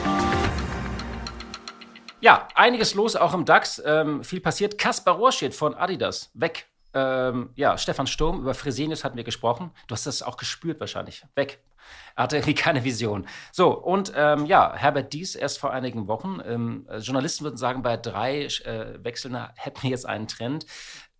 Ja, 2.25 2.47
einiges 2.55 2.95
los 2.95 3.15
auch 3.15 3.35
im 3.35 3.45
DAX. 3.45 3.79
Ähm, 3.85 4.23
viel 4.23 4.41
passiert. 4.41 4.79
Kaspar 4.79 5.13
Rohrstedt 5.13 5.53
von 5.53 5.75
Adidas 5.75 6.31
weg. 6.33 6.65
Ähm, 6.95 7.51
ja, 7.53 7.77
Stefan 7.77 8.07
Sturm, 8.07 8.39
über 8.39 8.55
Fresenius 8.55 9.03
hatten 9.03 9.15
wir 9.15 9.23
gesprochen. 9.23 9.69
Du 9.85 9.93
hast 9.93 10.07
das 10.07 10.23
auch 10.23 10.35
gespürt 10.35 10.79
wahrscheinlich. 10.79 11.23
Weg. 11.35 11.59
Er 12.15 12.23
hatte 12.23 12.37
irgendwie 12.37 12.55
keine 12.55 12.83
Vision. 12.83 13.27
So, 13.51 13.77
und 13.77 14.11
ähm, 14.15 14.47
ja, 14.47 14.73
Herbert 14.75 15.13
Dies 15.13 15.35
erst 15.35 15.59
vor 15.59 15.71
einigen 15.71 16.07
Wochen. 16.07 16.39
Ähm, 16.43 16.87
Journalisten 16.97 17.43
würden 17.43 17.57
sagen, 17.57 17.83
bei 17.83 17.95
drei 17.95 18.45
äh, 18.45 19.03
Wechseln 19.03 19.37
hätten 19.53 19.83
wir 19.83 19.91
jetzt 19.91 20.07
einen 20.07 20.27
Trend. 20.27 20.65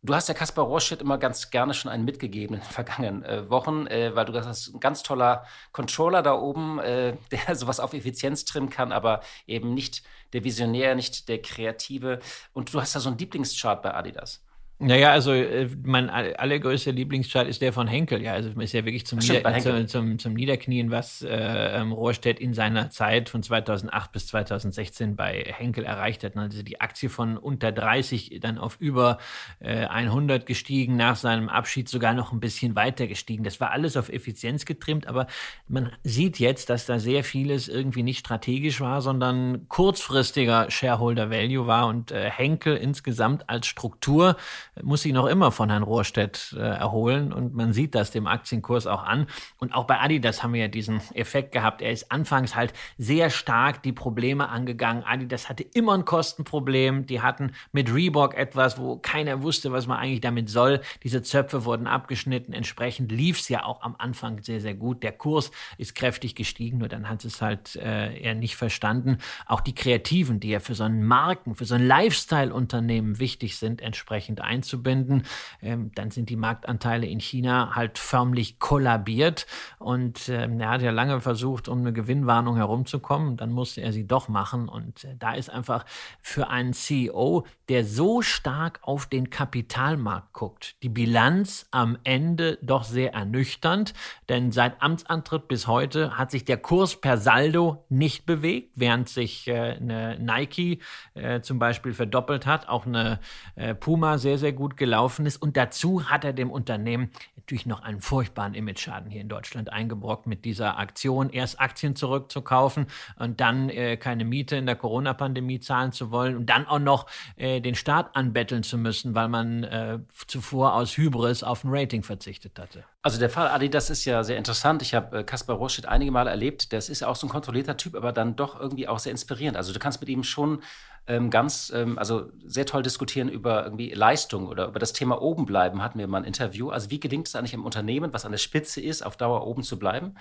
Du 0.06 0.14
hast 0.14 0.28
ja 0.28 0.36
Kaspar 0.36 0.66
Rohrstedt 0.66 1.02
immer 1.02 1.18
ganz 1.18 1.50
gerne 1.50 1.74
schon 1.74 1.90
einen 1.90 2.06
mitgegeben 2.06 2.54
in 2.54 2.62
den 2.62 2.70
vergangenen 2.70 3.24
äh, 3.24 3.50
Wochen, 3.50 3.88
äh, 3.88 4.16
weil 4.16 4.26
du 4.26 4.34
das 4.34 4.46
hast 4.46 4.68
ein 4.68 4.80
ganz 4.80 5.02
toller 5.02 5.46
Controller 5.72 6.22
da 6.22 6.36
oben, 6.36 6.78
äh, 6.78 7.18
der 7.32 7.56
sowas 7.56 7.80
auf 7.80 7.94
Effizienz 7.94 8.46
trimmen 8.46 8.70
kann, 8.70 8.92
aber 8.92 9.22
eben 9.48 9.74
nicht 9.74 10.04
der 10.34 10.44
Visionär, 10.44 10.94
nicht 10.94 11.28
der 11.28 11.42
Kreative. 11.42 12.20
Und 12.54 12.72
du 12.72 12.82
hast 12.82 12.96
da 12.96 13.00
so 13.00 13.10
einen 13.10 13.18
Lieblingschart 13.18 13.82
bei 13.82 13.96
Adidas. 13.96 14.45
Naja, 14.78 15.12
also 15.12 15.32
äh, 15.32 15.70
mein 15.84 16.10
allergrößter 16.10 16.92
Lieblingschart 16.92 17.48
ist 17.48 17.62
der 17.62 17.72
von 17.72 17.88
Henkel. 17.88 18.22
Ja, 18.22 18.34
also 18.34 18.50
ist 18.60 18.74
ja 18.74 18.84
wirklich 18.84 19.06
zum, 19.06 19.20
Nieder 19.20 19.60
zum, 19.60 19.88
zum, 19.88 20.20
zum, 20.20 20.34
Niederknien, 20.34 20.92
was 20.92 21.22
äh, 21.22 21.30
ähm, 21.30 21.94
Rohrstedt 21.94 22.42
in 22.42 22.54
seiner 22.54 22.90
Zeit 22.90 23.30
von 23.30 23.42
2008 23.42 24.12
bis 24.12 24.28
2016 24.28 25.16
bei 25.16 25.46
Henkel 25.48 25.86
erreicht 25.86 26.26
hat. 26.26 26.36
Also 26.36 26.62
die 26.62 26.82
Aktie 26.82 27.08
von 27.08 27.38
unter 27.38 27.72
30 27.72 28.40
dann 28.42 28.58
auf 28.58 28.76
über 28.82 29.20
äh, 29.60 29.86
100 29.86 30.46
gestiegen, 30.46 30.98
nach 30.98 31.16
seinem 31.16 31.48
Abschied 31.48 31.88
sogar 31.88 32.14
noch 32.14 32.34
ein 32.34 32.42
bisschen 32.42 32.76
weiter 32.76 33.08
gestiegen. 33.08 33.46
Das 33.46 33.62
war 33.62 33.72
alles 33.72 33.96
auf 33.96 34.10
Effizienz 34.10 34.66
getrimmt, 34.66 35.08
aber 35.08 35.28
man 35.70 35.94
sieht 36.04 36.38
jetzt, 36.38 36.70
dass 36.70 36.86
da 36.86 37.00
sehr 37.00 37.24
vieles 37.24 37.70
irgendwie 37.70 38.04
nicht 38.04 38.20
strategisch 38.20 38.82
war, 38.82 39.02
sondern 39.02 39.70
kurzfristiger 39.70 40.70
Shareholder 40.70 41.30
Value 41.30 41.66
war 41.66 41.88
und 41.88 42.12
äh, 42.12 42.30
Henkel 42.30 42.76
insgesamt 42.76 43.50
als 43.50 43.68
Struktur 43.68 44.36
muss 44.84 45.04
sich 45.04 45.14
noch 45.14 45.26
immer 45.26 45.52
von 45.52 45.70
Herrn 45.70 45.84
Rohrstedt 45.84 46.56
äh, 46.58 46.60
erholen 46.60 47.32
und 47.32 47.54
man 47.54 47.74
sieht 47.74 47.96
das 47.96 48.12
dem 48.12 48.28
Aktienkurs 48.28 48.88
auch 48.88 49.04
an. 49.04 49.28
Und 49.58 49.74
auch 49.74 49.86
bei 49.86 50.00
Adidas 50.00 50.44
haben 50.44 50.54
wir 50.54 50.62
ja 50.62 50.68
diesen 50.68 51.02
Effekt 51.14 51.52
gehabt. 51.52 51.82
Er 51.82 51.92
ist 51.92 52.12
anfangs 52.12 52.56
halt 52.56 52.74
sehr 52.98 53.30
stark 53.30 53.84
die 53.84 53.94
Probleme 53.94 54.50
angegangen. 54.50 55.04
Adidas 55.04 55.50
hatte 55.50 55.64
immer 55.64 55.94
ein 55.94 56.06
Kostenproblem. 56.06 57.06
Die 57.06 57.22
hatten 57.22 57.52
mit 57.72 57.94
Reebok 57.94 58.36
etwas, 58.36 58.78
wo 58.78 58.98
keiner 58.98 59.42
wusste, 59.42 59.72
was 59.72 59.88
man 59.88 59.98
eigentlich 59.98 60.22
damit 60.22 60.50
soll. 60.50 60.82
Diese 61.04 61.22
Zöpfe 61.22 61.66
wurden 61.66 61.88
abgeschnitten. 61.88 62.54
Entsprechend 62.54 63.12
lief 63.12 63.40
es 63.40 63.50
ja 63.50 63.64
auch 63.64 63.82
am 63.82 63.96
Anfang 63.98 64.44
sehr, 64.44 64.60
sehr 64.60 64.76
gut. 64.76 65.04
Der 65.04 65.14
Kurs 65.14 65.52
ist 65.78 65.96
kräftig 65.96 66.36
gestiegen, 66.36 66.80
nur 66.80 66.90
dann 66.90 67.08
hat 67.10 67.24
es 67.24 67.42
halt 67.42 67.76
äh, 67.78 68.18
er 68.18 68.36
nicht 68.36 68.56
verstanden. 68.56 69.20
Auch 69.46 69.62
die 69.62 69.76
Kreativen, 69.76 70.40
die 70.40 70.50
ja 70.50 70.60
für 70.60 70.76
so 70.76 70.84
einen 70.84 71.04
Marken, 71.04 71.56
für 71.56 71.66
so 71.66 71.76
ein 71.76 71.86
Lifestyle-Unternehmen 71.86 73.20
wichtig 73.20 73.58
sind, 73.58 73.82
entsprechend 73.82 74.42
ein 74.42 74.65
einzubinden. 74.66 75.24
Ähm, 75.62 75.92
dann 75.96 76.12
sind 76.12 76.30
die 76.30 76.36
Marktanteile 76.36 77.06
in 77.06 77.20
China 77.20 77.76
halt 77.76 77.98
förmlich 77.98 78.60
kollabiert. 78.60 79.46
Und 79.78 80.30
ähm, 80.30 80.60
er 80.60 80.70
hat 80.70 80.82
ja 80.82 80.92
lange 80.92 81.22
versucht, 81.22 81.68
um 81.68 81.80
eine 81.80 81.94
Gewinnwarnung 81.94 82.56
herumzukommen. 82.56 83.38
Dann 83.38 83.52
musste 83.52 83.82
er 83.82 83.94
sie 83.94 84.08
doch 84.08 84.28
machen. 84.28 84.68
Und 84.68 85.04
äh, 85.04 85.16
da 85.18 85.34
ist 85.34 85.50
einfach 85.50 85.86
für 86.22 86.50
einen 86.50 86.74
CEO, 86.74 87.46
der 87.70 87.84
so 87.84 88.22
stark 88.22 88.80
auf 88.84 89.06
den 89.06 89.30
Kapitalmarkt 89.30 90.34
guckt, 90.34 90.76
die 90.84 90.90
Bilanz 90.90 91.68
am 91.72 91.98
Ende 92.04 92.58
doch 92.62 92.84
sehr 92.84 93.14
ernüchternd. 93.14 93.94
Denn 94.30 94.52
seit 94.52 94.82
Amtsantritt 94.82 95.48
bis 95.48 95.68
heute 95.68 96.18
hat 96.18 96.32
sich 96.32 96.46
der 96.46 96.58
Kurs 96.58 97.00
per 97.02 97.18
Saldo 97.18 97.86
nicht 97.90 98.26
bewegt, 98.26 98.72
während 98.76 99.10
sich 99.10 99.48
äh, 99.48 99.78
eine 99.80 100.20
Nike 100.20 100.82
äh, 101.14 101.42
zum 101.42 101.60
Beispiel 101.60 101.94
verdoppelt 101.94 102.46
hat, 102.46 102.68
auch 102.68 102.86
eine 102.86 103.20
äh, 103.56 103.74
Puma 103.74 104.18
sehr, 104.18 104.38
sehr 104.38 104.54
gut 104.54 104.78
gelaufen 104.78 105.26
ist. 105.26 105.42
Und 105.42 105.58
dazu 105.58 106.10
hat 106.10 106.24
er 106.24 106.34
dem 106.34 106.52
Unternehmen 106.52 107.12
natürlich 107.36 107.66
noch 107.66 107.82
einen 107.82 108.02
furchtbaren 108.02 108.54
Imageschaden 108.54 109.10
hier 109.10 109.22
in 109.22 109.30
Deutschland 109.30 109.72
eingebrockt 109.72 110.28
mit 110.28 110.46
dieser 110.46 110.78
Aktion, 110.78 111.30
erst 111.30 111.60
Aktien 111.60 111.96
zurückzukaufen 111.96 112.88
und 113.18 113.40
dann 113.40 113.70
äh, 113.70 113.98
keine 113.98 114.26
Miete 114.26 114.56
in 114.56 114.66
der 114.66 114.76
Corona-Pandemie 114.76 115.60
zahlen 115.60 115.92
zu 115.92 116.12
wollen 116.12 116.36
und 116.36 116.48
dann 116.48 116.66
auch 116.68 116.80
noch 116.80 117.08
äh, 117.38 117.55
den 117.62 117.76
Staat 117.76 118.16
anbetteln 118.16 118.64
zu 118.64 118.78
müssen, 118.78 119.16
weil 119.16 119.28
man 119.28 119.64
äh, 119.64 120.00
zuvor 120.28 120.74
aus 120.74 120.98
Hybris 120.98 121.44
auf 121.44 121.64
ein 121.64 121.70
Rating 121.72 122.04
verzichtet 122.04 122.58
hatte. 122.60 122.84
Also 123.02 123.20
der 123.20 123.30
Fall 123.30 123.48
Adi, 123.48 123.70
das 123.70 123.90
ist 123.90 124.06
ja 124.06 124.24
sehr 124.24 124.38
interessant. 124.38 124.82
Ich 124.82 124.94
habe 124.94 125.20
äh, 125.20 125.24
Kaspar 125.24 125.56
Roschid 125.56 125.86
einige 125.86 126.12
Male 126.12 126.30
erlebt. 126.30 126.74
Das 126.74 126.90
ist 126.90 127.04
auch 127.04 127.16
so 127.16 127.28
ein 127.28 127.30
kontrollierter 127.30 127.78
Typ, 127.78 127.96
aber 127.96 128.12
dann 128.12 128.36
doch 128.36 128.60
irgendwie 128.60 128.88
auch 128.88 129.00
sehr 129.00 129.12
inspirierend. 129.12 129.58
Also 129.58 129.74
du 129.74 129.80
kannst 129.80 130.00
mit 130.00 130.10
ihm 130.10 130.24
schon 130.24 130.62
ähm, 131.08 131.30
ganz, 131.30 131.72
ähm, 131.76 132.00
also 132.00 132.32
sehr 132.46 132.66
toll 132.66 132.84
diskutieren 132.84 133.30
über 133.30 133.64
irgendwie 133.64 133.92
Leistung 133.92 134.48
oder 134.48 134.68
über 134.68 134.80
das 134.80 134.94
Thema 134.94 135.22
oben 135.22 135.46
bleiben, 135.46 135.84
hatten 135.84 136.00
wir 136.00 136.08
mal 136.08 136.20
ein 136.20 136.24
Interview. 136.24 136.70
Also 136.70 136.90
wie 136.90 137.00
gelingt 137.00 137.28
es 137.28 137.36
eigentlich 137.36 137.54
im 137.54 137.66
Unternehmen, 137.66 138.14
was 138.14 138.26
an 138.26 138.32
der 138.32 138.40
Spitze 138.40 138.82
ist, 138.82 139.06
auf 139.06 139.18
Dauer 139.18 139.46
oben 139.46 139.64
zu 139.64 139.78
bleiben? 139.78 140.16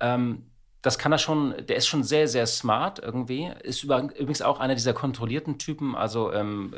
Ähm, 0.00 0.50
das 0.82 0.98
kann 0.98 1.12
er 1.12 1.18
schon, 1.18 1.54
der 1.66 1.76
ist 1.76 1.88
schon 1.88 2.04
sehr, 2.04 2.28
sehr 2.28 2.46
smart 2.46 3.00
irgendwie. 3.00 3.52
Ist 3.62 3.82
über, 3.82 4.02
übrigens 4.02 4.42
auch 4.42 4.60
einer 4.60 4.74
dieser 4.74 4.92
kontrollierten 4.92 5.58
Typen, 5.58 5.96
also 5.96 6.32
ähm, 6.32 6.74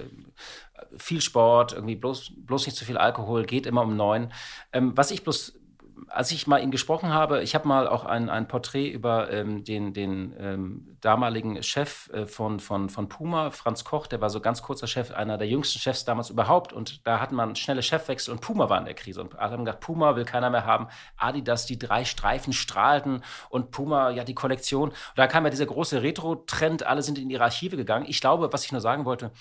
viel 0.97 1.21
Sport, 1.21 1.73
irgendwie 1.73 1.97
bloß, 1.97 2.33
bloß 2.37 2.67
nicht 2.67 2.77
zu 2.77 2.85
viel 2.85 2.97
Alkohol, 2.97 3.45
geht 3.45 3.67
immer 3.67 3.83
um 3.83 3.97
neun. 3.97 4.33
Ähm, 4.73 4.93
was 4.97 5.11
ich 5.11 5.23
bloß 5.23 5.61
als 6.09 6.31
ich 6.31 6.47
mal 6.47 6.63
ihn 6.63 6.71
gesprochen 6.71 7.13
habe, 7.13 7.43
ich 7.43 7.55
habe 7.55 7.67
mal 7.69 7.89
auch 7.89 8.05
ein, 8.05 8.29
ein 8.29 8.49
Porträt 8.49 8.89
über 8.89 9.31
ähm, 9.31 9.65
den, 9.65 9.93
den 9.93 10.35
ähm, 10.39 10.97
damaligen 11.01 11.63
Chef 11.63 12.11
äh, 12.13 12.27
von, 12.27 12.61
von, 12.61 12.89
von 12.89 13.09
Puma, 13.09 13.51
Franz 13.51 13.85
Koch, 13.85 14.07
der 14.07 14.21
war 14.21 14.31
so 14.31 14.41
ganz 14.41 14.63
kurzer 14.63 14.87
Chef, 14.87 15.11
einer 15.11 15.39
der 15.39 15.49
jüngsten 15.49 15.79
Chefs 15.79 16.05
damals 16.05 16.31
überhaupt. 16.31 16.73
Und 16.73 17.07
da 17.07 17.21
hatten 17.21 17.35
man 17.35 17.57
schnelle 17.57 17.83
Chefwechsel 17.83 18.33
und 18.33 18.41
Puma 18.41 18.69
war 18.69 18.79
in 18.79 18.85
der 18.85 18.95
Krise. 18.95 19.21
Und 19.23 19.39
alle 19.39 19.53
haben 19.53 19.65
gesagt, 19.65 19.81
Puma 19.81 20.17
will 20.17 20.25
keiner 20.25 20.51
mehr 20.51 20.67
haben. 20.67 20.89
Adidas, 21.17 21.67
die 21.67 21.79
drei 21.79 22.05
Streifen 22.05 22.53
strahlten 22.53 23.23
und 23.49 23.71
Puma, 23.71 24.11
ja, 24.11 24.25
die 24.25 24.35
Kollektion. 24.35 24.91
Und 24.91 24.97
da 25.17 25.27
kam 25.27 25.45
ja 25.45 25.51
dieser 25.51 25.67
große 25.67 26.03
Retro-Trend, 26.03 26.87
alle 26.87 27.03
sind 27.03 27.19
in 27.19 27.31
ihre 27.31 27.45
Archive 27.45 27.77
gegangen. 27.77 28.07
Ich 28.09 28.21
glaube, 28.21 28.53
was 28.53 28.65
ich 28.65 28.73
nur 28.73 28.81
sagen 28.81 29.05
wollte, 29.05 29.33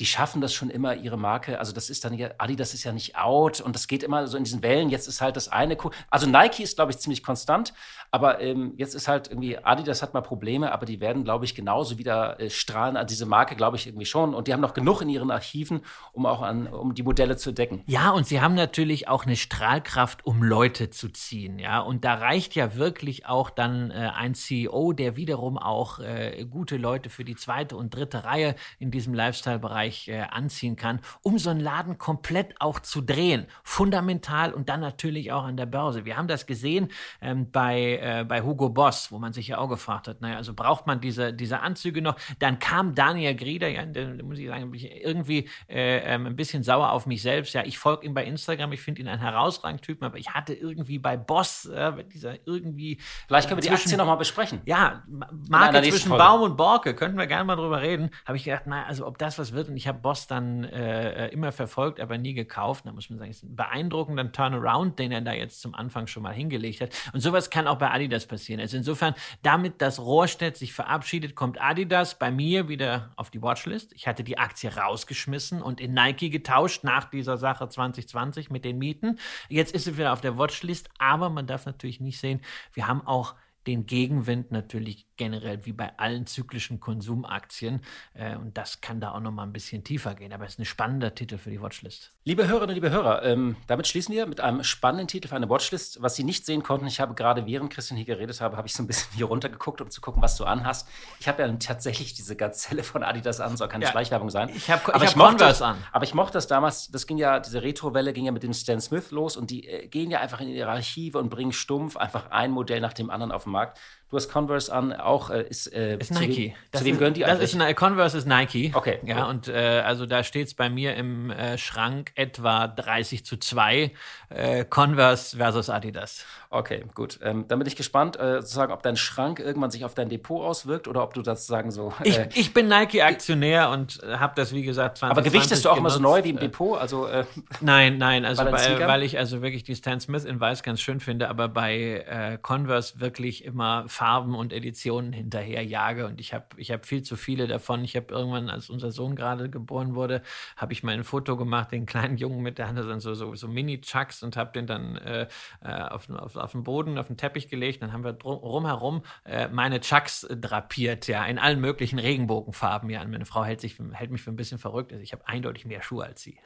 die 0.00 0.06
schaffen 0.06 0.40
das 0.40 0.54
schon 0.54 0.70
immer, 0.70 0.96
ihre 0.96 1.18
Marke. 1.18 1.58
Also 1.58 1.72
das 1.72 1.90
ist 1.90 2.04
dann 2.04 2.14
ja, 2.14 2.30
Adidas 2.38 2.72
ist 2.72 2.84
ja 2.84 2.92
nicht 2.92 3.16
out 3.16 3.60
und 3.60 3.74
das 3.74 3.86
geht 3.86 4.02
immer 4.02 4.26
so 4.26 4.38
in 4.38 4.44
diesen 4.44 4.62
Wellen. 4.62 4.88
Jetzt 4.88 5.06
ist 5.06 5.20
halt 5.20 5.36
das 5.36 5.48
eine, 5.48 5.76
also 6.08 6.26
Nike 6.26 6.62
ist, 6.62 6.76
glaube 6.76 6.90
ich, 6.90 6.98
ziemlich 6.98 7.22
konstant, 7.22 7.74
aber 8.10 8.40
ähm, 8.40 8.72
jetzt 8.76 8.94
ist 8.94 9.08
halt 9.08 9.28
irgendwie, 9.28 9.58
Adidas 9.58 10.02
hat 10.02 10.14
mal 10.14 10.22
Probleme, 10.22 10.72
aber 10.72 10.86
die 10.86 11.00
werden, 11.00 11.22
glaube 11.22 11.44
ich, 11.44 11.54
genauso 11.54 11.98
wieder 11.98 12.40
äh, 12.40 12.48
strahlen 12.48 12.96
an 12.96 13.06
diese 13.06 13.26
Marke, 13.26 13.56
glaube 13.56 13.76
ich, 13.76 13.86
irgendwie 13.86 14.06
schon. 14.06 14.34
Und 14.34 14.48
die 14.48 14.54
haben 14.54 14.60
noch 14.60 14.72
genug 14.72 15.02
in 15.02 15.10
ihren 15.10 15.30
Archiven, 15.30 15.82
um 16.12 16.24
auch 16.24 16.40
an, 16.40 16.66
um 16.66 16.94
die 16.94 17.02
Modelle 17.02 17.36
zu 17.36 17.52
decken. 17.52 17.82
Ja, 17.86 18.10
und 18.10 18.26
sie 18.26 18.40
haben 18.40 18.54
natürlich 18.54 19.06
auch 19.06 19.26
eine 19.26 19.36
Strahlkraft, 19.36 20.24
um 20.24 20.42
Leute 20.42 20.88
zu 20.88 21.10
ziehen, 21.10 21.58
ja. 21.58 21.80
Und 21.80 22.04
da 22.04 22.14
reicht 22.14 22.54
ja 22.54 22.74
wirklich 22.74 23.26
auch 23.26 23.50
dann 23.50 23.90
äh, 23.90 24.10
ein 24.16 24.34
CEO, 24.34 24.92
der 24.94 25.16
wiederum 25.16 25.58
auch 25.58 25.98
äh, 25.98 26.46
gute 26.50 26.78
Leute 26.78 27.10
für 27.10 27.24
die 27.24 27.36
zweite 27.36 27.76
und 27.76 27.94
dritte 27.94 28.24
Reihe 28.24 28.54
in 28.78 28.90
diesem 28.90 29.12
Lifestyle-Bereich 29.12 29.89
Bereich 29.90 30.08
äh, 30.08 30.20
anziehen 30.30 30.76
kann, 30.76 31.00
um 31.22 31.38
so 31.38 31.50
einen 31.50 31.60
Laden 31.60 31.98
komplett 31.98 32.54
auch 32.60 32.80
zu 32.80 33.00
drehen. 33.00 33.46
Fundamental 33.62 34.52
und 34.52 34.68
dann 34.68 34.80
natürlich 34.80 35.32
auch 35.32 35.44
an 35.44 35.56
der 35.56 35.66
Börse. 35.66 36.04
Wir 36.04 36.16
haben 36.16 36.28
das 36.28 36.46
gesehen 36.46 36.88
ähm, 37.20 37.50
bei, 37.50 37.98
äh, 38.02 38.24
bei 38.24 38.42
Hugo 38.42 38.68
Boss, 38.68 39.10
wo 39.10 39.18
man 39.18 39.32
sich 39.32 39.48
ja 39.48 39.58
auch 39.58 39.68
gefragt 39.68 40.08
hat, 40.08 40.20
naja, 40.20 40.36
also 40.36 40.54
braucht 40.54 40.86
man 40.86 41.00
diese, 41.00 41.32
diese 41.32 41.60
Anzüge 41.60 42.02
noch? 42.02 42.16
Dann 42.38 42.58
kam 42.58 42.94
Daniel 42.94 43.34
Grieder, 43.34 43.68
ja, 43.68 43.84
da 43.84 44.22
muss 44.22 44.38
ich 44.38 44.46
sagen, 44.48 44.70
bin 44.70 44.80
ich 44.80 45.04
irgendwie 45.04 45.48
äh, 45.68 45.98
ähm, 46.14 46.26
ein 46.26 46.36
bisschen 46.36 46.62
sauer 46.62 46.92
auf 46.92 47.06
mich 47.06 47.22
selbst. 47.22 47.54
Ja, 47.54 47.64
ich 47.64 47.78
folge 47.78 48.06
ihm 48.06 48.14
bei 48.14 48.24
Instagram, 48.24 48.72
ich 48.72 48.80
finde 48.80 49.02
ihn 49.02 49.08
ein 49.08 49.20
herausragender 49.20 49.82
Typ, 49.82 50.02
aber 50.02 50.18
ich 50.18 50.30
hatte 50.30 50.54
irgendwie 50.54 50.98
bei 50.98 51.16
Boss, 51.16 51.66
äh, 51.66 51.92
dieser 52.04 52.34
irgendwie. 52.46 52.98
Vielleicht 53.26 53.48
können 53.48 53.62
wir 53.62 53.68
die 53.68 53.74
Aktie 53.74 53.96
nochmal 53.96 54.16
besprechen. 54.16 54.60
Ja, 54.64 55.02
Marke 55.48 55.82
zwischen 55.82 56.10
Baum 56.10 56.42
und 56.42 56.56
Borke, 56.56 56.94
könnten 56.94 57.18
wir 57.18 57.26
gerne 57.26 57.44
mal 57.44 57.56
drüber 57.56 57.80
reden. 57.80 58.10
Habe 58.24 58.36
ich 58.36 58.44
gedacht, 58.44 58.66
naja, 58.66 58.84
also 58.86 59.06
ob 59.06 59.18
das 59.18 59.38
was 59.38 59.52
wird 59.52 59.69
und 59.70 59.76
ich 59.76 59.88
habe 59.88 60.00
Boss 60.00 60.26
dann 60.26 60.64
äh, 60.64 61.26
äh, 61.26 61.32
immer 61.32 61.52
verfolgt, 61.52 62.00
aber 62.00 62.18
nie 62.18 62.34
gekauft. 62.34 62.86
Da 62.86 62.92
muss 62.92 63.08
man 63.08 63.18
sagen, 63.18 63.30
ist 63.30 63.42
ein 63.42 63.56
beeindruckender 63.56 64.30
Turnaround, 64.30 64.98
den 64.98 65.12
er 65.12 65.20
da 65.20 65.32
jetzt 65.32 65.60
zum 65.60 65.74
Anfang 65.74 66.06
schon 66.06 66.22
mal 66.22 66.34
hingelegt 66.34 66.80
hat. 66.80 66.90
Und 67.12 67.20
sowas 67.20 67.50
kann 67.50 67.66
auch 67.66 67.78
bei 67.78 67.90
Adidas 67.90 68.26
passieren. 68.26 68.60
Also 68.60 68.76
insofern, 68.76 69.14
damit 69.42 69.80
das 69.80 69.98
Rohrstedt 70.00 70.56
sich 70.56 70.72
verabschiedet, 70.72 71.34
kommt 71.34 71.60
Adidas 71.60 72.18
bei 72.18 72.30
mir 72.30 72.68
wieder 72.68 73.12
auf 73.16 73.30
die 73.30 73.40
Watchlist. 73.40 73.92
Ich 73.94 74.06
hatte 74.06 74.24
die 74.24 74.38
Aktie 74.38 74.74
rausgeschmissen 74.74 75.62
und 75.62 75.80
in 75.80 75.94
Nike 75.94 76.30
getauscht 76.30 76.84
nach 76.84 77.04
dieser 77.04 77.36
Sache 77.36 77.68
2020 77.68 78.50
mit 78.50 78.64
den 78.64 78.78
Mieten. 78.78 79.18
Jetzt 79.48 79.74
ist 79.74 79.84
sie 79.84 79.96
wieder 79.96 80.12
auf 80.12 80.20
der 80.20 80.36
Watchlist, 80.36 80.90
aber 80.98 81.30
man 81.30 81.46
darf 81.46 81.66
natürlich 81.66 82.00
nicht 82.00 82.18
sehen, 82.18 82.40
wir 82.72 82.86
haben 82.86 83.06
auch 83.06 83.34
den 83.66 83.86
Gegenwind 83.86 84.50
natürlich 84.52 85.06
generell 85.20 85.66
wie 85.66 85.72
bei 85.72 85.92
allen 85.98 86.26
zyklischen 86.26 86.80
Konsumaktien. 86.80 87.82
Äh, 88.14 88.36
und 88.36 88.56
das 88.56 88.80
kann 88.80 89.00
da 89.00 89.12
auch 89.12 89.20
noch 89.20 89.30
mal 89.30 89.42
ein 89.42 89.52
bisschen 89.52 89.84
tiefer 89.84 90.14
gehen. 90.14 90.32
Aber 90.32 90.46
es 90.46 90.54
ist 90.54 90.60
ein 90.60 90.64
spannender 90.64 91.14
Titel 91.14 91.36
für 91.36 91.50
die 91.50 91.60
Watchlist. 91.60 92.10
Liebe 92.24 92.48
Hörerinnen, 92.48 92.74
liebe 92.74 92.90
Hörer, 92.90 93.22
ähm, 93.24 93.56
damit 93.66 93.86
schließen 93.86 94.14
wir 94.14 94.26
mit 94.26 94.40
einem 94.40 94.64
spannenden 94.64 95.08
Titel 95.08 95.28
für 95.28 95.36
eine 95.36 95.50
Watchlist. 95.50 96.00
Was 96.00 96.16
Sie 96.16 96.24
nicht 96.24 96.46
sehen 96.46 96.62
konnten, 96.62 96.86
ich 96.86 97.00
habe 97.00 97.12
gerade 97.12 97.44
während 97.44 97.70
Christian 97.70 97.98
hier 97.98 98.06
geredet 98.06 98.40
habe, 98.40 98.56
habe 98.56 98.66
ich 98.66 98.72
so 98.72 98.82
ein 98.82 98.86
bisschen 98.86 99.12
hier 99.14 99.26
runtergeguckt, 99.26 99.82
um 99.82 99.90
zu 99.90 100.00
gucken, 100.00 100.22
was 100.22 100.36
du 100.38 100.44
anhast. 100.44 100.88
Ich 101.20 101.28
habe 101.28 101.42
ja 101.42 101.52
tatsächlich 101.56 102.14
diese 102.14 102.34
Gazelle 102.34 102.82
von 102.82 103.02
Adidas 103.02 103.40
an, 103.40 103.58
soll 103.58 103.68
keine 103.68 103.84
ja, 103.84 103.90
Schleichwerbung 103.90 104.30
sein. 104.30 104.48
Ich 104.54 104.70
habe 104.70 104.90
hab 104.90 105.14
Converse 105.14 105.66
an. 105.66 105.76
Aber 105.92 106.04
ich 106.04 106.14
mochte 106.14 106.32
das 106.32 106.46
damals, 106.46 106.90
das 106.90 107.06
ging 107.06 107.18
ja, 107.18 107.40
diese 107.40 107.62
Retro-Welle 107.62 108.14
ging 108.14 108.24
ja 108.24 108.32
mit 108.32 108.42
dem 108.42 108.54
Stan 108.54 108.80
Smith 108.80 109.10
los 109.10 109.36
und 109.36 109.50
die 109.50 109.68
äh, 109.68 109.86
gehen 109.86 110.10
ja 110.10 110.20
einfach 110.20 110.40
in 110.40 110.48
ihre 110.48 110.70
Archive 110.70 111.18
und 111.18 111.28
bringen 111.28 111.52
stumpf 111.52 111.98
einfach 111.98 112.30
ein 112.30 112.52
Modell 112.52 112.80
nach 112.80 112.94
dem 112.94 113.10
anderen 113.10 113.32
auf 113.32 113.44
den 113.44 113.52
Markt. 113.52 113.78
Du 114.10 114.16
hast 114.16 114.28
Converse 114.28 114.72
an, 114.72 114.92
auch 114.92 115.30
äh, 115.30 115.42
ist, 115.42 115.72
äh, 115.72 115.96
ist 115.96 116.10
Nike. 116.10 116.56
Zu, 116.72 116.80
zu 116.80 116.84
wem 116.84 116.98
gehören 116.98 117.14
die 117.14 117.20
das 117.20 117.30
eigentlich? 117.30 117.54
Ist 117.54 117.60
eine, 117.60 117.74
Converse 117.76 118.18
ist 118.18 118.26
Nike. 118.26 118.72
Okay. 118.74 118.98
Ja, 119.04 119.26
und 119.26 119.46
äh, 119.46 119.82
also 119.86 120.04
da 120.04 120.24
steht 120.24 120.48
es 120.48 120.54
bei 120.54 120.68
mir 120.68 120.96
im 120.96 121.30
äh, 121.30 121.56
Schrank 121.56 122.10
etwa 122.16 122.66
30 122.66 123.24
zu 123.24 123.36
2 123.36 123.92
äh, 124.30 124.64
Converse 124.64 125.36
versus 125.36 125.70
Adidas. 125.70 126.24
Okay, 126.52 126.84
gut. 126.96 127.20
Ähm, 127.22 127.44
dann 127.46 127.60
bin 127.60 127.68
ich 127.68 127.76
gespannt, 127.76 128.18
äh, 128.18 128.40
sozusagen, 128.40 128.72
ob 128.72 128.82
dein 128.82 128.96
Schrank 128.96 129.38
irgendwann 129.38 129.70
sich 129.70 129.84
auf 129.84 129.94
dein 129.94 130.08
Depot 130.08 130.44
auswirkt 130.44 130.88
oder 130.88 131.04
ob 131.04 131.14
du 131.14 131.22
das 131.22 131.46
sagen 131.46 131.70
so. 131.70 131.92
ich, 132.02 132.18
ich 132.34 132.52
bin 132.52 132.66
Nike-Aktionär 132.66 133.70
und 133.70 134.00
habe 134.04 134.32
das, 134.34 134.52
wie 134.52 134.62
gesagt, 134.62 134.98
20 134.98 135.16
Aber 135.16 135.22
gewichtest 135.22 135.64
du 135.64 135.70
auch 135.70 135.76
immer 135.76 135.90
so 135.90 136.00
neu 136.00 136.24
wie 136.24 136.30
im 136.30 136.40
Depot? 136.40 136.80
Also, 136.80 137.08
nein, 137.60 137.98
nein, 137.98 138.24
also 138.24 138.44
bei, 138.44 138.88
weil 138.88 139.04
ich 139.04 139.18
also 139.18 139.40
wirklich 139.40 139.62
die 139.62 139.76
Stan 139.76 140.00
Smith 140.00 140.24
in 140.24 140.40
Weiß 140.40 140.64
ganz 140.64 140.80
schön 140.80 140.98
finde, 140.98 141.28
aber 141.28 141.48
bei 141.48 142.38
Converse 142.42 142.98
wirklich 142.98 143.44
immer 143.44 143.84
Farben 144.00 144.34
und 144.34 144.54
Editionen 144.54 145.12
hinterher 145.12 145.62
jage. 145.62 146.06
Und 146.06 146.20
ich 146.20 146.32
habe 146.32 146.46
ich 146.56 146.70
hab 146.70 146.86
viel 146.86 147.02
zu 147.02 147.16
viele 147.16 147.46
davon. 147.46 147.84
Ich 147.84 147.96
habe 147.96 148.06
irgendwann, 148.14 148.48
als 148.48 148.70
unser 148.70 148.92
Sohn 148.92 149.14
gerade 149.14 149.50
geboren 149.50 149.94
wurde, 149.94 150.22
habe 150.56 150.72
ich 150.72 150.82
mal 150.82 150.94
ein 150.94 151.04
Foto 151.04 151.36
gemacht, 151.36 151.70
den 151.70 151.84
kleinen 151.84 152.16
Jungen 152.16 152.40
mit, 152.40 152.56
der 152.56 152.68
hatte 152.68 152.88
dann 152.88 153.00
so, 153.00 153.12
so, 153.12 153.34
so 153.34 153.46
Mini-Chucks 153.46 154.22
und 154.22 154.38
habe 154.38 154.52
den 154.52 154.66
dann 154.66 154.96
äh, 154.96 155.28
äh, 155.62 155.82
auf, 155.82 156.08
auf, 156.08 156.34
auf 156.36 156.52
den 156.52 156.62
Boden, 156.62 156.96
auf 156.96 157.08
den 157.08 157.18
Teppich 157.18 157.50
gelegt. 157.50 157.82
Dann 157.82 157.92
haben 157.92 158.02
wir 158.02 158.14
drumherum 158.14 159.02
äh, 159.26 159.48
meine 159.48 159.80
Chucks 159.80 160.26
drapiert, 160.30 161.06
ja, 161.06 161.26
in 161.26 161.38
allen 161.38 161.60
möglichen 161.60 161.98
Regenbogenfarben. 161.98 162.88
Ja, 162.88 163.04
meine 163.06 163.26
Frau 163.26 163.44
hält, 163.44 163.60
sich, 163.60 163.76
hält 163.92 164.10
mich 164.10 164.22
für 164.22 164.30
ein 164.30 164.36
bisschen 164.36 164.58
verrückt. 164.58 164.92
Also 164.92 165.02
ich 165.02 165.12
habe 165.12 165.28
eindeutig 165.28 165.66
mehr 165.66 165.82
Schuhe 165.82 166.06
als 166.06 166.22
sie. 166.22 166.38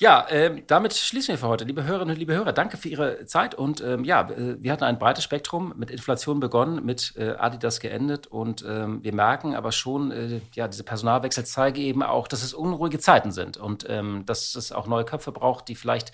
Ja, 0.00 0.26
äh, 0.28 0.62
damit 0.66 0.94
schließen 0.94 1.34
wir 1.34 1.38
für 1.38 1.48
heute. 1.48 1.66
Liebe 1.66 1.84
Hörerinnen 1.84 2.14
und 2.14 2.18
liebe 2.18 2.32
Hörer, 2.32 2.54
danke 2.54 2.78
für 2.78 2.88
Ihre 2.88 3.26
Zeit. 3.26 3.54
Und 3.54 3.82
ähm, 3.82 4.02
ja, 4.02 4.30
äh, 4.30 4.56
wir 4.58 4.72
hatten 4.72 4.84
ein 4.84 4.98
breites 4.98 5.22
Spektrum 5.22 5.74
mit 5.76 5.90
Inflation 5.90 6.40
begonnen, 6.40 6.86
mit 6.86 7.12
äh, 7.18 7.32
Adidas 7.32 7.80
geendet. 7.80 8.26
Und 8.26 8.64
ähm, 8.66 9.04
wir 9.04 9.12
merken 9.12 9.54
aber 9.54 9.72
schon, 9.72 10.10
äh, 10.10 10.40
ja, 10.54 10.68
diese 10.68 10.84
Personalwechsel 10.84 11.44
zeigen 11.44 11.82
eben 11.82 12.02
auch, 12.02 12.28
dass 12.28 12.42
es 12.42 12.54
unruhige 12.54 12.98
Zeiten 12.98 13.30
sind 13.30 13.58
und 13.58 13.84
ähm, 13.90 14.24
dass 14.24 14.54
es 14.54 14.72
auch 14.72 14.86
neue 14.86 15.04
Köpfe 15.04 15.32
braucht, 15.32 15.68
die 15.68 15.74
vielleicht 15.74 16.12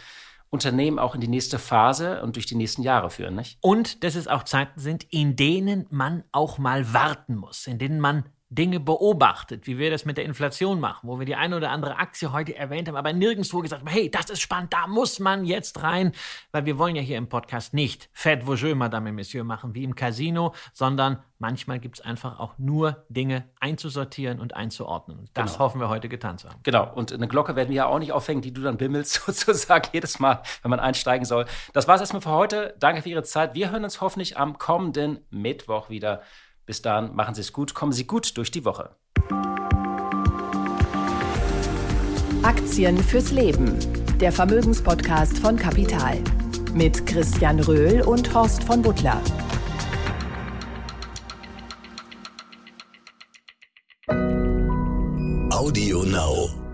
Unternehmen 0.51 0.99
auch 0.99 1.15
in 1.15 1.21
die 1.21 1.29
nächste 1.29 1.61
Phase 1.61 2.23
und 2.23 2.35
durch 2.35 2.47
die 2.47 2.57
nächsten 2.57 2.83
Jahre 2.83 3.09
führen, 3.11 3.37
nicht? 3.37 3.57
Und 3.61 4.03
dass 4.03 4.17
es 4.17 4.27
auch 4.27 4.43
Zeiten 4.43 4.81
sind, 4.81 5.05
in 5.11 5.37
denen 5.37 5.87
man 5.91 6.25
auch 6.33 6.59
mal 6.59 6.93
warten 6.93 7.37
muss, 7.37 7.69
in 7.69 7.79
denen 7.79 8.01
man 8.01 8.25
Dinge 8.49 8.79
beobachtet, 8.79 9.67
wie 9.67 9.77
wir 9.77 9.91
das 9.91 10.05
mit 10.05 10.17
der 10.17 10.25
Inflation 10.25 10.79
machen, 10.79 11.09
wo 11.09 11.19
wir 11.19 11.27
die 11.27 11.35
eine 11.35 11.57
oder 11.57 11.71
andere 11.71 11.97
Aktie 11.97 12.31
heute 12.31 12.55
erwähnt 12.55 12.87
haben, 12.87 12.97
aber 12.97 13.13
nirgendwo 13.13 13.61
gesagt 13.61 13.83
haben, 13.83 13.91
hey, 13.91 14.09
das 14.09 14.31
ist 14.31 14.41
spannend, 14.41 14.73
da 14.73 14.87
muss 14.87 15.19
man 15.19 15.45
jetzt 15.45 15.83
rein, 15.83 16.13
weil 16.53 16.65
wir 16.65 16.79
wollen 16.79 16.95
ja 16.95 17.03
hier 17.03 17.19
im 17.19 17.29
Podcast 17.29 17.75
nicht 17.75 18.09
Faites 18.13 18.47
vos 18.47 18.61
jeux, 18.61 18.77
Madame 18.77 19.09
et 19.09 19.17
Monsieur 19.17 19.43
machen, 19.43 19.75
wie 19.75 19.83
im 19.83 19.97
Casino, 19.97 20.55
sondern 20.73 21.19
manchmal 21.39 21.81
gibt 21.81 21.99
es 21.99 22.05
einfach 22.05 22.39
auch 22.39 22.57
nur 22.57 23.05
Dinge 23.09 23.49
einzusortieren 23.59 24.39
und 24.39 24.55
einzuordnen. 24.55 25.29
das 25.35 25.53
genau. 25.53 25.65
hoffen 25.65 25.81
wir 25.81 25.89
heute 25.89 26.09
getan 26.09 26.39
zu 26.39 26.49
haben. 26.49 26.61
Genau, 26.63 26.93
und 26.95 27.13
eine 27.13 27.27
Glocke 27.27 27.57
werden 27.57 27.71
wir 27.71 27.77
ja 27.77 27.87
auch 27.87 27.99
nicht 27.99 28.13
aufhängen, 28.13 28.43
die 28.43 28.53
du 28.53 28.63
dann 28.63 28.77
bimmelst 28.77 29.15
sozusagen 29.27 29.89
jedes 29.93 30.21
Mal, 30.21 30.43
wenn 30.63 30.71
man 30.71 30.79
einsteigen 30.79 31.25
soll. 31.25 31.47
Das 31.73 31.89
war 31.89 31.97
es 31.97 32.01
erstmal 32.01 32.23
für 32.23 32.31
heute. 32.31 32.77
Danke 32.79 33.03
für 33.03 33.09
Ihre 33.09 33.25
Zeit. 33.25 33.55
Wir 33.55 33.73
hören 33.73 33.83
uns 33.83 34.01
hoffentlich 34.01 34.39
am 34.39 34.57
kommenden 34.59 35.19
Mittwoch 35.31 35.91
wieder. 35.91 36.23
Bis 36.67 36.83
dahin, 36.83 37.15
machen 37.15 37.37
Sie 37.37 37.41
es 37.41 37.53
gut, 37.53 37.75
kommen 37.75 37.93
Sie 37.93 38.09
gut 38.09 38.37
durch 38.37 38.51
die 38.51 38.65
Woche. 38.65 38.91
Aktien 42.43 42.99
fürs 42.99 43.31
Leben, 43.31 43.79
der 44.19 44.33
Vermögenspodcast 44.33 45.39
von 45.39 45.57
Kapital. 45.57 46.19
Mit 46.75 47.07
Christian 47.07 47.61
Röhl 47.61 48.03
und 48.03 48.35
Horst 48.35 48.65
von 48.65 48.83
Butler. 48.83 49.23
Audio 55.51 56.03
Now. 56.03 56.66